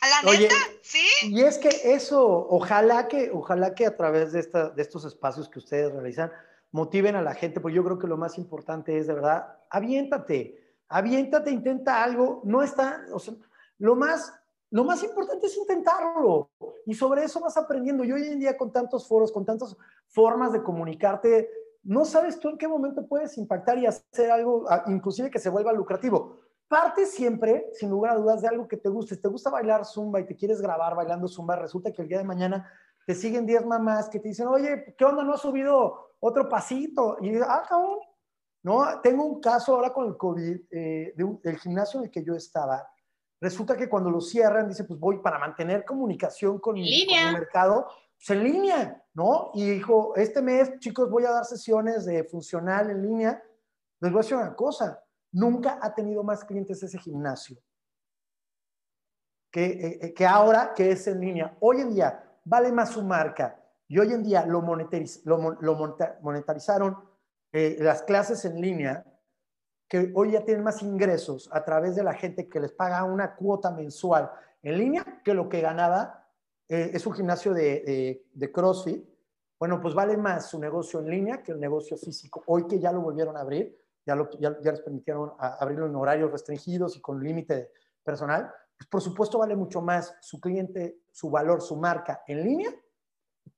¿A 0.00 0.08
la 0.08 0.32
neta? 0.32 0.54
¿Sí? 0.82 1.06
Y 1.22 1.42
es 1.42 1.58
que 1.58 1.68
eso, 1.68 2.46
ojalá 2.48 3.08
que, 3.08 3.30
ojalá 3.32 3.74
que 3.74 3.86
a 3.86 3.96
través 3.96 4.32
de, 4.32 4.40
esta, 4.40 4.70
de 4.70 4.82
estos 4.82 5.04
espacios 5.04 5.48
que 5.48 5.58
ustedes 5.58 5.92
realizan, 5.92 6.32
motiven 6.70 7.16
a 7.16 7.22
la 7.22 7.34
gente, 7.34 7.60
porque 7.60 7.76
yo 7.76 7.84
creo 7.84 7.98
que 7.98 8.06
lo 8.06 8.16
más 8.16 8.38
importante 8.38 8.96
es, 8.98 9.06
de 9.06 9.14
verdad, 9.14 9.58
aviéntate, 9.70 10.76
aviéntate, 10.88 11.50
intenta 11.50 12.02
algo, 12.02 12.40
no 12.44 12.62
está, 12.62 13.04
o 13.12 13.18
sea, 13.18 13.34
lo 13.78 13.96
más 13.96 14.32
lo 14.70 14.84
más 14.84 15.02
importante 15.02 15.46
es 15.46 15.56
intentarlo 15.56 16.50
y 16.84 16.94
sobre 16.94 17.24
eso 17.24 17.40
vas 17.40 17.56
aprendiendo. 17.56 18.04
Y 18.04 18.12
hoy 18.12 18.22
en 18.26 18.38
día 18.38 18.56
con 18.56 18.72
tantos 18.72 19.08
foros, 19.08 19.32
con 19.32 19.44
tantas 19.44 19.76
formas 20.06 20.52
de 20.52 20.62
comunicarte, 20.62 21.50
no 21.84 22.04
sabes 22.04 22.38
tú 22.38 22.50
en 22.50 22.58
qué 22.58 22.68
momento 22.68 23.06
puedes 23.06 23.38
impactar 23.38 23.78
y 23.78 23.86
hacer 23.86 24.30
algo, 24.30 24.66
inclusive 24.86 25.30
que 25.30 25.38
se 25.38 25.48
vuelva 25.48 25.72
lucrativo. 25.72 26.36
Parte 26.68 27.06
siempre, 27.06 27.70
sin 27.72 27.88
lugar 27.88 28.12
a 28.12 28.18
dudas, 28.18 28.42
de 28.42 28.48
algo 28.48 28.68
que 28.68 28.76
te 28.76 28.90
guste. 28.90 29.14
Si 29.14 29.22
te 29.22 29.28
gusta 29.28 29.48
bailar 29.48 29.86
zumba 29.86 30.20
y 30.20 30.26
te 30.26 30.36
quieres 30.36 30.60
grabar 30.60 30.94
bailando 30.94 31.28
zumba, 31.28 31.56
resulta 31.56 31.90
que 31.92 32.02
el 32.02 32.08
día 32.08 32.18
de 32.18 32.24
mañana 32.24 32.70
te 33.06 33.14
siguen 33.14 33.46
10 33.46 33.64
mamás 33.64 34.10
que 34.10 34.20
te 34.20 34.28
dicen, 34.28 34.48
oye, 34.48 34.94
¿qué 34.98 35.04
onda? 35.06 35.24
¿No 35.24 35.32
has 35.32 35.40
subido 35.40 36.12
otro 36.20 36.46
pasito? 36.46 37.16
Y 37.22 37.36
ah, 37.38 37.62
cabrón. 37.66 38.00
No, 38.62 39.00
tengo 39.02 39.24
un 39.24 39.40
caso 39.40 39.76
ahora 39.76 39.94
con 39.94 40.08
el 40.08 40.16
COVID 40.16 40.60
eh, 40.70 41.14
del 41.16 41.58
gimnasio 41.58 42.00
en 42.00 42.06
el 42.06 42.10
que 42.10 42.22
yo 42.22 42.34
estaba 42.34 42.86
Resulta 43.40 43.76
que 43.76 43.88
cuando 43.88 44.10
lo 44.10 44.20
cierran, 44.20 44.68
dice, 44.68 44.84
pues 44.84 44.98
voy 44.98 45.18
para 45.18 45.38
mantener 45.38 45.84
comunicación 45.84 46.58
con, 46.58 46.74
mi, 46.74 47.06
mercado, 47.32 47.86
pues 48.16 48.30
en 48.30 48.44
línea, 48.44 49.04
¿no? 49.14 49.52
Y 49.54 49.70
dijo, 49.70 50.14
este 50.16 50.42
mes, 50.42 50.78
chicos, 50.80 51.08
voy 51.08 51.24
a 51.24 51.30
dar 51.30 51.44
sesiones 51.44 52.04
de 52.04 52.24
funcional 52.24 52.90
en 52.90 53.02
línea. 53.02 53.42
Les 54.00 54.10
voy 54.10 54.20
a 54.20 54.22
decir 54.22 54.36
una 54.36 54.56
cosa, 54.56 55.02
nunca 55.32 55.78
ha 55.80 55.94
tenido 55.94 56.24
más 56.24 56.44
clientes 56.44 56.82
ese 56.82 56.98
gimnasio 56.98 57.58
que, 59.50 59.64
eh, 59.64 59.98
eh, 60.02 60.14
que 60.14 60.26
ahora 60.26 60.72
que 60.74 60.90
es 60.90 61.06
en 61.06 61.20
línea. 61.20 61.56
Hoy 61.60 61.80
en 61.80 61.94
día 61.94 62.22
vale 62.44 62.72
más 62.72 62.90
su 62.90 63.02
marca 63.02 63.60
y 63.86 63.98
hoy 63.98 64.12
en 64.12 64.22
día 64.22 64.44
lo, 64.46 64.60
lo, 64.62 65.96
monetarizaron 66.20 66.96
eh, 67.52 67.76
las 67.80 68.02
clases 68.02 68.44
en 68.44 68.60
línea 68.60 69.04
que 69.88 70.12
hoy 70.14 70.32
ya 70.32 70.44
tienen 70.44 70.62
más 70.62 70.82
ingresos 70.82 71.48
a 71.52 71.64
través 71.64 71.96
de 71.96 72.04
la 72.04 72.12
gente 72.12 72.48
que 72.48 72.60
les 72.60 72.72
paga 72.72 73.04
una 73.04 73.34
cuota 73.34 73.70
mensual 73.70 74.30
en 74.62 74.78
línea 74.78 75.20
que 75.24 75.34
lo 75.34 75.48
que 75.48 75.60
ganaba 75.60 76.26
eh, 76.68 76.90
es 76.92 77.06
un 77.06 77.14
gimnasio 77.14 77.54
de, 77.54 78.22
de, 78.30 78.52
CrossFit. 78.52 79.02
Bueno, 79.58 79.80
pues 79.80 79.94
vale 79.94 80.16
más 80.16 80.50
su 80.50 80.58
negocio 80.58 81.00
en 81.00 81.10
línea 81.10 81.42
que 81.42 81.52
el 81.52 81.60
negocio 81.60 81.96
físico. 81.96 82.42
Hoy 82.46 82.66
que 82.66 82.78
ya 82.78 82.92
lo 82.92 83.00
volvieron 83.00 83.36
a 83.36 83.40
abrir, 83.40 83.76
ya, 84.04 84.14
lo, 84.14 84.28
ya, 84.38 84.50
les 84.50 84.80
permitieron 84.80 85.32
abrirlo 85.38 85.86
en 85.86 85.96
horarios 85.96 86.30
restringidos 86.30 86.96
y 86.96 87.00
con 87.00 87.22
límite 87.22 87.72
personal, 88.04 88.52
pues 88.76 88.88
por 88.88 89.00
supuesto 89.00 89.38
vale 89.38 89.56
mucho 89.56 89.80
más 89.80 90.16
su 90.20 90.40
cliente, 90.40 91.00
su 91.10 91.30
valor, 91.30 91.62
su 91.62 91.76
marca 91.76 92.22
en 92.26 92.44
línea 92.44 92.70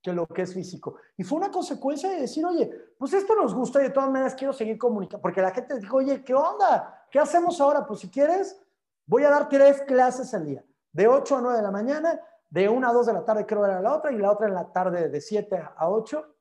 que 0.02 0.12
lo 0.12 0.26
que 0.26 0.42
es 0.42 0.54
físico. 0.54 0.96
Y 1.16 1.24
fue 1.24 1.38
una 1.38 1.50
consecuencia 1.50 2.10
de 2.10 2.20
decir, 2.20 2.44
oye, 2.44 2.70
pues 2.98 3.12
esto 3.12 3.34
nos 3.34 3.54
gusta 3.54 3.80
y 3.80 3.84
de 3.84 3.90
todas 3.90 4.10
maneras 4.10 4.34
quiero 4.34 4.52
seguir 4.52 4.78
comunicando, 4.78 5.22
porque 5.22 5.42
la 5.42 5.50
gente 5.50 5.78
dijo, 5.78 5.96
oye, 5.96 6.24
¿qué 6.24 6.34
onda? 6.34 7.06
¿Qué 7.10 7.18
hacemos 7.18 7.60
ahora? 7.60 7.86
Pues 7.86 8.00
si 8.00 8.10
quieres, 8.10 8.60
voy 9.06 9.24
a 9.24 9.30
dar 9.30 9.48
tres 9.48 9.82
clases 9.82 10.32
al 10.34 10.46
día, 10.46 10.64
de 10.92 11.08
8 11.08 11.36
a 11.36 11.40
9 11.40 11.56
de 11.56 11.62
la 11.62 11.70
mañana, 11.70 12.20
de 12.48 12.68
1 12.68 12.88
a 12.88 12.92
2 12.92 13.06
de 13.06 13.12
la 13.12 13.24
tarde 13.24 13.46
creo 13.46 13.64
era 13.64 13.80
la 13.80 13.94
otra, 13.96 14.12
y 14.12 14.18
la 14.18 14.32
otra 14.32 14.48
en 14.48 14.54
la 14.54 14.72
tarde 14.72 15.08
de 15.08 15.20
7 15.20 15.56
a 15.76 15.90
8. 15.90 16.36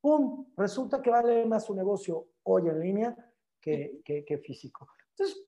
¡Pum! 0.00 0.46
Resulta 0.56 1.02
que 1.02 1.10
vale 1.10 1.46
más 1.46 1.64
su 1.64 1.74
negocio 1.74 2.28
hoy 2.44 2.68
en 2.68 2.80
línea 2.80 3.16
que, 3.60 4.00
que, 4.04 4.24
que 4.24 4.38
físico. 4.38 4.88
Entonces, 5.10 5.44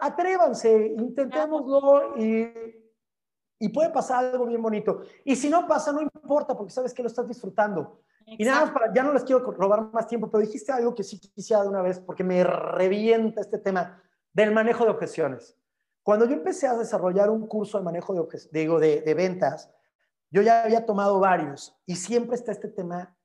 atrévanse, 0.00 0.94
intentémoslo 0.96 2.16
y 2.16 2.84
y 3.58 3.68
puede 3.68 3.90
pasar 3.90 4.24
algo 4.24 4.46
bien 4.46 4.60
bonito. 4.60 5.02
Y 5.24 5.36
si 5.36 5.48
no 5.48 5.66
pasa, 5.66 5.92
no 5.92 6.02
importa, 6.02 6.15
porque 6.26 6.72
sabes 6.72 6.92
que 6.92 7.02
lo 7.02 7.08
estás 7.08 7.28
disfrutando. 7.28 8.00
Y 8.26 8.44
nada 8.44 8.62
más 8.62 8.70
para, 8.72 8.92
ya 8.92 9.02
no 9.04 9.12
les 9.12 9.22
quiero 9.22 9.40
robar 9.52 9.92
más 9.92 10.08
tiempo, 10.08 10.30
pero 10.30 10.40
dijiste 10.40 10.72
algo 10.72 10.94
que 10.94 11.04
sí 11.04 11.20
quisiera 11.20 11.62
de 11.62 11.68
una 11.68 11.82
vez, 11.82 12.00
porque 12.00 12.24
me 12.24 12.42
revienta 12.42 13.40
este 13.40 13.58
tema 13.58 14.02
del 14.32 14.52
manejo 14.52 14.84
de 14.84 14.90
objeciones. 14.90 15.56
Cuando 16.02 16.24
yo 16.24 16.34
empecé 16.34 16.66
a 16.66 16.76
desarrollar 16.76 17.30
un 17.30 17.46
curso 17.46 17.78
de 17.78 17.84
manejo 17.84 18.14
de, 18.14 18.40
digo, 18.52 18.80
de, 18.80 19.00
de 19.02 19.14
ventas, 19.14 19.70
yo 20.30 20.42
ya 20.42 20.64
había 20.64 20.84
tomado 20.84 21.20
varios 21.20 21.76
y 21.86 21.96
siempre 21.96 22.34
está 22.34 22.52
este 22.52 22.68
tema 22.68 23.16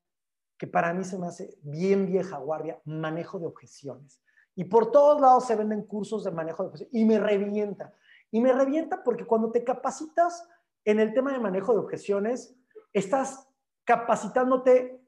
que 0.56 0.68
para 0.68 0.94
mí 0.94 1.04
se 1.04 1.18
me 1.18 1.26
hace 1.26 1.58
bien 1.62 2.06
vieja 2.06 2.38
guardia, 2.38 2.80
manejo 2.84 3.40
de 3.40 3.46
objeciones. 3.46 4.22
Y 4.54 4.64
por 4.64 4.92
todos 4.92 5.20
lados 5.20 5.46
se 5.46 5.56
venden 5.56 5.82
cursos 5.82 6.22
de 6.24 6.30
manejo 6.30 6.62
de 6.62 6.68
objeciones 6.68 6.94
y 6.94 7.04
me 7.04 7.18
revienta. 7.18 7.92
Y 8.30 8.40
me 8.40 8.52
revienta 8.52 9.02
porque 9.02 9.26
cuando 9.26 9.50
te 9.50 9.64
capacitas 9.64 10.48
en 10.84 11.00
el 11.00 11.12
tema 11.14 11.32
de 11.32 11.38
manejo 11.38 11.72
de 11.72 11.80
objeciones, 11.80 12.56
estás 12.92 13.48
capacitándote 13.84 15.00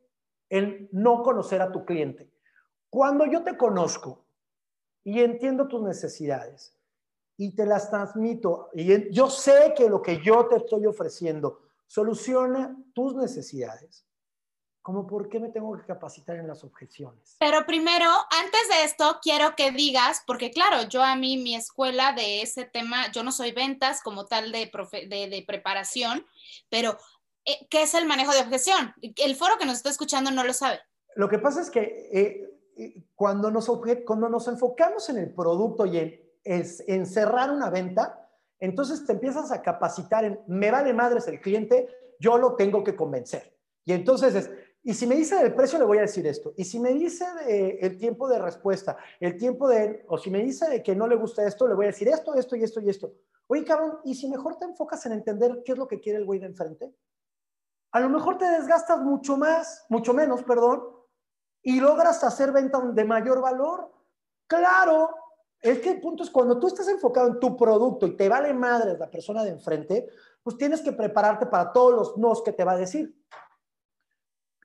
en 0.48 0.88
no 0.92 1.22
conocer 1.22 1.62
a 1.62 1.72
tu 1.72 1.84
cliente. 1.84 2.30
Cuando 2.90 3.26
yo 3.26 3.42
te 3.42 3.56
conozco 3.56 4.26
y 5.02 5.20
entiendo 5.20 5.68
tus 5.68 5.82
necesidades 5.82 6.76
y 7.36 7.54
te 7.54 7.66
las 7.66 7.90
transmito, 7.90 8.70
y 8.74 9.12
yo 9.12 9.28
sé 9.28 9.74
que 9.76 9.88
lo 9.88 10.00
que 10.00 10.22
yo 10.22 10.46
te 10.46 10.56
estoy 10.56 10.86
ofreciendo 10.86 11.62
soluciona 11.86 12.76
tus 12.94 13.14
necesidades, 13.14 14.06
como 14.84 15.06
por 15.06 15.30
qué 15.30 15.40
me 15.40 15.48
tengo 15.48 15.74
que 15.78 15.86
capacitar 15.86 16.36
en 16.36 16.46
las 16.46 16.62
objeciones. 16.62 17.36
Pero 17.40 17.64
primero, 17.64 18.06
antes 18.30 18.68
de 18.68 18.84
esto, 18.84 19.18
quiero 19.22 19.56
que 19.56 19.70
digas, 19.70 20.22
porque 20.26 20.50
claro, 20.50 20.86
yo 20.88 21.02
a 21.02 21.16
mí 21.16 21.38
mi 21.38 21.54
escuela 21.54 22.12
de 22.12 22.42
ese 22.42 22.66
tema, 22.66 23.10
yo 23.10 23.24
no 23.24 23.32
soy 23.32 23.52
ventas 23.52 24.02
como 24.02 24.26
tal 24.26 24.52
de, 24.52 24.70
de, 25.08 25.44
preparación, 25.46 26.26
pero 26.68 26.98
¿qué 27.70 27.82
es 27.82 27.94
el 27.94 28.06
manejo 28.06 28.32
de 28.32 28.40
objeción? 28.40 28.94
El 29.00 29.36
foro 29.36 29.56
que 29.58 29.66
nos 29.66 29.76
está 29.76 29.90
escuchando 29.90 30.30
no 30.30 30.44
lo 30.44 30.52
sabe. 30.52 30.80
Lo 31.16 31.28
que 31.28 31.38
pasa 31.38 31.60
es 31.60 31.70
que 31.70 32.08
eh, 32.12 32.58
eh, 32.76 33.04
cuando, 33.14 33.50
nos 33.50 33.70
cuando 34.04 34.28
nos 34.28 34.48
enfocamos 34.48 35.08
en 35.08 35.18
el 35.18 35.32
producto 35.32 35.86
y 35.86 35.98
en, 35.98 36.20
en 36.44 37.06
cerrar 37.06 37.50
una 37.50 37.70
venta, 37.70 38.28
entonces 38.58 39.04
te 39.06 39.12
empiezas 39.12 39.52
a 39.52 39.62
capacitar 39.62 40.24
en, 40.24 40.40
me 40.46 40.70
vale 40.70 40.92
madres 40.92 41.28
el 41.28 41.40
cliente, 41.40 41.88
yo 42.18 42.38
lo 42.38 42.56
tengo 42.56 42.82
que 42.82 42.96
convencer. 42.96 43.54
Y 43.84 43.92
entonces 43.92 44.34
es, 44.34 44.50
y 44.86 44.92
si 44.92 45.06
me 45.06 45.14
dice 45.14 45.36
del 45.36 45.54
precio, 45.54 45.78
le 45.78 45.86
voy 45.86 45.96
a 45.96 46.02
decir 46.02 46.26
esto. 46.26 46.52
Y 46.58 46.64
si 46.64 46.78
me 46.78 46.92
dice 46.92 47.24
el 47.80 47.96
tiempo 47.96 48.28
de 48.28 48.38
respuesta, 48.38 48.98
el 49.18 49.38
tiempo 49.38 49.66
de, 49.66 50.04
o 50.08 50.18
si 50.18 50.30
me 50.30 50.42
dice 50.42 50.68
de 50.68 50.82
que 50.82 50.94
no 50.94 51.06
le 51.06 51.16
gusta 51.16 51.46
esto, 51.46 51.66
le 51.66 51.74
voy 51.74 51.86
a 51.86 51.88
decir 51.88 52.08
esto, 52.08 52.34
esto 52.34 52.54
y 52.54 52.64
esto 52.64 52.80
y 52.80 52.90
esto. 52.90 53.14
Oye, 53.46 53.64
cabrón, 53.64 53.98
¿y 54.04 54.14
si 54.14 54.28
mejor 54.28 54.58
te 54.58 54.66
enfocas 54.66 55.04
en 55.06 55.12
entender 55.12 55.62
qué 55.64 55.72
es 55.72 55.78
lo 55.78 55.88
que 55.88 56.00
quiere 56.00 56.18
el 56.18 56.26
güey 56.26 56.38
de 56.38 56.46
enfrente? 56.46 56.92
A 57.94 58.00
lo 58.00 58.08
mejor 58.08 58.38
te 58.38 58.50
desgastas 58.50 59.00
mucho 59.02 59.36
más, 59.36 59.86
mucho 59.88 60.12
menos, 60.12 60.42
perdón, 60.42 60.82
y 61.62 61.78
logras 61.78 62.24
hacer 62.24 62.50
venta 62.50 62.80
de 62.80 63.04
mayor 63.04 63.40
valor. 63.40 63.88
Claro, 64.48 65.14
es 65.60 65.78
que 65.78 65.90
el 65.90 66.00
punto 66.00 66.24
es 66.24 66.30
cuando 66.30 66.58
tú 66.58 66.66
estás 66.66 66.88
enfocado 66.88 67.28
en 67.28 67.38
tu 67.38 67.56
producto 67.56 68.08
y 68.08 68.16
te 68.16 68.28
vale 68.28 68.52
madre 68.52 68.98
la 68.98 69.08
persona 69.08 69.44
de 69.44 69.50
enfrente, 69.50 70.08
pues 70.42 70.56
tienes 70.56 70.82
que 70.82 70.90
prepararte 70.90 71.46
para 71.46 71.72
todos 71.72 71.94
los 71.94 72.16
nos 72.16 72.42
que 72.42 72.52
te 72.52 72.64
va 72.64 72.72
a 72.72 72.78
decir. 72.78 73.16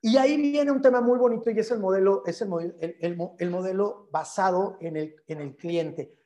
Y 0.02 0.16
ahí 0.16 0.36
viene 0.36 0.72
un 0.72 0.82
tema 0.82 1.00
muy 1.00 1.16
bonito 1.16 1.52
y 1.52 1.58
es 1.60 1.70
el 1.70 1.78
modelo, 1.78 2.24
es 2.26 2.42
el, 2.42 2.48
modelo, 2.48 2.74
el, 2.80 3.50
modelo 3.50 4.08
basado 4.10 4.76
en 4.80 4.96
el, 4.96 5.14
en 5.28 5.40
el 5.40 5.54
cliente. 5.54 6.18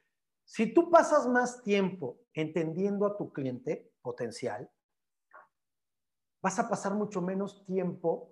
Si 0.43 0.73
tú 0.73 0.91
pasas 0.91 1.27
más 1.27 1.63
tiempo 1.63 2.21
entendiendo 2.33 3.05
a 3.05 3.15
tu 3.15 3.31
cliente 3.31 3.93
potencial, 4.01 4.71
vas 6.45 6.59
a 6.59 6.69
pasar 6.69 6.93
mucho 6.93 7.23
menos 7.23 7.65
tiempo 7.65 8.29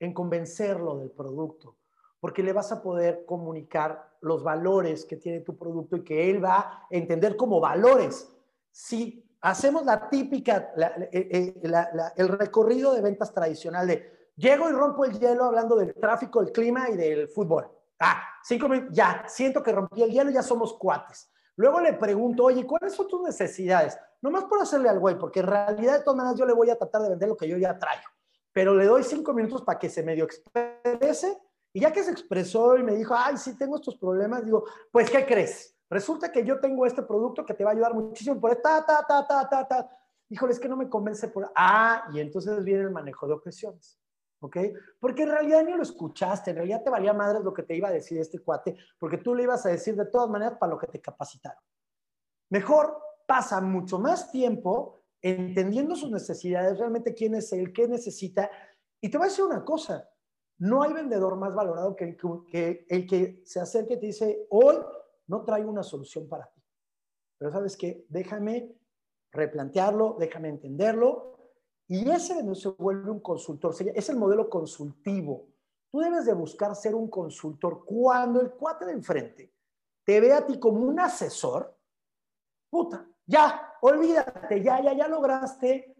en 0.00 0.12
convencerlo 0.12 0.98
del 0.98 1.12
producto, 1.12 1.76
porque 2.18 2.42
le 2.42 2.52
vas 2.52 2.72
a 2.72 2.82
poder 2.82 3.24
comunicar 3.24 4.16
los 4.22 4.42
valores 4.42 5.04
que 5.04 5.16
tiene 5.16 5.38
tu 5.38 5.56
producto 5.56 5.96
y 5.96 6.02
que 6.02 6.28
él 6.28 6.44
va 6.44 6.56
a 6.58 6.86
entender 6.90 7.36
como 7.36 7.60
valores. 7.60 8.28
Si 8.72 9.24
hacemos 9.40 9.84
la 9.84 10.10
típica, 10.10 10.72
eh, 11.12 11.54
eh, 11.62 12.12
el 12.16 12.28
recorrido 12.28 12.92
de 12.92 13.02
ventas 13.02 13.32
tradicional 13.32 13.86
de 13.86 14.12
Llego 14.36 14.68
y 14.68 14.72
rompo 14.72 15.04
el 15.04 15.16
hielo 15.16 15.44
hablando 15.44 15.76
del 15.76 15.94
tráfico, 15.94 16.40
el 16.40 16.50
clima 16.50 16.90
y 16.90 16.96
del 16.96 17.28
fútbol. 17.28 17.70
Ah, 18.00 18.20
cinco 18.42 18.68
minutos, 18.68 18.92
ya, 18.92 19.22
siento 19.28 19.62
que 19.62 19.70
rompí 19.70 20.02
el 20.02 20.10
hielo, 20.10 20.32
ya 20.32 20.42
somos 20.42 20.72
cuates. 20.76 21.30
Luego 21.56 21.80
le 21.80 21.92
pregunto, 21.94 22.44
oye, 22.44 22.66
¿cuáles 22.66 22.94
son 22.94 23.08
tus 23.08 23.22
necesidades? 23.22 23.98
Nomás 24.20 24.44
por 24.44 24.60
hacerle 24.60 24.88
al 24.88 24.98
güey, 24.98 25.18
porque 25.18 25.40
en 25.40 25.46
realidad 25.46 25.98
de 25.98 26.04
todas 26.04 26.16
maneras 26.16 26.38
yo 26.38 26.46
le 26.46 26.52
voy 26.52 26.70
a 26.70 26.76
tratar 26.76 27.02
de 27.02 27.10
vender 27.10 27.28
lo 27.28 27.36
que 27.36 27.48
yo 27.48 27.56
ya 27.56 27.78
traigo. 27.78 28.04
Pero 28.52 28.74
le 28.74 28.86
doy 28.86 29.02
cinco 29.02 29.32
minutos 29.32 29.62
para 29.62 29.78
que 29.78 29.88
se 29.88 30.02
medio 30.02 30.24
exprese. 30.24 31.38
Y 31.72 31.80
ya 31.80 31.92
que 31.92 32.04
se 32.04 32.12
expresó 32.12 32.76
y 32.76 32.82
me 32.82 32.94
dijo, 32.94 33.14
ay, 33.16 33.36
sí, 33.36 33.58
tengo 33.58 33.76
estos 33.76 33.96
problemas, 33.96 34.44
digo, 34.44 34.64
pues, 34.92 35.10
¿qué 35.10 35.26
crees? 35.26 35.76
Resulta 35.90 36.30
que 36.30 36.44
yo 36.44 36.60
tengo 36.60 36.86
este 36.86 37.02
producto 37.02 37.44
que 37.44 37.54
te 37.54 37.64
va 37.64 37.70
a 37.70 37.72
ayudar 37.74 37.94
muchísimo 37.94 38.40
por 38.40 38.54
ta, 38.56 38.84
ta, 38.86 39.04
ta, 39.06 39.26
ta, 39.26 39.48
ta, 39.48 39.66
ta. 39.66 39.90
Híjole, 40.28 40.52
es 40.52 40.60
que 40.60 40.68
no 40.68 40.76
me 40.76 40.88
convence 40.88 41.28
por... 41.28 41.50
Ah, 41.54 42.08
y 42.12 42.20
entonces 42.20 42.62
viene 42.64 42.82
el 42.84 42.90
manejo 42.90 43.26
de 43.26 43.34
objeciones. 43.34 43.98
¿Ok? 44.44 44.58
Porque 45.00 45.22
en 45.22 45.30
realidad 45.30 45.64
ni 45.64 45.72
lo 45.72 45.82
escuchaste, 45.82 46.50
en 46.50 46.56
realidad 46.56 46.82
te 46.82 46.90
valía 46.90 47.14
madres 47.14 47.42
lo 47.42 47.54
que 47.54 47.62
te 47.62 47.74
iba 47.74 47.88
a 47.88 47.92
decir 47.92 48.18
este 48.18 48.40
cuate, 48.40 48.76
porque 48.98 49.18
tú 49.18 49.34
le 49.34 49.44
ibas 49.44 49.64
a 49.64 49.70
decir 49.70 49.96
de 49.96 50.04
todas 50.04 50.28
maneras 50.28 50.58
para 50.58 50.72
lo 50.72 50.78
que 50.78 50.86
te 50.86 51.00
capacitaron. 51.00 51.62
Mejor 52.50 52.98
pasa 53.26 53.60
mucho 53.62 53.98
más 53.98 54.30
tiempo 54.30 55.02
entendiendo 55.22 55.96
sus 55.96 56.10
necesidades, 56.10 56.78
realmente 56.78 57.14
quién 57.14 57.34
es 57.34 57.50
él, 57.54 57.72
qué 57.72 57.88
necesita. 57.88 58.50
Y 59.00 59.08
te 59.08 59.16
voy 59.16 59.28
a 59.28 59.30
decir 59.30 59.44
una 59.46 59.64
cosa, 59.64 60.10
no 60.58 60.82
hay 60.82 60.92
vendedor 60.92 61.36
más 61.36 61.54
valorado 61.54 61.96
que 61.96 62.04
el 62.04 62.16
que, 62.46 62.86
el 62.86 63.06
que 63.06 63.42
se 63.46 63.60
acerque 63.60 63.94
y 63.94 64.00
te 64.00 64.06
dice, 64.06 64.46
hoy 64.50 64.76
no 65.26 65.42
traigo 65.42 65.70
una 65.70 65.82
solución 65.82 66.28
para 66.28 66.52
ti. 66.52 66.62
Pero 67.38 67.50
sabes 67.50 67.78
qué, 67.78 68.04
déjame 68.10 68.76
replantearlo, 69.32 70.16
déjame 70.18 70.50
entenderlo 70.50 71.33
y 71.86 72.08
ese 72.10 72.34
vendedor 72.34 72.56
se 72.56 72.68
vuelve 72.70 73.10
un 73.10 73.20
consultor, 73.20 73.74
es 73.94 74.08
el 74.08 74.16
modelo 74.16 74.48
consultivo. 74.48 75.46
Tú 75.90 76.00
debes 76.00 76.24
de 76.24 76.32
buscar 76.32 76.74
ser 76.74 76.94
un 76.94 77.08
consultor. 77.08 77.84
Cuando 77.84 78.40
el 78.40 78.52
cuate 78.52 78.86
de 78.86 78.92
enfrente 78.92 79.52
te 80.04 80.20
ve 80.20 80.32
a 80.32 80.44
ti 80.44 80.58
como 80.58 80.80
un 80.80 80.98
asesor, 80.98 81.76
puta, 82.70 83.06
ya, 83.26 83.74
olvídate, 83.80 84.62
ya, 84.62 84.82
ya, 84.82 84.92
ya 84.92 85.08
lograste 85.08 85.94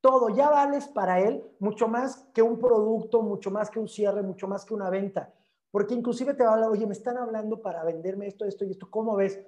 todo, 0.00 0.30
ya 0.30 0.50
vales 0.50 0.88
para 0.88 1.20
él 1.20 1.44
mucho 1.58 1.88
más 1.88 2.28
que 2.34 2.42
un 2.42 2.58
producto, 2.58 3.22
mucho 3.22 3.50
más 3.50 3.70
que 3.70 3.78
un 3.78 3.88
cierre, 3.88 4.22
mucho 4.22 4.48
más 4.48 4.64
que 4.64 4.74
una 4.74 4.90
venta. 4.90 5.32
Porque 5.70 5.94
inclusive 5.94 6.34
te 6.34 6.42
va 6.42 6.50
a 6.50 6.54
hablar, 6.54 6.70
oye, 6.70 6.86
me 6.86 6.92
están 6.92 7.16
hablando 7.16 7.62
para 7.62 7.84
venderme 7.84 8.26
esto, 8.26 8.44
esto 8.44 8.64
y 8.64 8.72
esto, 8.72 8.90
¿cómo 8.90 9.14
ves? 9.14 9.40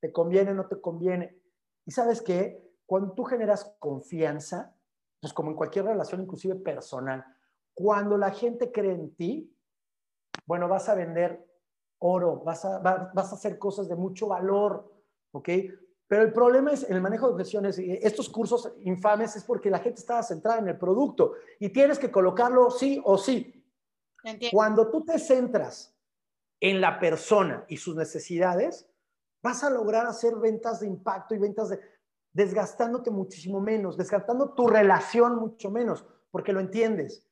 ¿Te 0.00 0.12
conviene, 0.12 0.52
no 0.52 0.66
te 0.66 0.80
conviene? 0.80 1.40
Y 1.86 1.92
sabes 1.92 2.20
qué, 2.20 2.76
cuando 2.86 3.12
tú 3.12 3.24
generas 3.24 3.76
confianza, 3.78 4.76
pues 5.20 5.32
como 5.32 5.50
en 5.50 5.56
cualquier 5.56 5.84
relación, 5.84 6.22
inclusive 6.22 6.56
personal, 6.56 7.24
cuando 7.74 8.16
la 8.16 8.30
gente 8.30 8.72
cree 8.72 8.92
en 8.92 9.14
ti, 9.14 9.54
bueno, 10.46 10.68
vas 10.68 10.88
a 10.88 10.94
vender 10.94 11.46
oro, 11.98 12.40
vas 12.40 12.64
a, 12.64 12.78
vas 12.78 13.32
a 13.32 13.34
hacer 13.34 13.58
cosas 13.58 13.88
de 13.88 13.96
mucho 13.96 14.28
valor, 14.28 14.90
¿ok? 15.32 15.48
Pero 16.10 16.22
el 16.22 16.32
problema 16.32 16.72
es 16.72 16.82
en 16.88 16.96
el 16.96 17.02
manejo 17.02 17.26
de 17.28 17.34
objeciones, 17.34 17.78
estos 17.78 18.28
cursos 18.28 18.72
infames 18.80 19.36
es 19.36 19.44
porque 19.44 19.70
la 19.70 19.78
gente 19.78 20.00
estaba 20.00 20.22
centrada 20.22 20.58
en 20.58 20.68
el 20.68 20.78
producto 20.78 21.34
y 21.60 21.68
tienes 21.68 21.98
que 21.98 22.10
colocarlo 22.10 22.70
sí 22.70 23.00
o 23.04 23.16
sí. 23.16 23.64
Cuando 24.50 24.90
tú 24.90 25.04
te 25.04 25.18
centras 25.18 25.94
en 26.58 26.80
la 26.80 26.98
persona 26.98 27.64
y 27.68 27.76
sus 27.76 27.94
necesidades, 27.94 28.88
vas 29.42 29.62
a 29.62 29.70
lograr 29.70 30.06
hacer 30.06 30.34
ventas 30.36 30.80
de 30.80 30.88
impacto 30.88 31.34
y 31.34 31.38
ventas 31.38 31.68
de, 31.68 31.80
desgastándote 32.32 33.10
muchísimo 33.10 33.60
menos, 33.60 33.96
desgastando 33.96 34.54
tu 34.54 34.66
relación 34.66 35.36
mucho 35.36 35.70
menos, 35.70 36.04
porque 36.30 36.52
lo 36.52 36.60
entiendes. 36.60 37.26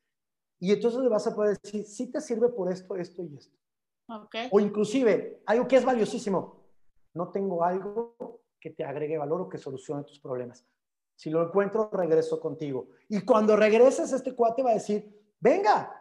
Y 0.59 0.73
entonces 0.73 0.99
le 1.01 1.09
vas 1.09 1.25
a 1.27 1.35
poder 1.35 1.57
decir, 1.61 1.85
sí 1.85 2.11
te 2.11 2.19
sirve 2.19 2.49
por 2.49 2.71
esto, 2.71 2.95
esto 2.95 3.23
y 3.23 3.35
esto. 3.35 3.57
O 4.51 4.59
inclusive, 4.59 5.41
algo 5.45 5.67
que 5.67 5.77
es 5.77 5.85
valiosísimo, 5.85 6.65
no 7.13 7.31
tengo 7.31 7.63
algo 7.63 8.41
que 8.59 8.71
te 8.71 8.83
agregue 8.83 9.17
valor 9.17 9.41
o 9.41 9.49
que 9.49 9.57
solucione 9.57 10.03
tus 10.03 10.19
problemas. 10.19 10.65
Si 11.15 11.29
lo 11.29 11.45
encuentro, 11.45 11.89
regreso 11.91 12.39
contigo. 12.39 12.89
Y 13.07 13.21
cuando 13.21 13.55
regreses, 13.55 14.11
este 14.11 14.35
cuate 14.35 14.63
va 14.63 14.71
a 14.71 14.75
decir, 14.75 15.33
venga, 15.39 15.95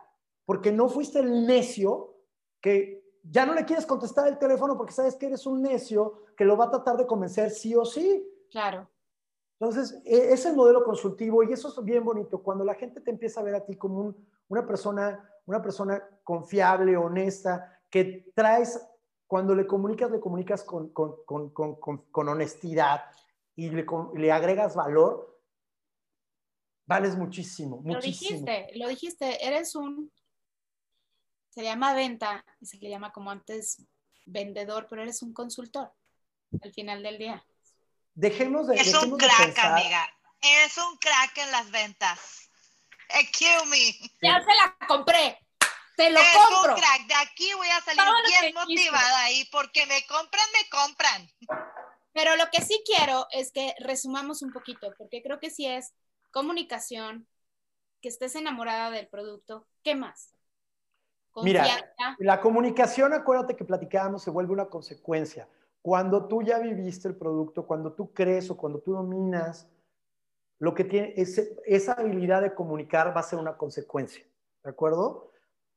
porque 0.45 0.73
no 0.73 0.89
fuiste 0.89 1.21
el 1.21 1.47
necio 1.47 2.17
que 2.61 3.05
ya 3.23 3.45
no 3.45 3.55
le 3.55 3.65
quieres 3.65 3.85
contestar 3.85 4.27
el 4.29 4.39
teléfono 4.39 4.77
porque 4.77 4.93
sabes 4.93 5.17
que 5.17 5.27
eres 5.27 5.45
un 5.47 5.61
necio 5.63 6.25
que 6.37 6.45
lo 6.45 6.57
va 6.57 6.67
a 6.67 6.71
tratar 6.71 6.97
de 6.97 7.07
convencer 7.07 7.51
sí 7.51 7.75
o 7.75 7.85
sí. 7.85 8.27
Claro. 8.51 8.89
Entonces, 9.61 10.01
e, 10.05 10.33
es 10.33 10.47
el 10.47 10.55
modelo 10.55 10.85
consultivo 10.85 11.43
y 11.43 11.53
eso 11.53 11.69
es 11.69 11.85
bien 11.85 12.05
bonito. 12.05 12.43
Cuando 12.43 12.65
la 12.65 12.75
gente 12.75 13.01
te 13.01 13.11
empieza 13.11 13.41
a 13.41 13.45
ver 13.45 13.55
a 13.57 13.65
ti 13.65 13.77
como 13.77 14.15
una, 14.49 14.67
persona, 14.67 15.29
una 15.47 15.61
persona 15.63 16.03
confiable, 16.23 16.97
honesta, 16.97 17.81
que 17.91 18.31
traes, 18.35 18.81
cuando 19.27 19.55
le 19.55 19.67
comunicas, 19.67 20.11
le 20.11 20.21
comunicas 20.21 20.65
con, 20.65 20.93
honestidad 22.13 23.03
y 23.57 23.71
le, 23.71 24.33
agregas 24.33 24.77
valor, 24.77 25.43
vales 26.87 27.17
muchísimo, 27.17 27.79
muchísimo. 27.83 27.95
Lo 27.95 28.01
dijiste, 28.01 28.79
lo 28.79 28.89
dijiste, 28.89 29.47
eres 29.47 29.75
un, 29.75 30.11
se 31.51 31.63
llama 31.65 31.95
venta 31.95 32.45
y 32.61 32.67
se 32.67 32.79
le 32.79 32.89
llama 32.89 33.13
como 33.13 33.31
antes 33.31 33.85
vendedor, 34.25 34.87
pero 34.89 35.03
eres 35.03 35.23
un 35.23 35.33
consultor 35.33 35.93
al 36.63 36.73
final 36.73 37.03
del 37.03 37.19
día. 37.19 37.45
Dejemos 38.19 38.67
de. 38.67 38.75
Es 38.75 38.93
un 38.95 39.17
crack, 39.17 39.57
amiga. 39.61 40.13
Es 40.41 40.77
un 40.77 40.97
crack 40.97 41.39
en 41.39 41.53
las 41.53 41.71
ventas. 41.71 42.51
Excuse 43.11 43.65
me. 43.67 43.93
Ya 44.21 44.41
se 44.41 44.57
la 44.57 44.77
compré. 44.89 45.39
Te 45.97 46.11
lo 46.11 46.19
es 46.19 46.27
compro. 46.35 46.75
un 46.75 46.81
crack. 46.81 47.07
De 47.07 47.15
aquí 47.15 47.49
voy 47.55 47.69
a 47.69 47.81
salir 47.81 48.03
bien 48.41 48.55
motivada 48.55 49.31
y 49.31 49.45
porque 49.53 49.87
me 49.87 50.05
compran, 50.09 50.45
me 50.53 50.69
compran. 50.69 51.31
Pero 52.13 52.35
lo 52.35 52.51
que 52.51 52.61
sí 52.61 52.83
quiero 52.85 53.29
es 53.31 53.53
que 53.53 53.73
resumamos 53.79 54.43
un 54.43 54.53
poquito, 54.53 54.93
porque 54.99 55.23
creo 55.23 55.39
que 55.39 55.51
sí 55.51 55.67
es 55.67 55.93
comunicación, 56.33 57.29
que 58.03 58.09
estés 58.09 58.35
enamorada 58.35 58.91
del 58.91 59.07
producto. 59.07 59.69
¿Qué 59.85 59.95
más? 59.95 60.35
Mira, 61.37 61.95
la 62.19 62.41
comunicación, 62.41 63.13
acuérdate 63.13 63.55
que 63.55 63.65
platicábamos, 63.65 64.25
se 64.25 64.31
vuelve 64.31 64.53
una 64.53 64.67
consecuencia. 64.67 65.49
Cuando 65.83 66.27
tú 66.27 66.43
ya 66.43 66.59
viviste 66.59 67.09
el 67.09 67.17
producto, 67.17 67.67
cuando 67.67 67.93
tú 67.93 68.13
crees 68.13 68.51
o 68.51 68.57
cuando 68.57 68.81
tú 68.81 68.93
dominas, 68.93 69.71
lo 70.59 70.75
que 70.75 70.85
tiene 70.85 71.15
esa 71.17 71.93
habilidad 71.93 72.43
de 72.43 72.55
comunicar 72.55 73.17
va 73.17 73.21
a 73.21 73.25
ser 73.25 73.39
una 73.39 73.57
consecuencia, 73.57 74.25
¿de 74.65 74.71
acuerdo? 74.71 75.31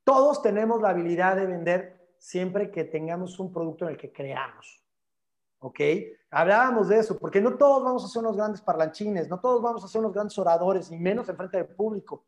Todos 0.04 0.42
tenemos 0.42 0.82
la 0.82 0.90
habilidad 0.90 1.36
de 1.36 1.46
vender 1.46 2.14
siempre 2.18 2.70
que 2.70 2.84
tengamos 2.84 3.38
un 3.38 3.52
producto 3.52 3.84
en 3.84 3.92
el 3.92 3.96
que 3.96 4.12
creamos, 4.12 4.84
¿ok? 5.60 5.80
Hablábamos 6.30 6.88
de 6.88 6.98
eso, 6.98 7.18
porque 7.18 7.40
no 7.40 7.56
todos 7.56 7.84
vamos 7.84 8.04
a 8.04 8.08
ser 8.08 8.22
unos 8.22 8.36
grandes 8.36 8.60
parlanchines, 8.60 9.28
no 9.28 9.38
todos 9.38 9.62
vamos 9.62 9.84
a 9.84 9.88
ser 9.88 10.00
unos 10.00 10.12
grandes 10.12 10.36
oradores, 10.38 10.90
ni 10.90 10.98
menos 10.98 11.28
en 11.28 11.36
frente 11.36 11.58
del 11.58 11.68
público, 11.68 12.26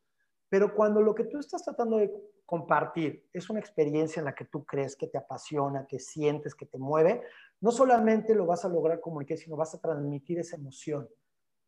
pero 0.48 0.74
cuando 0.74 1.00
lo 1.00 1.14
que 1.14 1.24
tú 1.24 1.38
estás 1.38 1.64
tratando 1.64 1.96
de 1.96 2.12
compartir 2.46 3.28
es 3.32 3.50
una 3.50 3.58
experiencia 3.58 4.20
en 4.20 4.26
la 4.26 4.34
que 4.34 4.44
tú 4.44 4.64
crees 4.64 4.94
que 4.94 5.08
te 5.08 5.18
apasiona, 5.18 5.86
que 5.86 5.98
sientes, 5.98 6.54
que 6.54 6.66
te 6.66 6.78
mueve, 6.78 7.22
no 7.64 7.72
solamente 7.72 8.34
lo 8.34 8.44
vas 8.44 8.66
a 8.66 8.68
lograr 8.68 9.00
comunicar, 9.00 9.38
sino 9.38 9.56
vas 9.56 9.74
a 9.74 9.80
transmitir 9.80 10.38
esa 10.38 10.56
emoción 10.56 11.08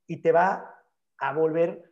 y 0.06 0.20
te 0.20 0.30
va 0.30 0.78
a 1.16 1.32
volver 1.32 1.90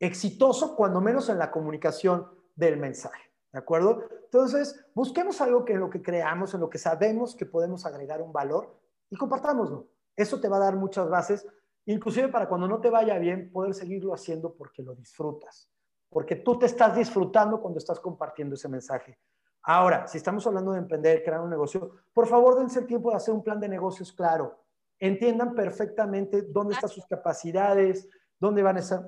exitoso, 0.00 0.74
cuando 0.74 1.02
menos 1.02 1.28
en 1.28 1.36
la 1.36 1.50
comunicación 1.50 2.26
del 2.54 2.78
mensaje. 2.78 3.30
¿De 3.52 3.58
acuerdo? 3.58 4.04
Entonces, 4.24 4.86
busquemos 4.94 5.38
algo 5.42 5.66
que 5.66 5.74
en 5.74 5.80
lo 5.80 5.90
que 5.90 6.00
creamos, 6.00 6.54
en 6.54 6.60
lo 6.60 6.70
que 6.70 6.78
sabemos 6.78 7.36
que 7.36 7.44
podemos 7.44 7.84
agregar 7.84 8.22
un 8.22 8.32
valor 8.32 8.80
y 9.10 9.16
compartámoslo. 9.16 9.86
Eso 10.16 10.40
te 10.40 10.48
va 10.48 10.56
a 10.56 10.60
dar 10.60 10.76
muchas 10.76 11.10
bases, 11.10 11.46
inclusive 11.84 12.28
para 12.28 12.48
cuando 12.48 12.66
no 12.66 12.80
te 12.80 12.88
vaya 12.88 13.18
bien, 13.18 13.52
poder 13.52 13.74
seguirlo 13.74 14.14
haciendo 14.14 14.54
porque 14.54 14.82
lo 14.82 14.94
disfrutas, 14.94 15.70
porque 16.08 16.36
tú 16.36 16.58
te 16.58 16.64
estás 16.64 16.96
disfrutando 16.96 17.60
cuando 17.60 17.80
estás 17.80 18.00
compartiendo 18.00 18.54
ese 18.54 18.70
mensaje. 18.70 19.18
Ahora, 19.68 20.06
si 20.06 20.18
estamos 20.18 20.46
hablando 20.46 20.70
de 20.70 20.78
emprender, 20.78 21.24
crear 21.24 21.40
un 21.40 21.50
negocio, 21.50 21.90
por 22.14 22.28
favor 22.28 22.56
dense 22.56 22.78
el 22.78 22.86
tiempo 22.86 23.10
de 23.10 23.16
hacer 23.16 23.34
un 23.34 23.42
plan 23.42 23.58
de 23.58 23.68
negocios 23.68 24.12
claro. 24.12 24.62
Entiendan 24.96 25.56
perfectamente 25.56 26.42
dónde 26.42 26.74
están 26.74 26.88
sus 26.88 27.04
capacidades, 27.04 28.08
dónde 28.38 28.62
van 28.62 28.76
esas 28.76 29.04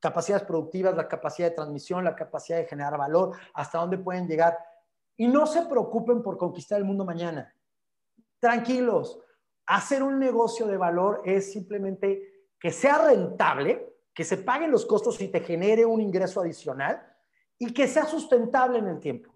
capacidades 0.00 0.46
productivas, 0.46 0.96
la 0.96 1.06
capacidad 1.06 1.50
de 1.50 1.54
transmisión, 1.54 2.04
la 2.04 2.16
capacidad 2.16 2.56
de 2.56 2.64
generar 2.64 2.96
valor, 2.96 3.36
hasta 3.52 3.78
dónde 3.80 3.98
pueden 3.98 4.26
llegar. 4.26 4.58
Y 5.14 5.28
no 5.28 5.46
se 5.46 5.66
preocupen 5.66 6.22
por 6.22 6.38
conquistar 6.38 6.78
el 6.78 6.86
mundo 6.86 7.04
mañana. 7.04 7.54
Tranquilos, 8.40 9.20
hacer 9.66 10.02
un 10.02 10.18
negocio 10.18 10.66
de 10.66 10.78
valor 10.78 11.20
es 11.26 11.52
simplemente 11.52 12.48
que 12.58 12.70
sea 12.70 12.96
rentable, 13.08 13.94
que 14.14 14.24
se 14.24 14.38
paguen 14.38 14.70
los 14.70 14.86
costos 14.86 15.20
y 15.20 15.28
te 15.28 15.40
genere 15.40 15.84
un 15.84 16.00
ingreso 16.00 16.40
adicional 16.40 17.14
y 17.58 17.74
que 17.74 17.86
sea 17.86 18.06
sustentable 18.06 18.78
en 18.78 18.88
el 18.88 18.98
tiempo. 18.98 19.31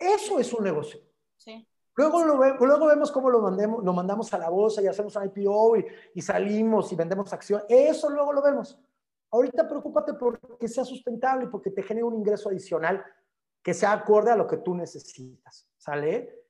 Eso 0.00 0.40
es 0.40 0.52
un 0.54 0.64
negocio. 0.64 0.98
Luego, 1.94 2.24
luego 2.24 2.86
vemos 2.86 3.12
cómo 3.12 3.28
lo, 3.28 3.42
mandemos, 3.42 3.84
lo 3.84 3.92
mandamos 3.92 4.32
a 4.32 4.38
la 4.38 4.48
bolsa 4.48 4.80
y 4.80 4.86
hacemos 4.86 5.14
un 5.16 5.24
IPO 5.24 5.76
y, 6.14 6.22
salimos 6.22 6.90
y 6.92 6.96
vendemos 6.96 7.30
acción. 7.32 7.62
Eso 7.68 8.08
luego 8.08 8.32
lo 8.32 8.40
vemos. 8.40 8.78
Ahorita 9.30 9.68
preocúpate 9.68 10.14
porque 10.14 10.66
sea 10.66 10.84
sustentable, 10.84 11.48
porque 11.48 11.70
te 11.70 11.82
genere 11.82 12.04
un 12.04 12.14
ingreso 12.14 12.48
adicional 12.48 13.04
que 13.62 13.74
sea 13.74 13.92
acorde 13.92 14.30
a 14.30 14.36
lo 14.36 14.46
que 14.46 14.56
tú 14.56 14.74
necesitas, 14.74 15.68
¿sale? 15.76 16.46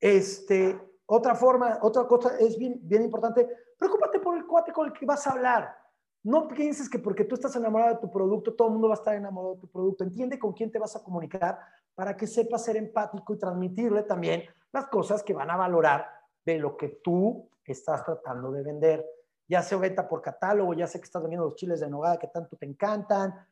Este, 0.00 0.76
otra 1.06 1.36
forma, 1.36 1.78
otra 1.82 2.08
cosa 2.08 2.36
es 2.38 2.58
bien, 2.58 2.80
bien 2.82 3.04
importante, 3.04 3.48
preocúpate 3.78 4.18
por 4.18 4.36
el 4.36 4.44
cuate 4.44 4.72
con 4.72 4.88
el 4.88 4.92
que 4.92 5.06
vas 5.06 5.24
a 5.28 5.32
hablar. 5.32 5.78
No 6.24 6.48
pienses 6.48 6.88
que 6.90 6.98
porque 6.98 7.24
tú 7.24 7.36
estás 7.36 7.54
enamorado 7.54 7.94
de 7.94 8.00
tu 8.00 8.10
producto, 8.10 8.54
todo 8.54 8.68
el 8.68 8.72
mundo 8.72 8.88
va 8.88 8.94
a 8.94 8.98
estar 8.98 9.14
enamorado 9.14 9.54
de 9.54 9.60
tu 9.60 9.68
producto. 9.68 10.02
Entiende 10.02 10.38
con 10.38 10.52
quién 10.52 10.70
te 10.70 10.78
vas 10.78 10.96
a 10.96 11.04
comunicar 11.04 11.58
para 12.00 12.16
que 12.16 12.26
sepas 12.26 12.64
ser 12.64 12.78
empático 12.78 13.34
y 13.34 13.38
transmitirle 13.38 14.04
también 14.04 14.44
las 14.72 14.86
cosas 14.86 15.22
que 15.22 15.34
van 15.34 15.50
a 15.50 15.56
valorar 15.58 16.08
de 16.46 16.56
lo 16.56 16.74
que 16.74 16.88
tú 17.04 17.46
estás 17.62 18.02
tratando 18.06 18.50
de 18.50 18.62
vender. 18.62 19.04
Ya 19.46 19.60
sea 19.60 19.76
venta 19.76 20.08
por 20.08 20.22
catálogo, 20.22 20.72
ya 20.72 20.86
sé 20.86 20.98
que 20.98 21.04
estás 21.04 21.20
vendiendo 21.20 21.44
los 21.44 21.56
chiles 21.56 21.78
de 21.78 21.90
nogada 21.90 22.18
que 22.18 22.28
tanto 22.28 22.56
te 22.56 22.64
encantan. 22.64 23.46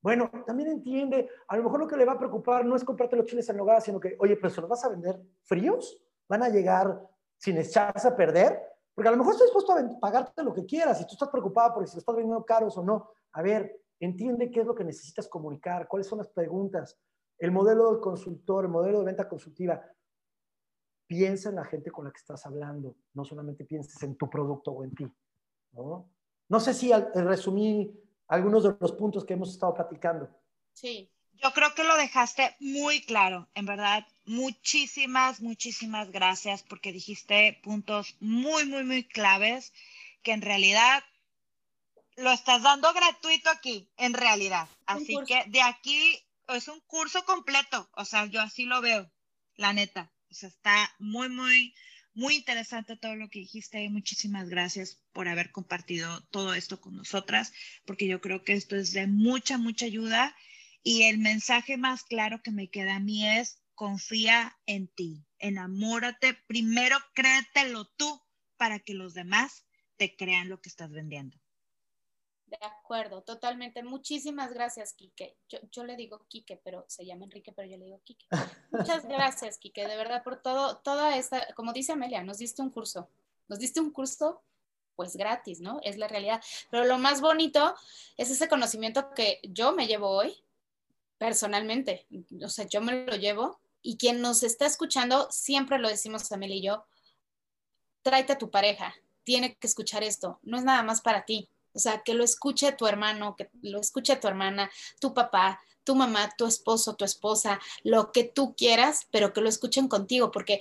Bueno, 0.00 0.30
también 0.46 0.70
entiende, 0.70 1.28
a 1.46 1.58
lo 1.58 1.64
mejor 1.64 1.80
lo 1.80 1.86
que 1.86 1.98
le 1.98 2.06
va 2.06 2.12
a 2.12 2.18
preocupar 2.18 2.64
no 2.64 2.74
es 2.74 2.84
comprarte 2.84 3.16
los 3.16 3.26
chiles 3.26 3.46
en 3.50 3.58
nogada, 3.58 3.82
sino 3.82 4.00
que, 4.00 4.16
oye, 4.18 4.34
pero 4.36 4.48
¿se 4.48 4.62
los 4.62 4.70
vas 4.70 4.82
a 4.82 4.88
vender 4.88 5.20
fríos? 5.42 6.02
¿Van 6.26 6.42
a 6.42 6.48
llegar 6.48 7.06
sin 7.36 7.58
echarse 7.58 8.08
a 8.08 8.16
perder? 8.16 8.62
Porque 8.94 9.08
a 9.08 9.12
lo 9.12 9.18
mejor 9.18 9.34
estoy 9.34 9.48
dispuesto 9.48 9.74
a 9.74 10.00
pagarte 10.00 10.42
lo 10.42 10.54
que 10.54 10.64
quieras 10.64 11.02
y 11.02 11.04
tú 11.04 11.12
estás 11.12 11.28
preocupado 11.28 11.74
por 11.74 11.86
si 11.86 11.96
lo 11.96 11.98
estás 11.98 12.16
vendiendo 12.16 12.46
caros 12.46 12.78
o 12.78 12.82
no. 12.82 13.10
A 13.32 13.42
ver, 13.42 13.78
entiende 13.98 14.50
qué 14.50 14.60
es 14.60 14.66
lo 14.66 14.74
que 14.74 14.84
necesitas 14.84 15.28
comunicar, 15.28 15.86
cuáles 15.86 16.06
son 16.06 16.16
las 16.16 16.28
preguntas. 16.28 16.98
El 17.40 17.50
modelo 17.50 17.90
del 17.90 18.00
consultor, 18.00 18.64
el 18.66 18.70
modelo 18.70 19.00
de 19.00 19.06
venta 19.06 19.28
consultiva. 19.28 19.82
Piensa 21.06 21.48
en 21.48 21.56
la 21.56 21.64
gente 21.64 21.90
con 21.90 22.04
la 22.04 22.12
que 22.12 22.18
estás 22.18 22.46
hablando, 22.46 22.94
no 23.14 23.24
solamente 23.24 23.64
pienses 23.64 24.00
en 24.04 24.14
tu 24.16 24.30
producto 24.30 24.70
o 24.70 24.84
en 24.84 24.94
ti. 24.94 25.10
No, 25.72 26.08
no 26.48 26.60
sé 26.60 26.74
si 26.74 26.92
resumí 27.14 27.92
algunos 28.28 28.62
de 28.62 28.76
los 28.78 28.92
puntos 28.92 29.24
que 29.24 29.32
hemos 29.32 29.50
estado 29.50 29.74
platicando. 29.74 30.28
Sí, 30.72 31.10
yo 31.42 31.50
creo 31.52 31.74
que 31.74 31.84
lo 31.84 31.96
dejaste 31.96 32.54
muy 32.60 33.00
claro, 33.02 33.48
en 33.54 33.64
verdad. 33.64 34.06
Muchísimas, 34.26 35.40
muchísimas 35.40 36.10
gracias 36.10 36.62
porque 36.62 36.92
dijiste 36.92 37.58
puntos 37.64 38.16
muy, 38.20 38.66
muy, 38.66 38.84
muy 38.84 39.04
claves 39.04 39.72
que 40.22 40.32
en 40.32 40.42
realidad 40.42 41.02
lo 42.16 42.30
estás 42.30 42.62
dando 42.62 42.92
gratuito 42.92 43.48
aquí, 43.48 43.88
en 43.96 44.12
realidad. 44.12 44.68
Así 44.84 45.16
que 45.26 45.44
de 45.48 45.62
aquí 45.62 46.22
es 46.54 46.68
un 46.68 46.80
curso 46.80 47.24
completo, 47.24 47.90
o 47.94 48.04
sea, 48.04 48.26
yo 48.26 48.40
así 48.40 48.64
lo 48.64 48.80
veo, 48.80 49.10
la 49.56 49.72
neta. 49.72 50.12
O 50.30 50.34
sea, 50.34 50.48
está 50.48 50.94
muy, 50.98 51.28
muy, 51.28 51.74
muy 52.14 52.36
interesante 52.36 52.96
todo 52.96 53.16
lo 53.16 53.28
que 53.28 53.40
dijiste. 53.40 53.88
Muchísimas 53.90 54.48
gracias 54.48 55.02
por 55.12 55.28
haber 55.28 55.50
compartido 55.50 56.22
todo 56.30 56.54
esto 56.54 56.80
con 56.80 56.96
nosotras, 56.96 57.52
porque 57.84 58.06
yo 58.06 58.20
creo 58.20 58.44
que 58.44 58.52
esto 58.52 58.76
es 58.76 58.92
de 58.92 59.06
mucha, 59.06 59.58
mucha 59.58 59.86
ayuda 59.86 60.36
y 60.82 61.02
el 61.02 61.18
mensaje 61.18 61.76
más 61.76 62.04
claro 62.04 62.42
que 62.42 62.52
me 62.52 62.70
queda 62.70 62.96
a 62.96 63.00
mí 63.00 63.26
es, 63.26 63.62
confía 63.74 64.56
en 64.66 64.88
ti, 64.88 65.26
enamórate, 65.38 66.34
primero 66.46 66.96
créetelo 67.14 67.86
tú 67.96 68.22
para 68.56 68.78
que 68.78 68.94
los 68.94 69.14
demás 69.14 69.66
te 69.96 70.16
crean 70.16 70.48
lo 70.48 70.60
que 70.60 70.68
estás 70.68 70.90
vendiendo. 70.90 71.38
De 72.50 72.58
acuerdo, 72.62 73.22
totalmente. 73.22 73.84
Muchísimas 73.84 74.52
gracias, 74.52 74.92
Quique. 74.92 75.36
Yo, 75.70 75.84
le 75.84 75.94
digo 75.94 76.26
Quique, 76.26 76.60
pero 76.64 76.84
se 76.88 77.06
llama 77.06 77.24
Enrique, 77.24 77.52
pero 77.52 77.68
yo 77.68 77.76
le 77.76 77.84
digo 77.84 78.00
Quique. 78.02 78.26
Muchas 78.72 79.06
gracias, 79.06 79.56
Quique, 79.56 79.86
de 79.86 79.96
verdad, 79.96 80.24
por 80.24 80.42
todo, 80.42 80.78
toda 80.78 81.16
esta, 81.16 81.54
como 81.54 81.72
dice 81.72 81.92
Amelia, 81.92 82.24
nos 82.24 82.38
diste 82.38 82.60
un 82.60 82.70
curso. 82.70 83.08
Nos 83.46 83.60
diste 83.60 83.80
un 83.80 83.92
curso, 83.92 84.42
pues 84.96 85.16
gratis, 85.16 85.60
¿no? 85.60 85.78
Es 85.84 85.96
la 85.96 86.08
realidad. 86.08 86.42
Pero 86.72 86.84
lo 86.86 86.98
más 86.98 87.20
bonito 87.20 87.76
es 88.16 88.30
ese 88.30 88.48
conocimiento 88.48 89.14
que 89.14 89.38
yo 89.44 89.72
me 89.72 89.86
llevo 89.86 90.08
hoy, 90.08 90.34
personalmente. 91.16 92.08
O 92.44 92.48
sea, 92.48 92.66
yo 92.66 92.80
me 92.80 93.06
lo 93.06 93.14
llevo 93.14 93.60
y 93.80 93.96
quien 93.96 94.20
nos 94.20 94.42
está 94.42 94.66
escuchando, 94.66 95.28
siempre 95.30 95.78
lo 95.78 95.88
decimos 95.88 96.32
Amelia 96.32 96.56
y 96.56 96.62
yo, 96.62 96.84
tráete 98.02 98.32
a 98.32 98.38
tu 98.38 98.50
pareja, 98.50 98.92
tiene 99.22 99.54
que 99.54 99.68
escuchar 99.68 100.02
esto, 100.02 100.40
no 100.42 100.58
es 100.58 100.64
nada 100.64 100.82
más 100.82 101.00
para 101.00 101.24
ti. 101.24 101.48
O 101.74 101.78
sea, 101.78 102.02
que 102.02 102.14
lo 102.14 102.24
escuche 102.24 102.72
tu 102.72 102.86
hermano, 102.86 103.36
que 103.36 103.50
lo 103.62 103.80
escuche 103.80 104.16
tu 104.16 104.28
hermana, 104.28 104.70
tu 105.00 105.14
papá, 105.14 105.60
tu 105.84 105.94
mamá, 105.94 106.30
tu 106.36 106.46
esposo, 106.46 106.94
tu 106.94 107.04
esposa, 107.04 107.60
lo 107.82 108.12
que 108.12 108.24
tú 108.24 108.54
quieras, 108.56 109.06
pero 109.10 109.32
que 109.32 109.40
lo 109.40 109.48
escuchen 109.48 109.88
contigo, 109.88 110.30
porque 110.30 110.60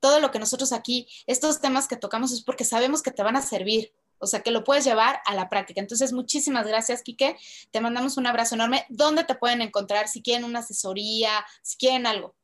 todo 0.00 0.20
lo 0.20 0.30
que 0.30 0.38
nosotros 0.38 0.72
aquí, 0.72 1.06
estos 1.26 1.60
temas 1.60 1.88
que 1.88 1.96
tocamos 1.96 2.32
es 2.32 2.42
porque 2.42 2.64
sabemos 2.64 3.02
que 3.02 3.10
te 3.10 3.22
van 3.22 3.36
a 3.36 3.42
servir, 3.42 3.92
o 4.18 4.26
sea, 4.26 4.40
que 4.40 4.50
lo 4.50 4.64
puedes 4.64 4.84
llevar 4.84 5.20
a 5.24 5.34
la 5.34 5.48
práctica. 5.48 5.80
Entonces, 5.80 6.12
muchísimas 6.12 6.66
gracias, 6.66 7.02
Quique. 7.02 7.36
Te 7.70 7.80
mandamos 7.80 8.18
un 8.18 8.26
abrazo 8.26 8.54
enorme. 8.54 8.84
¿Dónde 8.90 9.24
te 9.24 9.34
pueden 9.34 9.62
encontrar? 9.62 10.08
Si 10.08 10.22
quieren 10.22 10.44
una 10.44 10.58
asesoría, 10.58 11.44
si 11.62 11.78
quieren 11.78 12.06
algo. 12.06 12.34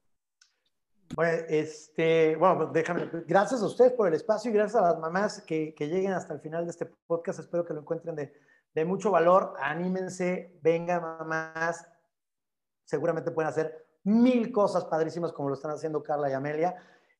Bueno, 1.14 1.44
este, 1.48 2.36
bueno, 2.36 2.66
déjame, 2.66 3.08
gracias 3.26 3.62
a 3.62 3.66
ustedes 3.66 3.92
por 3.92 4.08
el 4.08 4.14
espacio 4.14 4.50
y 4.50 4.54
gracias 4.54 4.82
a 4.82 4.92
las 4.92 4.98
mamás 4.98 5.40
que, 5.42 5.74
que 5.74 5.88
lleguen 5.88 6.12
hasta 6.12 6.34
el 6.34 6.40
final 6.40 6.64
de 6.64 6.70
este 6.70 6.86
podcast. 7.06 7.38
Espero 7.38 7.64
que 7.64 7.74
lo 7.74 7.80
encuentren 7.80 8.16
de, 8.16 8.34
de 8.74 8.84
mucho 8.84 9.10
valor. 9.10 9.54
Anímense, 9.60 10.58
vengan 10.62 11.02
mamás. 11.02 11.88
Seguramente 12.84 13.30
pueden 13.30 13.48
hacer 13.48 13.86
mil 14.04 14.52
cosas 14.52 14.84
padrísimas 14.84 15.32
como 15.32 15.48
lo 15.48 15.54
están 15.54 15.70
haciendo 15.70 16.02
Carla 16.02 16.28
y 16.28 16.34
Amelia. 16.34 16.76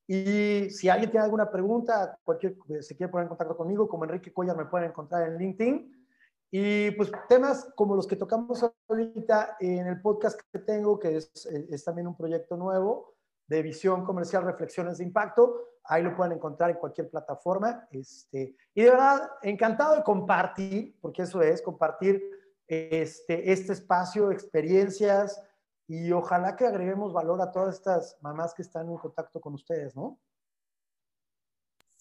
Y 0.06 0.70
si 0.70 0.88
alguien 0.88 1.10
tiene 1.10 1.24
alguna 1.24 1.50
pregunta, 1.50 2.18
cualquier, 2.22 2.56
eh, 2.68 2.82
se 2.82 2.96
quiere 2.96 3.10
poner 3.10 3.24
en 3.24 3.28
contacto 3.30 3.56
conmigo, 3.56 3.88
como 3.88 4.04
Enrique 4.04 4.32
Cuellar, 4.32 4.56
me 4.56 4.66
pueden 4.66 4.90
encontrar 4.90 5.28
en 5.28 5.38
LinkedIn. 5.38 6.06
Y 6.50 6.90
pues 6.92 7.10
temas 7.28 7.72
como 7.74 7.96
los 7.96 8.06
que 8.06 8.16
tocamos 8.16 8.64
ahorita 8.88 9.56
en 9.58 9.86
el 9.86 10.00
podcast 10.00 10.40
que 10.52 10.58
tengo, 10.60 10.98
que 10.98 11.16
es, 11.16 11.30
eh, 11.46 11.66
es 11.70 11.84
también 11.84 12.06
un 12.06 12.16
proyecto 12.16 12.56
nuevo 12.56 13.15
de 13.46 13.62
visión 13.62 14.04
comercial, 14.04 14.44
reflexiones 14.44 14.98
de 14.98 15.04
impacto, 15.04 15.54
ahí 15.84 16.02
lo 16.02 16.16
pueden 16.16 16.32
encontrar 16.32 16.70
en 16.70 16.76
cualquier 16.76 17.08
plataforma. 17.08 17.86
Este, 17.90 18.56
y 18.74 18.82
de 18.82 18.90
verdad, 18.90 19.30
encantado 19.42 19.96
de 19.96 20.02
compartir, 20.02 20.98
porque 21.00 21.22
eso 21.22 21.42
es, 21.42 21.62
compartir 21.62 22.22
este, 22.66 23.52
este 23.52 23.72
espacio, 23.72 24.32
experiencias, 24.32 25.40
y 25.88 26.10
ojalá 26.10 26.56
que 26.56 26.66
agreguemos 26.66 27.12
valor 27.12 27.40
a 27.40 27.52
todas 27.52 27.76
estas 27.76 28.16
mamás 28.20 28.54
que 28.54 28.62
están 28.62 28.88
en 28.88 28.96
contacto 28.96 29.40
con 29.40 29.54
ustedes, 29.54 29.94
¿no? 29.94 30.18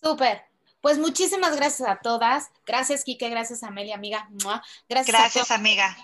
Súper. 0.01 0.41
Pues 0.81 0.99
muchísimas 0.99 1.55
gracias 1.55 1.87
a 1.87 1.99
todas. 1.99 2.51
Gracias, 2.65 3.03
Kike. 3.03 3.29
Gracias, 3.29 3.63
Amelia, 3.63 3.95
amiga. 3.95 4.27
Gracias, 4.87 5.15
gracias 5.15 5.51
amiga. 5.51 5.95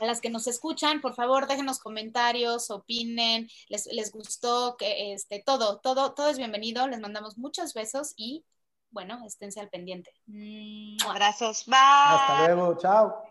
A 0.00 0.06
las 0.06 0.20
que 0.20 0.30
nos 0.30 0.46
escuchan, 0.46 1.00
por 1.00 1.14
favor, 1.14 1.46
déjenos 1.46 1.78
comentarios, 1.78 2.70
opinen, 2.70 3.48
les, 3.68 3.86
les 3.86 4.12
gustó, 4.12 4.76
que 4.76 5.12
este, 5.12 5.42
todo, 5.44 5.78
todo, 5.78 6.14
todo 6.14 6.28
es 6.28 6.38
bienvenido. 6.38 6.86
Les 6.88 7.00
mandamos 7.00 7.38
muchos 7.38 7.74
besos 7.74 8.14
y, 8.16 8.44
bueno, 8.90 9.20
esténse 9.26 9.60
al 9.60 9.68
pendiente. 9.68 10.12
Abrazos. 11.06 11.64
Bye. 11.66 11.76
Hasta 11.76 12.46
luego. 12.46 12.76
Chao. 12.78 13.27